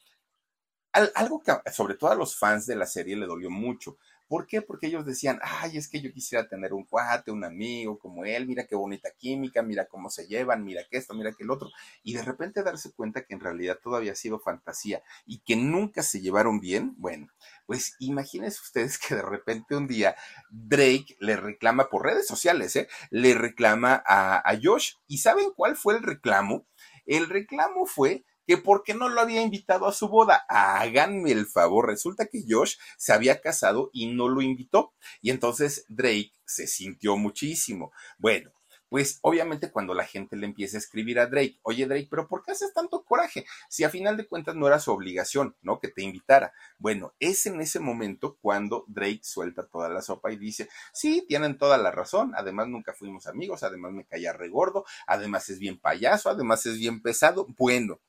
algo 0.91 1.41
que 1.41 1.53
sobre 1.71 1.95
todo 1.95 2.11
a 2.11 2.15
los 2.15 2.37
fans 2.37 2.65
de 2.65 2.75
la 2.75 2.85
serie 2.85 3.15
le 3.15 3.27
dolió 3.27 3.49
mucho, 3.49 3.97
¿Por 4.29 4.45
qué? 4.45 4.61
Porque 4.61 4.85
ellos 4.87 5.07
decían, 5.07 5.39
ay, 5.41 5.75
es 5.75 5.89
que 5.89 6.01
yo 6.01 6.13
quisiera 6.13 6.47
tener 6.47 6.71
un 6.71 6.85
cuate, 6.85 7.31
un 7.31 7.43
amigo 7.43 7.97
como 7.97 8.25
él, 8.25 8.45
mira 8.45 8.67
qué 8.67 8.75
bonita 8.75 9.09
química, 9.17 9.63
mira 9.63 9.87
cómo 9.87 10.11
se 10.11 10.27
llevan, 10.27 10.63
mira 10.63 10.83
que 10.87 10.97
esto, 10.97 11.15
mira 11.15 11.33
que 11.33 11.43
el 11.43 11.49
otro. 11.49 11.69
Y 12.03 12.13
de 12.13 12.21
repente 12.21 12.61
darse 12.61 12.91
cuenta 12.93 13.25
que 13.25 13.33
en 13.33 13.39
realidad 13.39 13.79
todo 13.81 13.95
había 13.95 14.13
sido 14.13 14.39
fantasía 14.39 15.01
y 15.25 15.39
que 15.39 15.55
nunca 15.55 16.03
se 16.03 16.21
llevaron 16.21 16.59
bien, 16.59 16.93
bueno, 16.97 17.27
pues 17.65 17.95
imagínense 17.97 18.59
ustedes 18.61 18.99
que 18.99 19.15
de 19.15 19.23
repente 19.23 19.75
un 19.75 19.87
día 19.87 20.15
Drake 20.51 21.17
le 21.19 21.35
reclama 21.35 21.89
por 21.89 22.05
redes 22.05 22.27
sociales, 22.27 22.75
¿eh? 22.75 22.87
Le 23.09 23.33
reclama 23.33 24.03
a, 24.05 24.37
a 24.47 24.59
Josh. 24.61 24.93
¿Y 25.07 25.17
saben 25.17 25.51
cuál 25.55 25.75
fue 25.75 25.95
el 25.95 26.03
reclamo? 26.03 26.67
El 27.07 27.27
reclamo 27.27 27.87
fue 27.87 28.25
que 28.49 28.57
por 28.57 28.81
qué 28.81 28.95
no 28.95 29.09
lo 29.09 29.21
había 29.21 29.43
invitado 29.43 29.85
a 29.85 29.93
su 29.93 30.07
boda. 30.07 30.43
Háganme 30.49 31.31
el 31.31 31.45
favor, 31.45 31.85
resulta 31.85 32.25
que 32.25 32.43
Josh 32.49 32.77
se 32.97 33.13
había 33.13 33.41
casado 33.41 33.91
y 33.93 34.07
no 34.07 34.27
lo 34.27 34.41
invitó. 34.41 34.95
Y 35.21 35.29
entonces 35.29 35.85
Drake 35.87 36.33
se 36.45 36.65
sintió 36.65 37.15
muchísimo. 37.15 37.91
Bueno, 38.17 38.51
pues 38.89 39.19
obviamente 39.21 39.71
cuando 39.71 39.93
la 39.93 40.03
gente 40.03 40.35
le 40.35 40.47
empieza 40.47 40.77
a 40.77 40.79
escribir 40.79 41.19
a 41.19 41.27
Drake, 41.27 41.59
oye 41.61 41.85
Drake, 41.85 42.07
pero 42.09 42.27
¿por 42.27 42.41
qué 42.41 42.53
haces 42.53 42.73
tanto 42.73 43.03
coraje? 43.03 43.45
Si 43.69 43.83
a 43.83 43.91
final 43.91 44.17
de 44.17 44.25
cuentas 44.25 44.55
no 44.55 44.65
era 44.65 44.79
su 44.79 44.91
obligación, 44.91 45.55
¿no? 45.61 45.79
Que 45.79 45.89
te 45.89 46.01
invitara. 46.01 46.51
Bueno, 46.79 47.13
es 47.19 47.45
en 47.45 47.61
ese 47.61 47.79
momento 47.79 48.39
cuando 48.41 48.83
Drake 48.87 49.21
suelta 49.21 49.67
toda 49.67 49.89
la 49.89 50.01
sopa 50.01 50.31
y 50.31 50.37
dice, 50.37 50.69
sí, 50.91 51.23
tienen 51.27 51.59
toda 51.59 51.77
la 51.77 51.91
razón, 51.91 52.33
además 52.35 52.67
nunca 52.67 52.93
fuimos 52.93 53.27
amigos, 53.27 53.61
además 53.61 53.91
me 53.91 54.05
caía 54.05 54.33
regordo, 54.33 54.85
además 55.05 55.47
es 55.51 55.59
bien 55.59 55.79
payaso, 55.79 56.31
además 56.31 56.65
es 56.65 56.79
bien 56.79 57.03
pesado. 57.03 57.45
Bueno, 57.55 57.99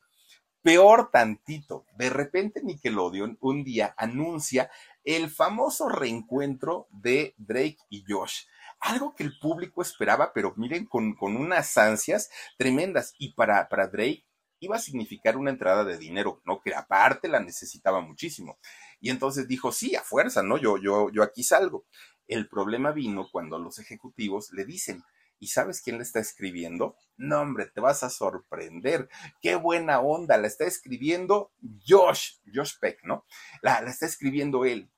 Peor 0.63 1.11
tantito, 1.11 1.87
de 1.97 2.11
repente 2.11 2.63
Nickelodeon 2.63 3.39
un 3.41 3.65
día 3.65 3.95
anuncia 3.97 4.71
el 5.05 5.31
famoso 5.31 5.89
reencuentro 5.89 6.87
de 6.91 7.35
Drake 7.39 7.79
y 7.89 8.05
Josh. 8.07 8.43
Algo 8.81 9.15
que 9.15 9.25
el 9.25 9.39
público 9.39 9.81
esperaba, 9.81 10.33
pero 10.35 10.53
miren, 10.57 10.85
con, 10.85 11.15
con 11.15 11.37
unas 11.37 11.77
ansias 11.79 12.31
tremendas. 12.59 13.15
Y 13.19 13.33
para, 13.33 13.69
para 13.71 13.89
Drake 13.89 14.27
iba 14.59 14.77
a 14.77 14.81
significar 14.81 15.39
una 15.39 15.51
entrada 15.51 15.85
de 15.85 15.97
dinero, 15.97 16.43
¿no? 16.45 16.61
Que 16.61 16.75
aparte 16.75 17.29
la 17.29 17.41
necesitaba 17.41 18.01
muchísimo. 18.03 18.59
Y 19.01 19.09
entonces 19.09 19.49
dijo, 19.49 19.73
sí, 19.73 19.97
a 19.97 20.03
fuerza, 20.03 20.43
¿no? 20.43 20.59
Yo, 20.59 20.77
yo, 20.77 21.11
yo 21.11 21.23
aquí 21.23 21.43
salgo. 21.43 21.87
El 22.27 22.49
problema 22.49 22.93
vino 22.93 23.29
cuando 23.33 23.59
los 23.59 23.79
ejecutivos 23.79 24.53
le 24.53 24.67
dicen, 24.67 25.03
¿Y 25.41 25.47
sabes 25.47 25.81
quién 25.81 25.97
le 25.97 26.03
está 26.03 26.21
escribiendo? 26.21 26.97
No, 27.17 27.41
hombre, 27.41 27.67
te 27.67 27.81
vas 27.81 28.03
a 28.03 28.11
sorprender. 28.11 29.09
Qué 29.41 29.57
buena 29.57 30.01
onda. 30.01 30.37
La 30.37 30.47
está 30.47 30.67
escribiendo 30.67 31.51
Josh, 31.87 32.35
Josh 32.55 32.75
Peck, 32.79 33.03
¿no? 33.05 33.25
La, 33.63 33.79
está 33.79 34.05
escribiendo 34.05 34.67
él. 34.67 34.91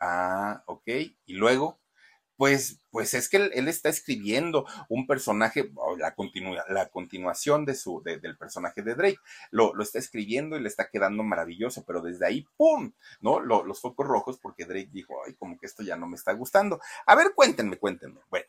Ah, 0.00 0.64
ok. 0.66 0.88
Y 1.26 1.34
luego, 1.34 1.78
pues, 2.38 2.80
pues 2.90 3.12
es 3.12 3.28
que 3.28 3.36
él, 3.36 3.68
está 3.68 3.90
escribiendo 3.90 4.66
un 4.88 5.06
personaje, 5.06 5.70
la, 5.98 6.14
la 6.70 6.88
continuación 6.88 7.66
de 7.66 7.74
su, 7.74 8.02
del 8.02 8.38
personaje 8.38 8.80
de 8.80 8.94
Drake. 8.94 9.18
Lo, 9.50 9.74
lo, 9.74 9.82
está 9.82 9.98
escribiendo 9.98 10.56
y 10.56 10.62
le 10.62 10.68
está 10.68 10.88
quedando 10.88 11.22
maravilloso, 11.22 11.84
pero 11.86 12.00
desde 12.00 12.26
ahí, 12.26 12.46
¡pum! 12.56 12.92
¿No? 13.20 13.40
los 13.40 13.80
focos 13.80 14.06
rojos 14.06 14.38
porque 14.40 14.64
Drake 14.64 14.88
dijo, 14.90 15.14
ay, 15.26 15.34
como 15.34 15.58
que 15.58 15.66
esto 15.66 15.82
ya 15.82 15.96
no 15.96 16.08
me 16.08 16.16
está 16.16 16.32
gustando. 16.32 16.80
A 17.04 17.14
ver, 17.14 17.34
cuéntenme, 17.34 17.76
cuéntenme. 17.76 18.20
Bueno, 18.30 18.46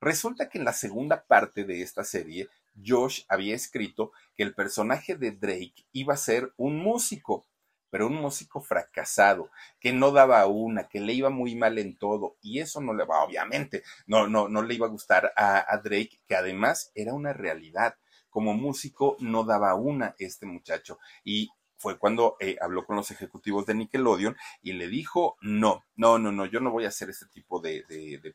Resulta 0.00 0.48
que 0.48 0.58
en 0.58 0.64
la 0.64 0.72
segunda 0.72 1.24
parte 1.24 1.64
de 1.64 1.82
esta 1.82 2.04
serie, 2.04 2.48
Josh 2.84 3.22
había 3.28 3.54
escrito 3.54 4.12
que 4.36 4.44
el 4.44 4.54
personaje 4.54 5.16
de 5.16 5.32
Drake 5.32 5.86
iba 5.92 6.14
a 6.14 6.18
ser 6.18 6.52
un 6.56 6.78
músico, 6.78 7.46
pero 7.90 8.06
un 8.06 8.14
músico 8.14 8.60
fracasado, 8.60 9.50
que 9.80 9.92
no 9.92 10.12
daba 10.12 10.46
una, 10.46 10.88
que 10.88 11.00
le 11.00 11.14
iba 11.14 11.30
muy 11.30 11.56
mal 11.56 11.78
en 11.78 11.96
todo, 11.96 12.36
y 12.40 12.60
eso 12.60 12.80
no 12.80 12.94
le 12.94 13.04
va, 13.04 13.24
obviamente, 13.24 13.82
no, 14.06 14.28
no, 14.28 14.48
no 14.48 14.62
le 14.62 14.74
iba 14.74 14.86
a 14.86 14.90
gustar 14.90 15.32
a, 15.36 15.76
Drake, 15.82 16.20
que 16.28 16.36
además 16.36 16.92
era 16.94 17.14
una 17.14 17.32
realidad. 17.32 17.96
Como 18.30 18.52
músico 18.52 19.16
no 19.20 19.42
daba 19.42 19.74
una 19.74 20.14
este 20.18 20.46
muchacho, 20.46 20.98
y 21.24 21.48
fue 21.78 21.96
cuando 21.96 22.36
eh, 22.40 22.56
habló 22.60 22.84
con 22.84 22.96
los 22.96 23.10
ejecutivos 23.12 23.64
de 23.64 23.74
Nickelodeon 23.74 24.36
y 24.62 24.72
le 24.72 24.88
dijo, 24.88 25.36
no, 25.40 25.84
no, 25.94 26.18
no, 26.18 26.32
no, 26.32 26.44
yo 26.44 26.60
no 26.60 26.72
voy 26.72 26.84
a 26.84 26.88
hacer 26.88 27.08
este 27.08 27.26
tipo 27.26 27.60
de, 27.60 27.84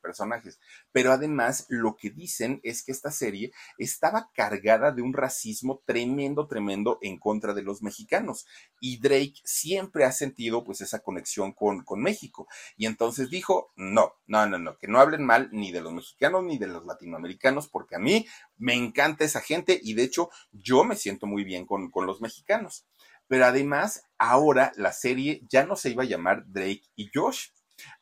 personajes. 0.01 0.59
Pero 0.91 1.11
además 1.11 1.65
lo 1.69 1.95
que 1.95 2.09
dicen 2.09 2.61
es 2.63 2.83
que 2.83 2.91
esta 2.91 3.11
serie 3.11 3.51
estaba 3.77 4.31
cargada 4.33 4.91
de 4.91 5.01
un 5.01 5.13
racismo 5.13 5.81
tremendo, 5.85 6.47
tremendo 6.47 6.99
en 7.01 7.19
contra 7.19 7.53
de 7.53 7.63
los 7.63 7.83
mexicanos. 7.83 8.47
Y 8.79 8.99
Drake 8.99 9.41
siempre 9.43 10.05
ha 10.05 10.11
sentido 10.11 10.63
pues 10.63 10.81
esa 10.81 10.99
conexión 10.99 11.51
con, 11.53 11.83
México. 11.97 12.47
Y 12.75 12.85
entonces 12.85 13.29
dijo, 13.29 13.71
no, 13.75 14.13
no, 14.25 14.45
no, 14.45 14.57
no, 14.57 14.77
que 14.77 14.87
no 14.87 14.99
hablen 14.99 15.25
mal 15.25 15.49
ni 15.51 15.71
de 15.71 15.81
los 15.81 15.93
mexicanos 15.93 16.43
ni 16.43 16.57
de 16.57 16.67
los 16.67 16.85
latinoamericanos, 16.85 17.67
porque 17.67 17.95
a 17.95 17.99
mí 17.99 18.25
me 18.57 18.73
encanta 18.73 19.25
esa 19.25 19.41
gente 19.41 19.79
y 19.81 19.93
de 19.93 20.03
hecho 20.03 20.29
yo 20.51 20.83
me 20.83 20.95
siento 20.95 21.27
muy 21.27 21.43
bien 21.43 21.65
con 21.65 22.05
los 22.05 22.21
mexicanos. 22.21 22.85
Pero 23.33 23.47
además, 23.47 24.05
ahora 24.19 24.71
la 24.75 24.93
serie 24.93 25.41
ya 25.49 25.65
no 25.65 25.75
se 25.75 25.89
iba 25.89 26.03
a 26.03 26.05
llamar 26.05 26.43
Drake 26.45 26.83
y 26.95 27.09
Josh. 27.11 27.47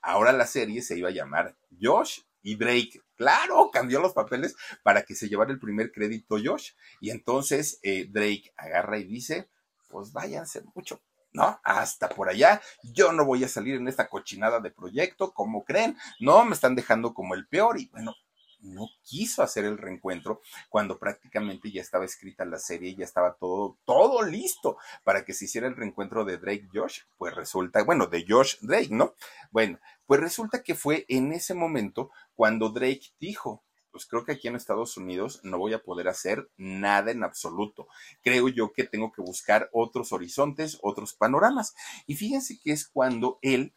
Ahora 0.02 0.34
la 0.34 0.46
serie 0.46 0.82
se 0.82 0.98
iba 0.98 1.08
a 1.08 1.14
llamar 1.14 1.56
Josh 1.82 2.20
y 2.42 2.58
Drake. 2.58 3.00
Claro, 3.16 3.72
cambió 3.72 4.02
los 4.02 4.12
papeles 4.12 4.58
para 4.84 5.04
que 5.04 5.16
se 5.16 5.30
llevara 5.30 5.54
el 5.54 5.60
primer 5.62 5.94
crédito 5.94 6.36
Josh. 6.44 6.72
Y 7.00 7.12
entonces 7.12 7.80
eh, 7.82 8.08
Drake 8.10 8.52
agarra 8.58 8.98
y 8.98 9.06
dice, 9.06 9.50
pues 9.88 10.12
váyanse 10.12 10.64
mucho. 10.76 11.02
¿no? 11.32 11.62
Hasta 11.64 12.10
por 12.10 12.28
allá, 12.28 12.62
yo 12.84 13.14
no 13.14 13.24
voy 13.24 13.46
a 13.46 13.48
salir 13.48 13.76
en 13.76 13.88
esta 13.88 14.10
cochinada 14.10 14.60
de 14.60 14.72
proyecto, 14.72 15.32
como 15.32 15.64
creen? 15.64 15.98
No, 16.20 16.44
me 16.44 16.56
están 16.56 16.76
dejando 16.76 17.14
como 17.14 17.36
el 17.36 17.48
peor 17.48 17.80
y 17.80 17.86
bueno, 17.86 18.14
no 18.62 18.88
quiso 19.04 19.44
hacer 19.44 19.66
el 19.66 19.78
reencuentro 19.78 20.42
cuando 20.70 21.00
prácticamente 21.00 21.72
ya 21.72 21.82
estaba 21.82 22.06
escrita 22.06 22.46
la 22.46 22.60
serie, 22.60 22.96
ya 22.96 23.06
estaba 23.06 23.36
todo, 23.36 23.78
todo 23.86 24.24
listo 24.24 24.78
para 25.04 25.26
que 25.26 25.34
se 25.34 25.46
hiciera 25.46 25.68
el 25.68 25.76
reencuentro 25.76 26.26
de 26.26 26.38
Drake 26.38 26.70
Josh. 26.74 27.02
Pues 27.18 27.36
resulta, 27.36 27.84
bueno, 27.84 28.08
de 28.08 28.26
Josh 28.28 28.56
Drake, 28.62 28.90
¿no? 28.92 29.16
Bueno, 29.52 29.80
pues 30.06 30.20
resulta 30.20 30.64
que 30.64 30.76
fue 30.76 31.06
en 31.08 31.32
ese 31.32 31.54
momento 31.54 32.12
cuando 32.36 32.70
Drake 32.70 33.12
dijo, 33.20 33.64
pues 33.92 34.06
creo 34.06 34.24
que 34.24 34.32
aquí 34.32 34.48
en 34.48 34.56
Estados 34.56 34.98
Unidos 34.98 35.42
no 35.44 35.58
voy 35.58 35.74
a 35.74 35.84
poder 35.84 36.08
hacer 36.08 36.50
nada 36.58 37.12
en 37.12 37.24
absoluto. 37.24 37.88
Creo 38.24 38.48
yo 38.48 38.72
que 38.72 38.86
tengo 38.86 39.12
que 39.12 39.22
buscar 39.22 39.70
otros 39.74 40.14
horizontes, 40.14 40.80
otros 40.82 41.14
panoramas. 41.14 41.76
Y 42.08 42.16
fíjense 42.16 42.60
que 42.60 42.72
es 42.72 42.88
cuando 42.88 43.38
él 43.42 43.74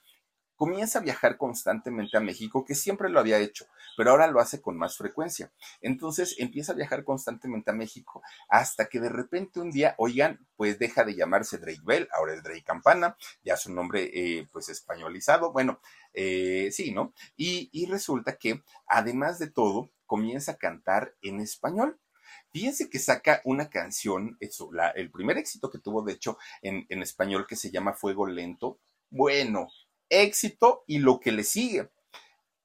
comienza 0.57 0.99
a 0.99 1.03
viajar 1.03 1.37
constantemente 1.37 2.17
a 2.17 2.21
México, 2.21 2.65
que 2.65 2.75
siempre 2.75 3.09
lo 3.09 3.21
había 3.21 3.39
hecho, 3.39 3.67
pero 3.97 4.11
ahora 4.11 4.27
lo 4.27 4.41
hace 4.41 4.61
con 4.61 4.77
más 4.77 4.97
frecuencia. 4.97 5.53
Entonces 5.81 6.37
empieza 6.39 6.73
a 6.73 6.77
viajar 6.77 7.05
constantemente 7.05 7.71
a 7.71 7.75
México 7.75 8.23
hasta 8.49 8.87
que 8.87 9.01
de 9.01 9.09
repente 9.09 9.61
un 9.61 9.71
día, 9.71 9.95
oigan, 9.99 10.47
pues 10.57 10.79
deja 10.79 11.05
de 11.05 11.15
llamarse 11.15 11.59
Drake 11.59 11.83
Bell, 11.85 12.09
ahora 12.13 12.35
es 12.35 12.43
Drake 12.43 12.65
Campana, 12.65 13.17
ya 13.43 13.57
su 13.57 13.73
nombre 13.73 14.11
eh, 14.13 14.49
pues 14.53 14.69
españolizado, 14.69 15.53
bueno, 15.53 15.81
eh, 16.13 16.71
sí, 16.73 16.93
¿no? 16.93 17.13
Y, 17.37 17.69
y 17.73 17.87
resulta 17.87 18.37
que 18.37 18.63
además 18.87 19.39
de 19.39 19.51
todo, 19.51 19.91
comienza 20.07 20.53
a 20.53 20.57
cantar 20.59 21.15
en 21.23 21.41
español. 21.41 21.99
Fíjense 22.53 22.89
que 22.89 22.99
saca 22.99 23.41
una 23.45 23.69
canción, 23.69 24.39
la, 24.71 24.91
el 24.91 25.11
primer 25.11 25.39
éxito 25.39 25.71
que 25.71 25.79
tuvo, 25.79 26.03
de 26.03 26.13
hecho, 26.13 26.39
en, 26.63 26.87
en 26.89 27.03
español 27.03 27.47
que 27.49 27.57
se 27.57 27.71
llama 27.71 27.95
Fuego 27.95 28.27
Lento. 28.27 28.79
Bueno, 29.11 29.69
éxito 30.09 30.85
y 30.87 30.99
lo 30.99 31.21
que 31.21 31.33
le 31.33 31.45
sigue 31.45 31.89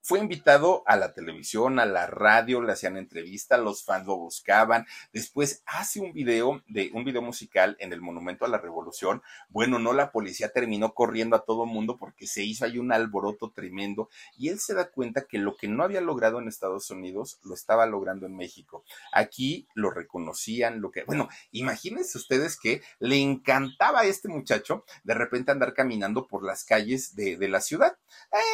fue 0.02 0.20
invitado 0.20 0.84
a 0.86 0.96
la 0.96 1.14
televisión, 1.14 1.80
a 1.80 1.86
la 1.86 2.08
radio, 2.08 2.62
le 2.62 2.74
hacían 2.74 2.98
entrevistas, 2.98 3.60
los 3.60 3.84
fans 3.84 4.08
lo 4.08 4.18
buscaban. 4.18 4.86
Después 5.14 5.62
hace 5.66 6.00
un 6.00 6.14
video 6.14 6.64
de 6.68 6.90
un 6.94 7.04
video 7.04 7.22
musical 7.22 7.76
en 7.80 7.94
el 7.94 8.02
Monumento 8.02 8.46
a 8.46 8.48
la 8.48 8.58
Revolución. 8.58 9.22
Bueno, 9.50 9.80
no 9.80 9.94
la 9.94 10.12
policía 10.12 10.52
terminó 10.52 10.94
corriendo 10.94 11.36
a 11.36 11.44
todo 11.44 11.66
mundo 11.66 11.98
porque 11.98 12.28
se 12.28 12.44
hizo 12.44 12.66
ahí 12.66 12.78
un 12.78 12.92
alboroto 12.92 13.52
tremendo 13.52 14.10
y 14.38 14.50
él 14.50 14.60
se 14.60 14.74
da 14.74 14.90
cuenta 14.90 15.26
que 15.28 15.38
lo 15.38 15.56
que 15.56 15.68
no 15.68 15.84
había 15.84 16.02
logrado 16.02 16.40
en 16.40 16.48
Estados 16.48 16.90
Unidos 16.90 17.40
lo 17.44 17.54
estaba 17.54 17.86
logrando 17.86 18.26
en 18.26 18.36
México. 18.36 18.84
Aquí 19.12 19.68
lo 19.74 19.92
reconocían, 19.92 20.82
lo 20.82 20.92
que, 20.92 21.04
bueno, 21.04 21.30
imagínense 21.52 22.18
ustedes 22.18 22.58
que 22.58 22.82
le 23.00 23.18
encantaba 23.18 24.02
a 24.02 24.06
este 24.06 24.30
muchacho 24.30 24.86
de 25.04 25.14
repente 25.14 25.52
andar 25.52 25.74
caminando 25.74 26.28
por 26.28 26.44
las 26.44 26.64
calles 26.64 27.16
de, 27.16 27.38
de 27.38 27.48
la 27.48 27.62
ciudad. 27.62 27.98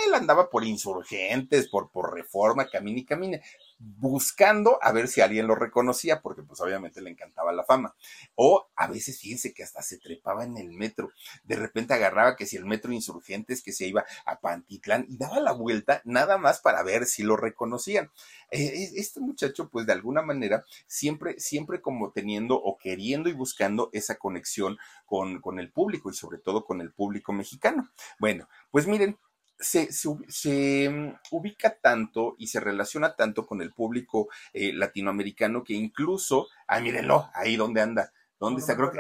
Él 0.06 0.14
andaba 0.14 0.50
por 0.50 0.64
insurgente 0.64 1.35
por, 1.70 2.14
reforma, 2.14 2.68
camine 2.68 3.02
y 3.02 3.06
camine, 3.06 3.42
buscando 3.78 4.80
a 4.82 4.92
ver 4.92 5.08
si 5.08 5.22
alguien 5.22 5.48
lo 5.48 5.56
reconocía, 5.56 6.22
porque 6.22 6.44
pues 6.44 6.60
obviamente 6.62 7.02
le 7.02 7.10
encantaba 7.10 7.52
la 7.54 7.64
fama. 7.64 7.96
O 8.36 8.68
a 8.76 8.88
veces, 8.88 9.20
fíjense 9.20 9.54
que 9.54 9.64
hasta 9.64 9.82
se 9.82 9.98
trepaba 9.98 10.44
en 10.44 10.58
el 10.58 10.72
metro. 10.72 11.12
De 11.44 11.56
repente 11.56 11.94
agarraba 11.94 12.36
que 12.36 12.46
si 12.46 12.58
el 12.58 12.66
metro 12.66 12.92
Insurgentes, 12.92 13.62
que 13.62 13.74
se 13.74 13.88
iba 13.88 14.06
a 14.26 14.40
Pantitlán 14.40 15.06
y 15.10 15.18
daba 15.18 15.40
la 15.40 15.52
vuelta 15.52 16.02
nada 16.06 16.38
más 16.38 16.60
para 16.62 16.84
ver 16.84 17.06
si 17.06 17.24
lo 17.24 17.36
reconocían. 17.36 18.12
Eh, 18.52 18.66
eh, 18.66 18.92
este 18.96 19.20
muchacho, 19.20 19.70
pues 19.70 19.86
de 19.86 19.94
alguna 19.94 20.22
manera, 20.22 20.66
siempre, 20.88 21.40
siempre 21.40 21.82
como 21.82 22.12
teniendo 22.12 22.56
o 22.56 22.78
queriendo 22.78 23.30
y 23.30 23.34
buscando 23.34 23.90
esa 23.94 24.16
conexión 24.16 24.78
con, 25.06 25.42
con 25.42 25.60
el 25.60 25.72
público 25.72 26.10
y 26.10 26.14
sobre 26.14 26.40
todo 26.40 26.66
con 26.66 26.82
el 26.82 26.92
público 26.92 27.34
mexicano. 27.34 27.90
Bueno, 28.20 28.48
pues 28.72 28.88
miren, 28.88 29.18
se, 29.60 29.92
se, 29.92 30.90
mm, 30.90 31.20
ubica 31.32 31.78
tanto 31.80 32.36
y 32.38 32.48
se 32.48 32.60
relaciona 32.60 33.16
tanto 33.16 33.46
con 33.46 33.62
el 33.62 33.74
público 33.74 34.30
eh, 34.54 34.74
latinoamericano 34.74 35.64
que 35.64 35.74
incluso, 35.74 36.48
ah, 36.68 36.80
mírenlo, 36.80 37.30
ahí 37.34 37.56
donde 37.56 37.82
anda, 37.82 38.12
¿dónde 38.40 38.62
está? 38.62 38.76
Creo 38.76 38.92
que... 38.92 39.00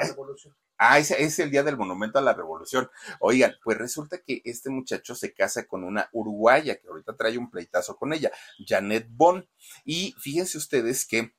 Ah, 0.77 0.99
ese 0.99 1.23
es 1.23 1.39
el 1.39 1.51
día 1.51 1.63
del 1.63 1.77
Monumento 1.77 2.19
a 2.19 2.21
la 2.21 2.33
Revolución. 2.33 2.89
Oigan, 3.19 3.55
pues 3.63 3.77
resulta 3.77 4.17
que 4.21 4.41
este 4.43 4.69
muchacho 4.69 5.15
se 5.15 5.33
casa 5.33 5.65
con 5.67 5.85
una 5.85 6.09
uruguaya 6.11 6.75
que 6.75 6.87
ahorita 6.89 7.15
trae 7.15 7.37
un 7.37 7.49
pleitazo 7.49 7.95
con 7.95 8.11
ella, 8.11 8.29
Janet 8.65 9.07
Bond. 9.09 9.45
Y 9.85 10.13
fíjense 10.19 10.57
ustedes 10.57 11.07
que 11.07 11.33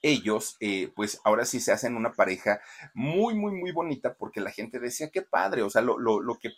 ellos, 0.00 0.56
eh, 0.60 0.92
pues 0.94 1.20
ahora 1.24 1.44
sí 1.44 1.58
se 1.58 1.72
hacen 1.72 1.96
una 1.96 2.12
pareja 2.12 2.60
muy, 2.94 3.34
muy, 3.34 3.52
muy 3.52 3.72
bonita 3.72 4.14
porque 4.14 4.40
la 4.40 4.52
gente 4.52 4.78
decía, 4.78 5.10
qué 5.10 5.22
padre, 5.22 5.62
o 5.62 5.70
sea, 5.70 5.82
lo, 5.82 5.98
lo, 5.98 6.20
lo 6.20 6.38
que 6.38 6.50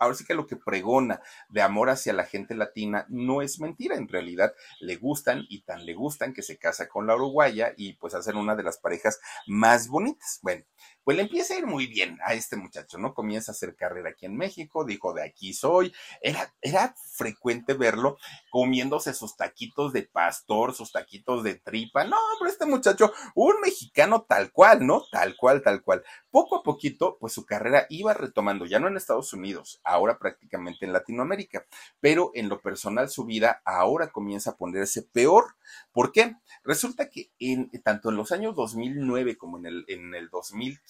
ahora 0.00 0.16
sí 0.16 0.24
que 0.24 0.34
lo 0.34 0.46
que 0.46 0.56
pregona 0.56 1.20
de 1.48 1.62
amor 1.62 1.90
hacia 1.90 2.12
la 2.12 2.24
gente 2.24 2.54
latina 2.54 3.06
no 3.08 3.42
es 3.42 3.60
mentira, 3.60 3.96
en 3.96 4.08
realidad 4.08 4.52
le 4.80 4.96
gustan 4.96 5.44
y 5.48 5.62
tan 5.62 5.86
le 5.86 5.94
gustan 5.94 6.32
que 6.32 6.42
se 6.42 6.58
casa 6.58 6.88
con 6.88 7.06
la 7.06 7.14
uruguaya 7.14 7.72
y 7.76 7.92
pues 7.92 8.14
hacen 8.14 8.36
una 8.36 8.56
de 8.56 8.64
las 8.64 8.78
parejas 8.78 9.20
más 9.46 9.88
bonitas. 9.88 10.40
Bueno, 10.42 10.64
pues 11.04 11.16
le 11.16 11.22
empieza 11.24 11.54
a 11.54 11.58
ir 11.58 11.66
muy 11.66 11.86
bien 11.86 12.18
a 12.24 12.34
este 12.34 12.56
muchacho, 12.56 12.98
¿no? 12.98 13.14
Comienza 13.14 13.52
a 13.52 13.54
hacer 13.54 13.74
carrera 13.74 14.10
aquí 14.10 14.26
en 14.26 14.36
México, 14.36 14.84
dijo, 14.84 15.12
de 15.14 15.24
aquí 15.24 15.52
soy. 15.52 15.92
Era, 16.20 16.52
era 16.60 16.94
frecuente 17.14 17.74
verlo 17.74 18.18
comiéndose 18.50 19.14
sus 19.14 19.36
taquitos 19.36 19.92
de 19.92 20.02
pastor, 20.02 20.74
sus 20.74 20.92
taquitos 20.92 21.42
de 21.42 21.54
tripa. 21.54 22.04
No, 22.04 22.16
pero 22.38 22.50
este 22.50 22.66
muchacho, 22.66 23.12
un 23.34 23.60
mexicano 23.60 24.26
tal 24.28 24.52
cual, 24.52 24.86
¿no? 24.86 25.04
Tal 25.10 25.36
cual, 25.36 25.62
tal 25.62 25.82
cual. 25.82 26.04
Poco 26.30 26.56
a 26.56 26.62
poquito, 26.62 27.16
pues 27.18 27.32
su 27.32 27.44
carrera 27.44 27.86
iba 27.88 28.14
retomando, 28.14 28.66
ya 28.66 28.78
no 28.78 28.88
en 28.88 28.96
Estados 28.96 29.32
Unidos, 29.32 29.80
ahora 29.84 30.18
prácticamente 30.18 30.84
en 30.84 30.92
Latinoamérica, 30.92 31.66
pero 32.00 32.30
en 32.34 32.48
lo 32.48 32.60
personal 32.60 33.08
su 33.08 33.24
vida 33.24 33.62
ahora 33.64 34.08
comienza 34.12 34.50
a 34.50 34.56
ponerse 34.56 35.02
peor. 35.02 35.56
¿Por 35.92 36.12
qué? 36.12 36.36
Resulta 36.64 37.08
que 37.08 37.30
en, 37.38 37.70
tanto 37.82 38.10
en 38.10 38.16
los 38.16 38.32
años 38.32 38.54
2009 38.54 39.36
como 39.36 39.58
en 39.58 39.66
el, 39.66 39.84
en 39.88 40.14
el 40.14 40.28
2015. 40.28 40.89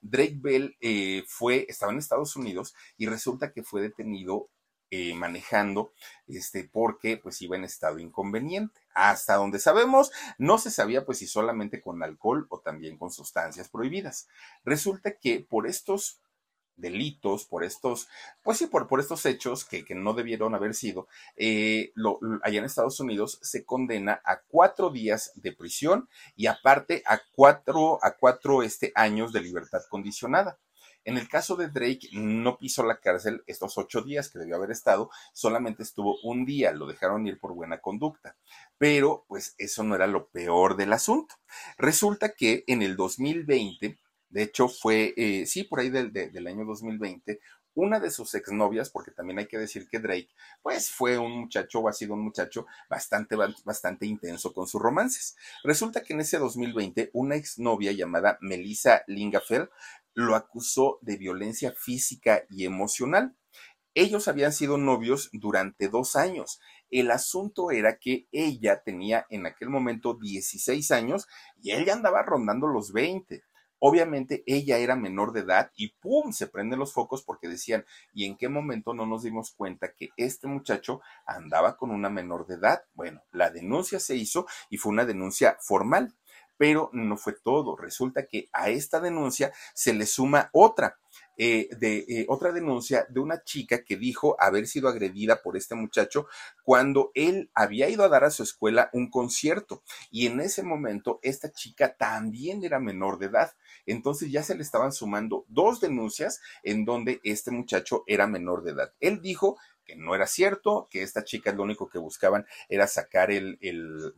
Drake 0.00 0.38
Bell 0.38 0.76
eh, 0.80 1.24
fue, 1.26 1.66
estaba 1.68 1.92
en 1.92 1.98
Estados 1.98 2.36
Unidos 2.36 2.74
y 2.96 3.06
resulta 3.06 3.52
que 3.52 3.62
fue 3.62 3.82
detenido 3.82 4.48
eh, 4.94 5.14
manejando, 5.14 5.94
este, 6.26 6.68
porque 6.70 7.16
pues 7.16 7.40
iba 7.40 7.56
en 7.56 7.64
estado 7.64 7.98
inconveniente. 7.98 8.78
Hasta 8.94 9.36
donde 9.36 9.58
sabemos, 9.58 10.12
no 10.36 10.58
se 10.58 10.70
sabía 10.70 11.06
pues 11.06 11.18
si 11.18 11.26
solamente 11.26 11.80
con 11.80 12.02
alcohol 12.02 12.46
o 12.50 12.60
también 12.60 12.98
con 12.98 13.10
sustancias 13.10 13.70
prohibidas. 13.70 14.28
Resulta 14.64 15.16
que 15.16 15.40
por 15.40 15.66
estos 15.66 16.20
delitos, 16.76 17.44
por 17.44 17.64
estos, 17.64 18.08
pues 18.42 18.58
sí, 18.58 18.66
por, 18.66 18.88
por 18.88 19.00
estos 19.00 19.24
hechos 19.26 19.64
que, 19.64 19.84
que, 19.84 19.94
no 19.94 20.14
debieron 20.14 20.54
haber 20.54 20.74
sido, 20.74 21.08
eh, 21.36 21.92
lo, 21.94 22.18
allá 22.42 22.58
en 22.58 22.64
Estados 22.64 23.00
Unidos 23.00 23.38
se 23.42 23.64
condena 23.64 24.20
a 24.24 24.40
cuatro 24.40 24.90
días 24.90 25.32
de 25.36 25.52
prisión 25.52 26.08
y 26.36 26.46
aparte 26.46 27.02
a 27.06 27.20
cuatro, 27.34 27.98
a 28.02 28.16
cuatro 28.16 28.62
este, 28.62 28.92
años 28.94 29.32
de 29.32 29.40
libertad 29.40 29.82
condicionada. 29.88 30.58
En 31.04 31.18
el 31.18 31.28
caso 31.28 31.56
de 31.56 31.68
Drake, 31.68 32.08
no 32.12 32.58
pisó 32.58 32.84
la 32.84 33.00
cárcel 33.00 33.42
estos 33.46 33.76
ocho 33.76 34.02
días 34.02 34.30
que 34.30 34.38
debió 34.38 34.54
haber 34.54 34.70
estado, 34.70 35.10
solamente 35.32 35.82
estuvo 35.82 36.18
un 36.22 36.44
día, 36.44 36.72
lo 36.72 36.86
dejaron 36.86 37.26
ir 37.26 37.40
por 37.40 37.54
buena 37.54 37.80
conducta. 37.80 38.36
Pero, 38.78 39.24
pues, 39.26 39.56
eso 39.58 39.82
no 39.82 39.96
era 39.96 40.06
lo 40.06 40.28
peor 40.28 40.76
del 40.76 40.92
asunto. 40.92 41.34
Resulta 41.76 42.34
que 42.34 42.62
en 42.68 42.82
el 42.82 42.96
2020, 42.96 43.98
de 44.32 44.42
hecho, 44.42 44.68
fue, 44.68 45.14
eh, 45.16 45.46
sí, 45.46 45.64
por 45.64 45.80
ahí 45.80 45.90
del, 45.90 46.12
de, 46.12 46.30
del 46.30 46.46
año 46.46 46.64
2020, 46.64 47.38
una 47.74 48.00
de 48.00 48.10
sus 48.10 48.34
exnovias, 48.34 48.90
porque 48.90 49.10
también 49.10 49.38
hay 49.38 49.46
que 49.46 49.58
decir 49.58 49.88
que 49.88 49.98
Drake, 49.98 50.28
pues 50.62 50.90
fue 50.90 51.18
un 51.18 51.32
muchacho 51.32 51.80
o 51.80 51.88
ha 51.88 51.92
sido 51.92 52.14
un 52.14 52.22
muchacho 52.22 52.66
bastante, 52.88 53.36
bastante 53.64 54.06
intenso 54.06 54.52
con 54.52 54.66
sus 54.66 54.80
romances. 54.80 55.36
Resulta 55.64 56.02
que 56.02 56.12
en 56.14 56.20
ese 56.20 56.38
2020, 56.38 57.10
una 57.12 57.36
exnovia 57.36 57.92
llamada 57.92 58.38
Melissa 58.40 59.02
Lingafeld 59.06 59.68
lo 60.14 60.34
acusó 60.34 60.98
de 61.00 61.16
violencia 61.16 61.72
física 61.72 62.44
y 62.50 62.64
emocional. 62.64 63.34
Ellos 63.94 64.28
habían 64.28 64.52
sido 64.52 64.78
novios 64.78 65.30
durante 65.32 65.88
dos 65.88 66.16
años. 66.16 66.60
El 66.90 67.10
asunto 67.10 67.70
era 67.70 67.98
que 67.98 68.26
ella 68.32 68.82
tenía 68.82 69.26
en 69.30 69.46
aquel 69.46 69.70
momento 69.70 70.14
16 70.14 70.90
años 70.90 71.26
y 71.62 71.70
él 71.70 71.86
ya 71.86 71.94
andaba 71.94 72.22
rondando 72.22 72.66
los 72.66 72.92
20. 72.92 73.42
Obviamente 73.84 74.44
ella 74.46 74.78
era 74.78 74.94
menor 74.94 75.32
de 75.32 75.40
edad 75.40 75.72
y 75.74 75.88
¡pum! 75.88 76.30
se 76.30 76.46
prenden 76.46 76.78
los 76.78 76.92
focos 76.92 77.24
porque 77.24 77.48
decían, 77.48 77.84
¿y 78.14 78.26
en 78.26 78.36
qué 78.36 78.48
momento 78.48 78.94
no 78.94 79.06
nos 79.06 79.24
dimos 79.24 79.50
cuenta 79.50 79.92
que 79.92 80.10
este 80.16 80.46
muchacho 80.46 81.00
andaba 81.26 81.76
con 81.76 81.90
una 81.90 82.08
menor 82.08 82.46
de 82.46 82.54
edad? 82.54 82.84
Bueno, 82.94 83.24
la 83.32 83.50
denuncia 83.50 83.98
se 83.98 84.14
hizo 84.14 84.46
y 84.70 84.76
fue 84.76 84.92
una 84.92 85.04
denuncia 85.04 85.56
formal, 85.60 86.14
pero 86.56 86.90
no 86.92 87.16
fue 87.16 87.32
todo. 87.32 87.74
Resulta 87.74 88.26
que 88.26 88.48
a 88.52 88.68
esta 88.70 89.00
denuncia 89.00 89.52
se 89.74 89.92
le 89.94 90.06
suma 90.06 90.48
otra. 90.52 91.00
Eh, 91.36 91.68
de 91.78 92.04
eh, 92.08 92.26
otra 92.28 92.52
denuncia 92.52 93.06
de 93.08 93.18
una 93.18 93.42
chica 93.42 93.82
que 93.84 93.96
dijo 93.96 94.36
haber 94.38 94.66
sido 94.66 94.88
agredida 94.88 95.42
por 95.42 95.56
este 95.56 95.74
muchacho 95.74 96.26
cuando 96.62 97.10
él 97.14 97.50
había 97.54 97.88
ido 97.88 98.04
a 98.04 98.08
dar 98.08 98.24
a 98.24 98.30
su 98.30 98.42
escuela 98.42 98.90
un 98.92 99.10
concierto 99.10 99.82
y 100.10 100.26
en 100.26 100.40
ese 100.40 100.62
momento 100.62 101.20
esta 101.22 101.50
chica 101.50 101.96
también 101.96 102.62
era 102.64 102.78
menor 102.78 103.18
de 103.18 103.26
edad. 103.26 103.50
Entonces 103.86 104.30
ya 104.30 104.42
se 104.42 104.54
le 104.54 104.62
estaban 104.62 104.92
sumando 104.92 105.44
dos 105.48 105.80
denuncias 105.80 106.40
en 106.62 106.84
donde 106.84 107.20
este 107.24 107.50
muchacho 107.50 108.04
era 108.06 108.26
menor 108.26 108.62
de 108.62 108.72
edad. 108.72 108.92
Él 109.00 109.20
dijo 109.20 109.56
que 109.84 109.96
no 109.96 110.14
era 110.14 110.26
cierto, 110.26 110.88
que 110.90 111.02
esta 111.02 111.24
chica 111.24 111.52
lo 111.52 111.62
único 111.62 111.88
que 111.88 111.98
buscaban 111.98 112.46
era 112.68 112.86
sacar 112.86 113.30
el, 113.30 113.58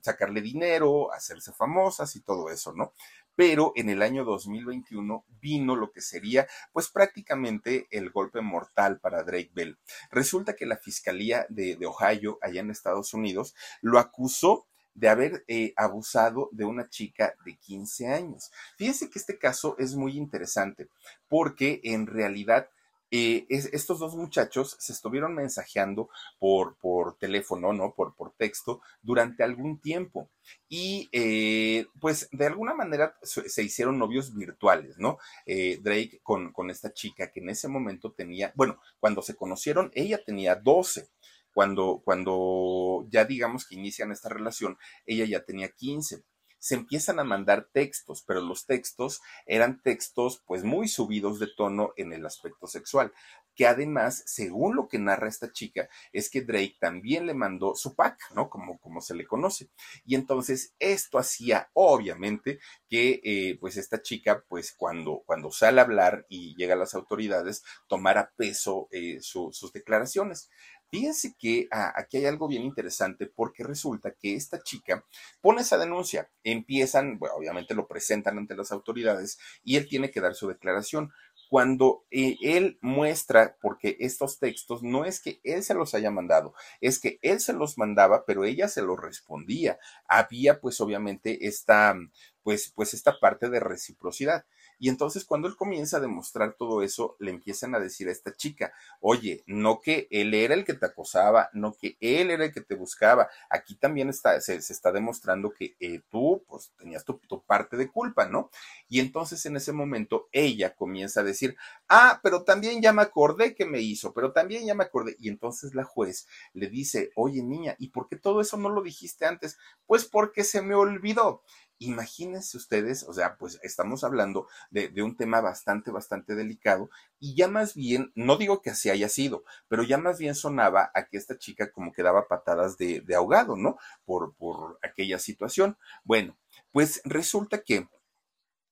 sacarle 0.03 0.43
dinero, 0.43 1.13
hacerse 1.13 1.53
famosas 1.53 2.15
y 2.17 2.21
todo 2.21 2.51
eso, 2.51 2.73
¿no? 2.75 2.93
Pero 3.37 3.73
en 3.75 3.89
el 3.89 4.03
año 4.03 4.25
2021 4.25 5.25
vino 5.41 5.75
lo 5.75 5.91
que 5.91 6.01
sería, 6.01 6.47
pues 6.73 6.89
prácticamente 6.89 7.89
el 7.91 8.11
golpe 8.11 8.41
mortal 8.41 9.01
para 9.01 9.25
Drake 9.25 9.51
Bell. 9.53 9.79
Resulta 10.11 10.55
que 10.55 10.67
la 10.67 10.77
Fiscalía 10.77 11.47
de 11.49 11.79
Ohio, 11.85 12.39
allá 12.43 12.61
en 12.61 12.71
Estados 12.71 13.13
Unidos, 13.13 13.55
lo 13.81 13.99
acusó 13.99 14.69
de 14.95 15.09
haber 15.09 15.45
eh, 15.49 15.73
abusado 15.77 16.49
de 16.53 16.65
una 16.65 16.89
chica 16.89 17.35
de 17.45 17.57
15 17.57 18.09
años. 18.09 18.51
Fíjense 18.77 19.11
que 19.11 19.19
este 19.19 19.39
caso 19.39 19.77
es 19.79 19.95
muy 19.95 20.17
interesante 20.17 20.89
porque 21.29 21.81
en 21.85 22.07
realidad 22.07 22.69
eh, 23.17 23.47
estos 23.49 24.01
dos 24.01 24.17
muchachos 24.17 24.77
se 24.81 24.93
estuvieron 24.93 25.37
mensajeando 25.37 26.09
por, 26.41 26.77
por 26.79 27.17
teléfono, 27.17 27.73
¿no? 27.73 27.95
Por, 27.95 28.17
por 28.17 28.33
texto 28.33 28.81
durante 29.03 29.45
algún 29.45 29.79
tiempo. 29.79 30.31
Y 30.69 31.09
eh, 31.13 31.87
pues 32.01 32.29
de 32.33 32.47
alguna 32.47 32.75
manera 32.75 33.17
se 33.23 33.63
hicieron 33.63 34.01
novios 34.01 34.35
virtuales, 34.35 34.99
¿no? 34.99 35.19
Eh, 35.47 35.79
Drake 35.81 36.19
con, 36.25 36.53
con 36.53 36.71
esta 36.71 36.93
chica 36.93 37.31
que 37.31 37.39
en 37.39 37.51
ese 37.51 37.69
momento 37.69 38.11
tenía, 38.11 38.53
bueno, 38.57 38.81
cuando 38.99 39.23
se 39.23 39.37
conocieron, 39.37 39.93
ella 39.95 40.21
tenía 40.25 40.57
12 40.57 41.09
cuando, 41.55 42.03
cuando 42.05 43.07
ya 43.09 43.25
digamos 43.25 43.67
que 43.67 43.77
inician 43.77 44.13
esta 44.13 44.29
relación, 44.29 44.77
ella 45.07 45.25
ya 45.25 45.45
tenía 45.45 45.71
15 45.71 46.25
se 46.65 46.77
empiezan 46.77 47.19
a 47.19 47.25
mandar 47.25 47.69
textos, 47.75 48.25
pero 48.27 48.41
los 48.41 48.65
textos 48.65 49.21
eran 49.45 49.83
textos 49.83 50.43
pues 50.47 50.65
muy 50.65 50.89
subidos 50.89 51.39
de 51.39 51.49
tono 51.55 51.93
en 51.99 52.15
el 52.15 52.25
aspecto 52.25 52.67
sexual, 52.67 53.13
que 53.55 53.67
además, 53.67 54.23
según 54.27 54.75
lo 54.75 54.89
que 54.89 54.99
narra 54.99 55.29
esta 55.29 55.53
chica, 55.53 55.89
es 56.13 56.29
que 56.31 56.43
Drake 56.43 56.77
también 56.81 57.27
le 57.27 57.35
mandó 57.35 57.75
su 57.75 57.95
pack, 57.95 58.19
¿no? 58.35 58.51
Como, 58.51 58.79
como 58.79 59.01
se 59.01 59.15
le 59.15 59.27
conoce. 59.27 59.69
Y 60.05 60.15
entonces 60.15 60.75
esto 60.79 61.19
hacía, 61.19 61.71
obviamente, 61.75 62.59
que 62.89 63.21
eh, 63.23 63.59
pues 63.61 63.77
esta 63.77 64.03
chica, 64.03 64.45
pues 64.49 64.73
cuando, 64.73 65.23
cuando 65.27 65.53
sale 65.53 65.81
a 65.81 65.85
hablar 65.85 66.27
y 66.29 66.57
llega 66.57 66.75
a 66.75 66.79
las 66.79 66.95
autoridades, 66.95 67.63
tomara 67.89 68.33
peso 68.37 68.89
eh, 68.91 69.19
sus 69.21 69.73
declaraciones. 69.73 70.51
Fíjense 70.95 71.35
que 71.37 71.67
ah, 71.73 71.93
aquí 71.97 72.19
hay 72.19 72.27
algo 72.27 72.47
bien 72.47 72.63
interesante 72.63 73.27
porque 73.27 73.65
resulta 73.65 74.13
que 74.13 74.37
esta 74.37 74.63
chica 74.63 75.05
pone 75.41 75.63
esa 75.63 75.77
denuncia, 75.77 76.31
empiezan, 76.45 77.19
bueno, 77.19 77.35
obviamente 77.35 77.75
lo 77.75 77.89
presentan 77.89 78.39
ante 78.39 78.55
las 78.55 78.71
autoridades 78.71 79.37
y 79.65 79.75
él 79.75 79.89
tiene 79.89 80.13
que 80.13 80.21
dar 80.21 80.37
su 80.37 80.47
declaración. 80.47 81.11
Cuando 81.51 82.05
eh, 82.13 82.37
él 82.43 82.79
muestra, 82.81 83.57
porque 83.61 83.97
estos 83.99 84.39
textos 84.39 84.85
no 84.85 85.05
es 85.05 85.19
que 85.21 85.41
él 85.43 85.65
se 85.65 85.75
los 85.75 85.95
haya 85.95 86.13
mandado, 86.13 86.55
es 86.81 87.01
que 87.01 87.19
él 87.23 87.41
se 87.41 87.55
los 87.55 87.77
mandaba, 87.77 88.25
pero 88.25 88.45
ella 88.45 88.69
se 88.69 88.83
los 88.83 89.01
respondía. 89.01 89.81
Había 90.07 90.61
pues 90.61 90.81
obviamente 90.81 91.49
esta, 91.49 91.97
pues, 92.45 92.73
pues 92.75 92.95
esta 92.95 93.19
parte 93.19 93.49
de 93.51 93.59
reciprocidad. 93.59 94.45
Y 94.79 94.89
entonces 94.91 95.25
cuando 95.25 95.49
él 95.49 95.57
comienza 95.57 95.97
a 95.97 96.01
demostrar 96.01 96.55
todo 96.57 96.83
eso, 96.83 97.17
le 97.19 97.31
empiezan 97.31 97.75
a 97.75 97.81
decir 97.81 98.09
a 98.09 98.13
esta 98.13 98.33
chica, 98.35 98.73
oye, 99.01 99.43
no 99.47 99.81
que 99.81 100.07
él 100.11 100.35
era 100.35 100.55
el 100.55 100.65
que 100.65 100.75
te 100.75 100.87
acosaba, 100.87 101.49
no 101.55 101.75
que 101.75 101.97
él 102.01 102.31
era 102.31 102.45
el 102.45 102.53
que 102.53 102.61
te 102.61 102.75
buscaba. 102.75 103.29
Aquí 103.51 103.75
también 103.77 104.11
está, 104.11 104.41
se, 104.41 104.57
está 104.57 104.93
demostrando 104.93 105.51
que 105.53 105.75
eh, 105.81 106.03
tú, 106.11 106.45
pues, 106.47 106.71
tenías 106.79 107.05
tu, 107.05 107.15
tu 107.27 107.43
parte 107.43 107.77
de 107.77 107.91
culpa, 107.91 108.29
¿no? 108.29 108.51
Y 108.89 109.01
entonces 109.01 109.45
en 109.47 109.57
ese 109.57 109.73
momento 109.73 110.29
ella 110.31 110.75
comienza 110.75 111.21
a 111.21 111.25
decir, 111.25 111.57
ah, 111.89 112.21
pero 112.23 112.45
también 112.45 112.83
ya 112.83 112.93
me 112.93 113.03
acordé 113.03 113.55
que 113.55 113.65
me 113.65 113.81
hizo, 113.81 114.13
pero 114.13 114.33
también 114.33 114.67
ya 114.67 114.75
me 114.75 114.85
acordé. 114.85 115.17
Y 115.19 115.29
entonces 115.29 115.75
la 115.75 115.85
juez 115.85 116.27
le 116.53 116.69
dice, 116.69 117.11
oye 117.17 117.43
niña, 117.43 117.75
¿y 117.79 117.89
por 117.89 118.09
qué 118.09 118.17
todo 118.17 118.41
eso 118.41 118.57
no 118.57 118.69
lo 118.69 118.83
dijiste 118.83 119.25
antes? 119.27 119.59
Pues 119.87 120.05
porque 120.05 120.45
se 120.45 120.61
me 120.63 120.75
olvidó. 120.75 121.43
Imagínense 121.85 122.57
ustedes, 122.57 123.03
o 123.03 123.13
sea, 123.13 123.37
pues 123.37 123.61
estamos 123.63 124.05
hablando 124.05 124.49
de, 124.71 124.91
un 125.03 125.17
tema 125.17 125.43
bastante, 125.43 125.91
bastante 125.91 126.35
delicado 126.35 126.89
y 127.21 127.35
ya 127.35 127.47
más 127.47 127.75
bien, 127.75 128.11
no 128.15 128.37
digo 128.37 128.63
que 128.63 128.71
así 128.71 128.89
haya 128.89 129.09
sido, 129.11 129.45
pero 129.69 129.83
ya 129.83 129.99
más 129.99 130.19
bien 130.19 130.35
sonaba 130.35 130.91
a 130.95 131.07
que 131.07 131.19
esta 131.19 131.37
chica 131.37 131.71
como 131.71 131.93
que 131.93 132.03
daba 132.03 132.27
patadas 132.27 132.79
de, 132.79 133.03
de 133.03 133.15
ahogado, 133.15 133.57
¿no? 133.57 133.77
Por, 134.07 134.35
por 134.35 134.79
aquella 134.83 135.19
situación. 135.19 135.77
Bueno, 136.05 136.39
pues 136.73 137.03
resulta 137.05 137.63
que, 137.63 137.89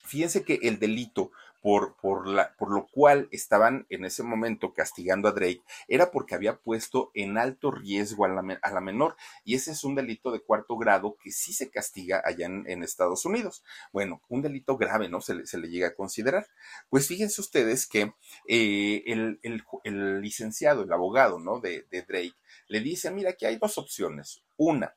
fíjense 0.00 0.42
que 0.42 0.60
el 0.62 0.78
delito 0.78 1.32
por, 1.62 1.96
por, 1.96 2.26
la, 2.26 2.54
por 2.56 2.70
lo 2.70 2.88
cual 2.88 3.28
estaban 3.30 3.86
en 3.88 4.04
ese 4.04 4.24
momento 4.24 4.74
castigando 4.74 5.28
a 5.28 5.32
Drake 5.32 5.62
era 5.86 6.10
porque 6.10 6.34
había 6.34 6.56
puesto 6.56 7.12
en 7.14 7.38
alto 7.38 7.70
riesgo 7.70 8.24
a 8.24 8.28
la, 8.28 8.58
a 8.60 8.72
la 8.72 8.80
menor 8.80 9.16
y 9.44 9.54
ese 9.54 9.70
es 9.70 9.84
un 9.84 9.94
delito 9.94 10.32
de 10.32 10.40
cuarto 10.40 10.76
grado 10.76 11.16
que 11.22 11.30
sí 11.30 11.52
se 11.52 11.70
castiga 11.70 12.20
allá 12.24 12.46
en, 12.46 12.82
Estados 12.82 13.24
Unidos. 13.24 13.62
Bueno, 13.92 14.20
un 14.28 14.42
delito 14.42 14.76
grave, 14.76 15.08
¿no? 15.08 15.20
Se 15.20 15.34
le, 15.34 15.46
se 15.46 15.56
le 15.56 15.68
llega 15.68 15.88
a 15.88 15.94
considerar. 15.94 16.48
Pues 16.90 17.06
fíjense 17.06 17.40
ustedes 17.40 17.86
que 17.86 18.12
eh, 18.48 19.04
el, 19.06 19.38
el, 19.84 20.20
licenciado, 20.20 20.82
el 20.82 20.92
abogado, 20.92 21.38
¿no? 21.38 21.60
De 21.60 21.86
Drake 21.90 22.34
le 22.66 22.80
dice, 22.80 23.12
mira, 23.12 23.30
aquí 23.30 23.46
hay 23.46 23.56
dos 23.56 23.78
opciones. 23.78 24.42
Una, 24.56 24.96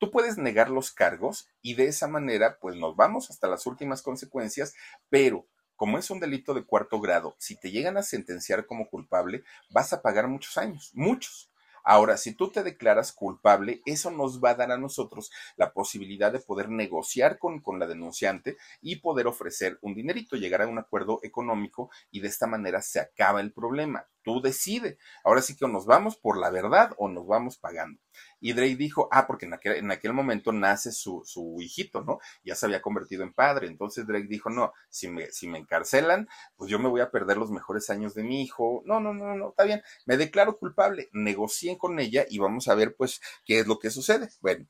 Tú 0.00 0.10
puedes 0.10 0.38
negar 0.38 0.70
los 0.70 0.92
cargos 0.92 1.46
y 1.60 1.74
de 1.74 1.86
esa 1.86 2.08
manera, 2.08 2.58
pues 2.58 2.74
nos 2.74 2.96
vamos 2.96 3.28
hasta 3.28 3.48
las 3.48 3.66
últimas 3.66 4.00
consecuencias, 4.00 4.74
pero 5.10 5.46
como 5.80 5.96
es 5.96 6.10
un 6.10 6.20
delito 6.20 6.52
de 6.52 6.66
cuarto 6.66 7.00
grado, 7.00 7.36
si 7.38 7.58
te 7.58 7.70
llegan 7.70 7.96
a 7.96 8.02
sentenciar 8.02 8.66
como 8.66 8.90
culpable, 8.90 9.44
vas 9.70 9.94
a 9.94 10.02
pagar 10.02 10.28
muchos 10.28 10.58
años, 10.58 10.90
muchos. 10.92 11.50
Ahora, 11.82 12.18
si 12.18 12.34
tú 12.34 12.50
te 12.50 12.62
declaras 12.62 13.12
culpable, 13.14 13.80
eso 13.86 14.10
nos 14.10 14.44
va 14.44 14.50
a 14.50 14.54
dar 14.56 14.72
a 14.72 14.76
nosotros 14.76 15.30
la 15.56 15.72
posibilidad 15.72 16.30
de 16.30 16.40
poder 16.40 16.68
negociar 16.68 17.38
con, 17.38 17.60
con, 17.60 17.78
la 17.78 17.86
denunciante 17.86 18.58
y 18.82 18.96
poder 18.96 19.26
ofrecer 19.26 19.78
un 19.80 19.94
dinerito, 19.94 20.36
llegar 20.36 20.60
a 20.60 20.68
un 20.68 20.76
acuerdo 20.76 21.20
económico 21.22 21.88
y 22.10 22.20
de 22.20 22.28
esta 22.28 22.46
manera 22.46 22.82
se 22.82 23.00
acaba 23.00 23.40
el 23.40 23.50
problema. 23.50 24.06
Tú 24.22 24.40
decide. 24.42 24.98
Ahora 25.24 25.40
sí 25.42 25.56
que 25.56 25.66
nos 25.66 25.86
vamos 25.86 26.16
por 26.16 26.36
la 26.36 26.50
verdad 26.50 26.92
o 26.98 27.08
nos 27.08 27.26
vamos 27.26 27.56
pagando. 27.58 28.00
Y 28.40 28.52
Drake 28.52 28.76
dijo, 28.76 29.08
ah, 29.12 29.26
porque 29.26 29.46
en 29.46 29.54
aquel, 29.54 29.76
en 29.76 29.90
aquel 29.90 30.12
momento 30.12 30.52
nace 30.52 30.92
su, 30.92 31.22
su, 31.24 31.56
hijito, 31.60 32.02
¿no? 32.02 32.18
Ya 32.44 32.54
se 32.54 32.66
había 32.66 32.82
convertido 32.82 33.22
en 33.22 33.32
padre. 33.32 33.66
Entonces 33.66 34.06
Drake 34.06 34.26
dijo, 34.28 34.50
no, 34.50 34.72
si 34.88 35.08
me, 35.08 35.30
si 35.30 35.48
me 35.48 35.58
encarcelan, 35.58 36.28
pues 36.56 36.70
yo 36.70 36.78
me 36.78 36.88
voy 36.88 37.00
a 37.00 37.10
perder 37.10 37.36
los 37.36 37.50
mejores 37.50 37.88
años 37.90 38.14
de 38.14 38.24
mi 38.24 38.42
hijo. 38.42 38.82
No, 38.84 39.00
no, 39.00 39.14
no, 39.14 39.34
no, 39.34 39.50
está 39.50 39.64
bien. 39.64 39.82
Me 40.06 40.16
declaro 40.16 40.58
culpable. 40.58 41.08
Negocien 41.12 41.76
con 41.76 41.98
ella 41.98 42.26
y 42.28 42.38
vamos 42.38 42.68
a 42.68 42.74
ver, 42.74 42.94
pues, 42.96 43.20
qué 43.44 43.60
es 43.60 43.66
lo 43.66 43.78
que 43.78 43.90
sucede. 43.90 44.30
Bueno. 44.40 44.66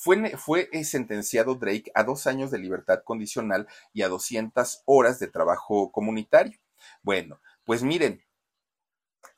Fue, 0.00 0.36
fue, 0.36 0.68
sentenciado 0.84 1.56
Drake 1.56 1.90
a 1.92 2.04
dos 2.04 2.28
años 2.28 2.52
de 2.52 2.58
libertad 2.58 3.02
condicional 3.02 3.66
y 3.92 4.02
a 4.02 4.08
200 4.08 4.82
horas 4.84 5.18
de 5.18 5.26
trabajo 5.26 5.90
comunitario. 5.90 6.56
Bueno, 7.02 7.40
pues 7.64 7.82
miren, 7.82 8.22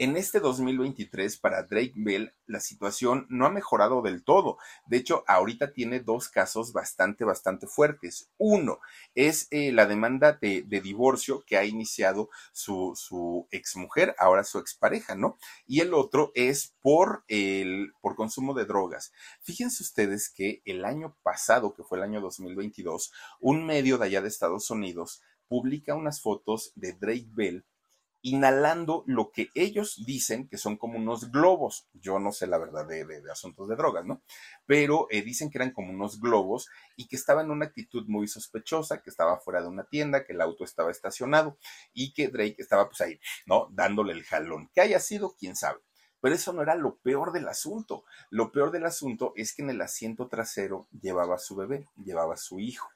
en 0.01 0.16
este 0.16 0.41
2023 0.41 1.39
para 1.39 1.64
Drake 1.64 1.93
Bell 1.95 2.35
la 2.47 2.61
situación 2.61 3.26
no 3.28 3.45
ha 3.45 3.51
mejorado 3.51 4.01
del 4.01 4.24
todo. 4.24 4.57
De 4.87 4.97
hecho, 4.97 5.24
ahorita 5.26 5.72
tiene 5.72 6.01
dos 6.01 6.28
casos 6.28 6.72
bastante, 6.72 7.24
bastante 7.24 7.66
fuertes. 7.66 8.31
Uno 8.39 8.81
es 9.14 9.47
eh, 9.51 9.72
la 9.72 9.87
demanda 9.87 10.39
de, 10.41 10.62
divorcio 10.62 11.45
que 11.47 11.59
ha 11.59 11.66
iniciado 11.66 12.31
su, 12.53 12.93
su 12.97 13.47
exmujer, 13.51 14.14
ahora 14.18 14.43
su 14.43 14.59
expareja, 14.59 15.14
¿no? 15.14 15.37
Y 15.66 15.81
el 15.81 15.93
otro 15.93 16.33
es 16.35 16.74
por 16.81 17.24
el 17.28 17.93
por 18.01 18.16
consumo 18.16 18.55
de 18.55 18.64
drogas. 18.64 19.12
Fíjense 19.43 19.83
ustedes 19.83 20.31
que 20.31 20.62
el 20.64 20.87
año 20.87 21.16
pasado, 21.22 21.74
que 21.74 21.85
fue 21.85 21.99
el 21.99 22.05
año 22.05 22.22
2022, 22.22 23.12
un 23.41 23.66
medio 23.66 23.99
de 23.99 24.07
allá 24.07 24.22
de 24.22 24.28
Estados 24.28 24.70
Unidos 24.70 25.20
publica 25.47 25.95
unas 25.95 26.20
fotos 26.22 26.72
de 26.76 26.93
Drake 26.93 27.28
Bell 27.33 27.66
inhalando 28.23 29.05
lo 29.07 29.31
que 29.31 29.49
ellos 29.55 30.03
dicen 30.07 30.49
que 30.49 30.59
son 30.59 30.77
como 30.77 30.99
unos 30.99 31.31
globos. 31.31 31.89
Yo 31.95 32.18
no 32.18 32.33
sé 32.33 32.47
la 32.47 32.59
verdad 32.59 32.87
de, 32.87 33.23
asuntos 33.31 33.68
de 33.68 33.77
drogas, 33.77 34.05
¿no? 34.05 34.23
Pero 34.66 35.07
eh, 35.11 35.23
dicen 35.23 35.51
que 35.51 35.59
eran 35.59 35.73
como 35.73 35.91
unos 35.93 36.21
globos 36.21 36.68
y 36.97 37.09
que 37.09 37.16
estaba 37.16 37.43
en 37.43 37.51
una 37.51 37.66
actitud 37.66 38.05
muy 38.09 38.29
sospechosa, 38.29 39.03
que 39.03 39.11
estaba 39.11 39.39
fuera 39.41 39.62
de 39.62 39.68
una 39.68 39.85
tienda, 39.85 40.25
que 40.25 40.33
el 40.33 40.41
auto 40.41 40.64
estaba 40.64 40.91
estacionado 40.91 41.59
y 41.93 42.12
que 42.12 42.29
Drake 42.29 42.57
estaba 42.59 42.87
pues 42.89 43.01
ahí, 43.01 43.21
¿no? 43.47 43.68
Dándole 43.71 44.12
el 44.12 44.25
jalón. 44.25 44.71
¿Qué 44.75 44.81
haya 44.81 45.01
sido? 45.01 45.35
¿Quién 45.39 45.57
sabe? 45.57 45.81
Pero 46.21 46.35
eso 46.35 46.53
no 46.53 46.62
era 46.62 46.75
lo 46.75 46.97
peor 46.97 47.33
del 47.33 47.49
asunto. 47.49 48.05
Lo 48.31 48.53
peor 48.53 48.71
del 48.71 48.85
asunto 48.85 49.33
es 49.37 49.55
que 49.55 49.62
en 49.62 49.71
el 49.71 49.81
asiento 49.81 50.29
trasero 50.29 50.87
llevaba 51.01 51.39
su 51.39 51.57
bebé, 51.57 51.89
llevaba 51.97 52.37
su 52.37 52.61
hijo. 52.61 52.89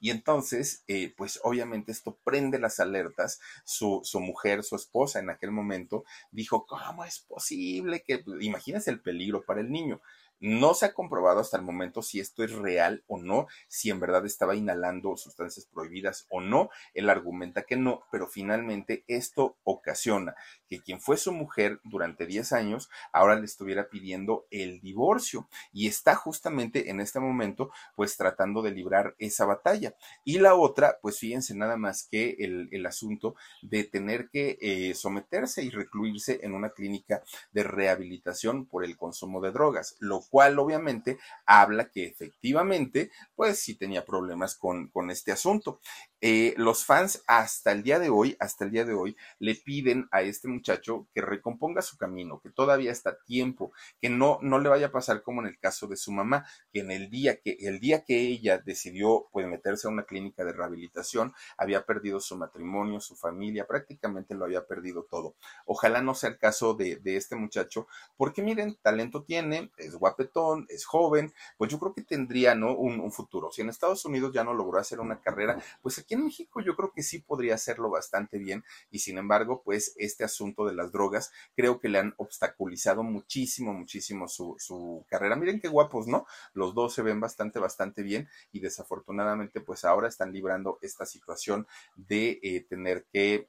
Y 0.00 0.10
entonces, 0.10 0.82
eh, 0.88 1.12
pues 1.16 1.40
obviamente 1.42 1.92
esto 1.92 2.18
prende 2.24 2.58
las 2.58 2.80
alertas. 2.80 3.40
Su, 3.64 4.00
su, 4.04 4.20
mujer, 4.20 4.62
su 4.62 4.76
esposa 4.76 5.20
en 5.20 5.30
aquel 5.30 5.50
momento, 5.50 6.04
dijo, 6.32 6.66
¿cómo 6.66 7.04
es 7.04 7.20
posible 7.20 8.02
que, 8.02 8.24
imagínese 8.40 8.90
el 8.90 9.00
peligro 9.00 9.44
para 9.44 9.60
el 9.60 9.70
niño? 9.70 10.00
No 10.40 10.74
se 10.74 10.86
ha 10.86 10.94
comprobado 10.94 11.40
hasta 11.40 11.58
el 11.58 11.62
momento 11.62 12.02
si 12.02 12.18
esto 12.18 12.42
es 12.42 12.52
real 12.52 13.04
o 13.06 13.18
no, 13.18 13.46
si 13.68 13.90
en 13.90 14.00
verdad 14.00 14.24
estaba 14.26 14.56
inhalando 14.56 15.16
sustancias 15.16 15.66
prohibidas 15.66 16.26
o 16.30 16.40
no. 16.40 16.70
Él 16.94 17.10
argumenta 17.10 17.62
que 17.62 17.76
no, 17.76 18.02
pero 18.10 18.26
finalmente 18.26 19.04
esto 19.06 19.56
ocasiona 19.64 20.34
que 20.68 20.80
quien 20.80 21.00
fue 21.00 21.16
su 21.16 21.32
mujer 21.32 21.80
durante 21.84 22.26
10 22.26 22.52
años 22.52 22.88
ahora 23.12 23.34
le 23.34 23.44
estuviera 23.44 23.88
pidiendo 23.90 24.46
el 24.50 24.80
divorcio 24.80 25.48
y 25.72 25.88
está 25.88 26.14
justamente 26.14 26.90
en 26.90 27.00
este 27.00 27.20
momento 27.20 27.70
pues 27.96 28.16
tratando 28.16 28.62
de 28.62 28.70
librar 28.70 29.14
esa 29.18 29.44
batalla. 29.44 29.94
Y 30.24 30.38
la 30.38 30.54
otra, 30.54 30.98
pues 31.02 31.18
fíjense 31.18 31.54
nada 31.54 31.76
más 31.76 32.06
que 32.10 32.36
el, 32.38 32.86
asunto 32.86 33.34
de 33.62 33.84
tener 33.84 34.30
que 34.30 34.58
eh, 34.60 34.94
someterse 34.94 35.62
y 35.62 35.70
recluirse 35.70 36.40
en 36.42 36.54
una 36.54 36.70
clínica 36.70 37.22
de 37.52 37.62
rehabilitación 37.62 38.64
por 38.66 38.84
el 38.84 38.96
consumo 38.96 39.40
de 39.40 39.52
drogas, 39.52 39.96
cual 40.30 40.58
obviamente 40.58 41.18
habla 41.44 41.90
que 41.90 42.06
efectivamente, 42.06 43.10
pues 43.34 43.58
sí 43.58 43.76
tenía 43.76 44.04
problemas 44.04 44.56
con, 44.56 44.88
con 44.88 45.10
este 45.10 45.32
asunto. 45.32 45.80
Eh, 46.20 46.54
los 46.58 46.84
fans 46.84 47.22
hasta 47.26 47.72
el 47.72 47.82
día 47.82 47.98
de 47.98 48.10
hoy, 48.10 48.36
hasta 48.40 48.64
el 48.64 48.70
día 48.70 48.84
de 48.84 48.92
hoy, 48.92 49.16
le 49.38 49.54
piden 49.54 50.06
a 50.10 50.22
este 50.22 50.48
muchacho 50.48 51.08
que 51.14 51.22
recomponga 51.22 51.80
su 51.80 51.96
camino, 51.96 52.40
que 52.40 52.50
todavía 52.50 52.92
está 52.92 53.10
a 53.10 53.18
tiempo, 53.24 53.72
que 54.00 54.10
no, 54.10 54.38
no 54.42 54.58
le 54.58 54.68
vaya 54.68 54.88
a 54.88 54.92
pasar 54.92 55.22
como 55.22 55.40
en 55.40 55.46
el 55.48 55.58
caso 55.58 55.86
de 55.86 55.96
su 55.96 56.12
mamá, 56.12 56.44
que 56.72 56.80
en 56.80 56.90
el 56.90 57.08
día 57.08 57.40
que, 57.40 57.56
el 57.60 57.80
día 57.80 58.04
que 58.04 58.20
ella 58.20 58.58
decidió 58.58 59.28
pues, 59.32 59.46
meterse 59.46 59.88
a 59.88 59.90
una 59.90 60.04
clínica 60.04 60.44
de 60.44 60.52
rehabilitación, 60.52 61.32
había 61.56 61.86
perdido 61.86 62.20
su 62.20 62.36
matrimonio, 62.36 63.00
su 63.00 63.16
familia, 63.16 63.66
prácticamente 63.66 64.34
lo 64.34 64.44
había 64.44 64.66
perdido 64.66 65.04
todo. 65.04 65.34
Ojalá 65.64 66.02
no 66.02 66.14
sea 66.14 66.30
el 66.30 66.38
caso 66.38 66.74
de, 66.74 66.96
de 66.96 67.16
este 67.16 67.34
muchacho, 67.36 67.86
porque 68.16 68.42
miren, 68.42 68.76
talento 68.82 69.22
tiene, 69.22 69.70
es 69.78 69.94
guapetón, 69.94 70.66
es 70.68 70.84
joven, 70.84 71.32
pues 71.56 71.70
yo 71.70 71.78
creo 71.78 71.94
que 71.94 72.02
tendría, 72.02 72.54
¿no? 72.54 72.74
Un, 72.74 73.00
un 73.00 73.12
futuro. 73.12 73.50
Si 73.50 73.62
en 73.62 73.70
Estados 73.70 74.04
Unidos 74.04 74.32
ya 74.34 74.44
no 74.44 74.52
logró 74.52 74.78
hacer 74.78 75.00
una 75.00 75.20
carrera, 75.20 75.62
pues 75.80 75.98
aquí 75.98 76.09
en 76.14 76.24
México 76.24 76.60
yo 76.60 76.76
creo 76.76 76.92
que 76.92 77.02
sí 77.02 77.20
podría 77.20 77.54
hacerlo 77.54 77.90
bastante 77.90 78.38
bien 78.38 78.64
y 78.90 79.00
sin 79.00 79.18
embargo, 79.18 79.62
pues 79.64 79.94
este 79.96 80.24
asunto 80.24 80.66
de 80.66 80.74
las 80.74 80.92
drogas 80.92 81.30
creo 81.56 81.80
que 81.80 81.88
le 81.88 81.98
han 81.98 82.14
obstaculizado 82.16 83.02
muchísimo, 83.02 83.72
muchísimo 83.72 84.28
su, 84.28 84.56
su 84.58 85.04
carrera. 85.08 85.36
Miren 85.36 85.60
qué 85.60 85.68
guapos, 85.68 86.06
¿no? 86.06 86.26
Los 86.52 86.74
dos 86.74 86.94
se 86.94 87.02
ven 87.02 87.20
bastante, 87.20 87.58
bastante 87.58 88.02
bien 88.02 88.28
y 88.52 88.60
desafortunadamente 88.60 89.60
pues 89.60 89.84
ahora 89.84 90.08
están 90.08 90.32
librando 90.32 90.78
esta 90.82 91.06
situación 91.06 91.66
de 91.96 92.40
eh, 92.42 92.66
tener 92.68 93.06
que 93.12 93.48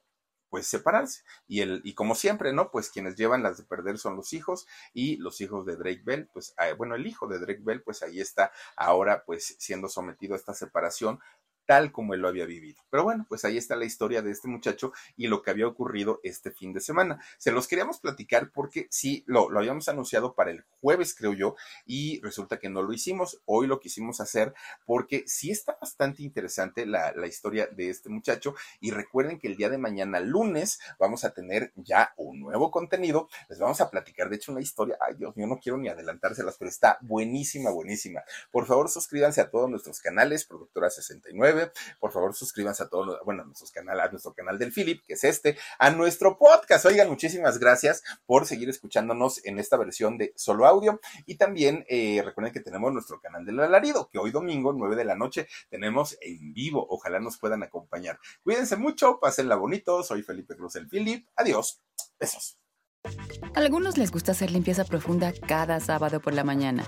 pues 0.51 0.67
separarse. 0.67 1.23
Y, 1.47 1.61
el, 1.61 1.81
y 1.85 1.95
como 1.95 2.13
siempre, 2.13 2.53
¿no? 2.53 2.69
Pues 2.71 2.89
quienes 2.89 3.15
llevan 3.15 3.41
las 3.41 3.57
de 3.57 3.63
perder 3.63 3.97
son 3.97 4.17
los 4.17 4.33
hijos 4.33 4.67
y 4.93 5.15
los 5.15 5.39
hijos 5.39 5.65
de 5.65 5.77
Drake 5.77 6.01
Bell, 6.03 6.27
pues 6.33 6.53
ah, 6.57 6.73
bueno, 6.77 6.95
el 6.95 7.07
hijo 7.07 7.25
de 7.25 7.39
Drake 7.39 7.61
Bell, 7.63 7.81
pues 7.81 8.03
ahí 8.03 8.19
está 8.19 8.51
ahora 8.75 9.23
pues 9.25 9.55
siendo 9.59 9.87
sometido 9.87 10.33
a 10.33 10.37
esta 10.37 10.53
separación 10.53 11.19
tal 11.71 11.93
como 11.93 12.13
él 12.13 12.19
lo 12.19 12.27
había 12.27 12.45
vivido. 12.45 12.83
Pero 12.89 13.05
bueno, 13.05 13.25
pues 13.29 13.45
ahí 13.45 13.55
está 13.55 13.77
la 13.77 13.85
historia 13.85 14.21
de 14.21 14.29
este 14.29 14.49
muchacho 14.49 14.91
y 15.15 15.27
lo 15.27 15.41
que 15.41 15.51
había 15.51 15.67
ocurrido 15.67 16.19
este 16.21 16.51
fin 16.51 16.73
de 16.73 16.81
semana. 16.81 17.23
Se 17.37 17.53
los 17.53 17.65
queríamos 17.65 18.01
platicar 18.01 18.51
porque 18.51 18.87
sí, 18.89 19.23
lo, 19.25 19.49
lo 19.49 19.57
habíamos 19.57 19.87
anunciado 19.87 20.33
para 20.33 20.51
el 20.51 20.65
jueves, 20.81 21.15
creo 21.15 21.31
yo, 21.31 21.55
y 21.85 22.19
resulta 22.19 22.59
que 22.59 22.67
no 22.67 22.81
lo 22.81 22.91
hicimos. 22.91 23.39
Hoy 23.45 23.67
lo 23.67 23.79
quisimos 23.79 24.19
hacer 24.19 24.53
porque 24.85 25.23
sí 25.27 25.49
está 25.49 25.77
bastante 25.79 26.23
interesante 26.23 26.85
la, 26.85 27.13
la 27.13 27.25
historia 27.25 27.67
de 27.67 27.89
este 27.89 28.09
muchacho 28.09 28.53
y 28.81 28.91
recuerden 28.91 29.39
que 29.39 29.47
el 29.47 29.55
día 29.55 29.69
de 29.69 29.77
mañana, 29.77 30.19
lunes, 30.19 30.81
vamos 30.99 31.23
a 31.23 31.33
tener 31.33 31.71
ya 31.77 32.13
un 32.17 32.41
nuevo 32.41 32.69
contenido. 32.69 33.29
Les 33.47 33.59
vamos 33.59 33.79
a 33.79 33.89
platicar, 33.89 34.29
de 34.29 34.35
hecho, 34.35 34.51
una 34.51 34.59
historia. 34.59 34.97
Ay, 34.99 35.15
Dios 35.15 35.37
mío, 35.37 35.47
no 35.47 35.57
quiero 35.57 35.77
ni 35.77 35.87
adelantárselas, 35.87 36.57
pero 36.57 36.67
está 36.67 36.97
buenísima, 36.99 37.69
buenísima. 37.71 38.23
Por 38.51 38.65
favor, 38.65 38.89
suscríbanse 38.89 39.39
a 39.39 39.49
todos 39.49 39.69
nuestros 39.69 40.01
canales, 40.01 40.43
Productora 40.43 40.89
69 40.89 41.60
por 41.99 42.11
favor, 42.11 42.33
suscríbanse 42.33 42.83
a 42.83 42.89
todos, 42.89 43.19
bueno, 43.25 43.43
a, 43.43 43.45
nuestros 43.45 43.71
canal, 43.71 43.99
a 43.99 44.09
nuestro 44.09 44.33
canal 44.33 44.57
del 44.57 44.71
Philip, 44.71 45.01
que 45.05 45.13
es 45.13 45.23
este, 45.23 45.57
a 45.79 45.89
nuestro 45.91 46.37
podcast. 46.37 46.85
Oigan, 46.85 47.09
muchísimas 47.09 47.59
gracias 47.59 48.03
por 48.25 48.45
seguir 48.45 48.69
escuchándonos 48.69 49.43
en 49.45 49.59
esta 49.59 49.77
versión 49.77 50.17
de 50.17 50.33
solo 50.35 50.65
audio. 50.65 50.99
Y 51.25 51.35
también 51.35 51.85
eh, 51.89 52.21
recuerden 52.23 52.53
que 52.53 52.59
tenemos 52.59 52.93
nuestro 52.93 53.19
canal 53.19 53.45
del 53.45 53.59
alarido, 53.59 54.09
que 54.11 54.19
hoy 54.19 54.31
domingo, 54.31 54.73
9 54.73 54.95
de 54.95 55.05
la 55.05 55.15
noche, 55.15 55.47
tenemos 55.69 56.17
en 56.21 56.53
vivo. 56.53 56.85
Ojalá 56.89 57.19
nos 57.19 57.37
puedan 57.37 57.63
acompañar. 57.63 58.19
Cuídense 58.43 58.75
mucho, 58.75 59.19
pásenla 59.19 59.55
bonito. 59.55 60.03
Soy 60.03 60.23
Felipe 60.23 60.55
Cruz 60.55 60.75
el 60.75 60.87
Philip. 60.87 61.27
Adiós. 61.35 61.81
Besos. 62.19 62.57
A 63.03 63.59
algunos 63.59 63.97
les 63.97 64.11
gusta 64.11 64.31
hacer 64.33 64.51
limpieza 64.51 64.85
profunda 64.85 65.33
cada 65.47 65.79
sábado 65.79 66.19
por 66.19 66.33
la 66.33 66.43
mañana. 66.43 66.87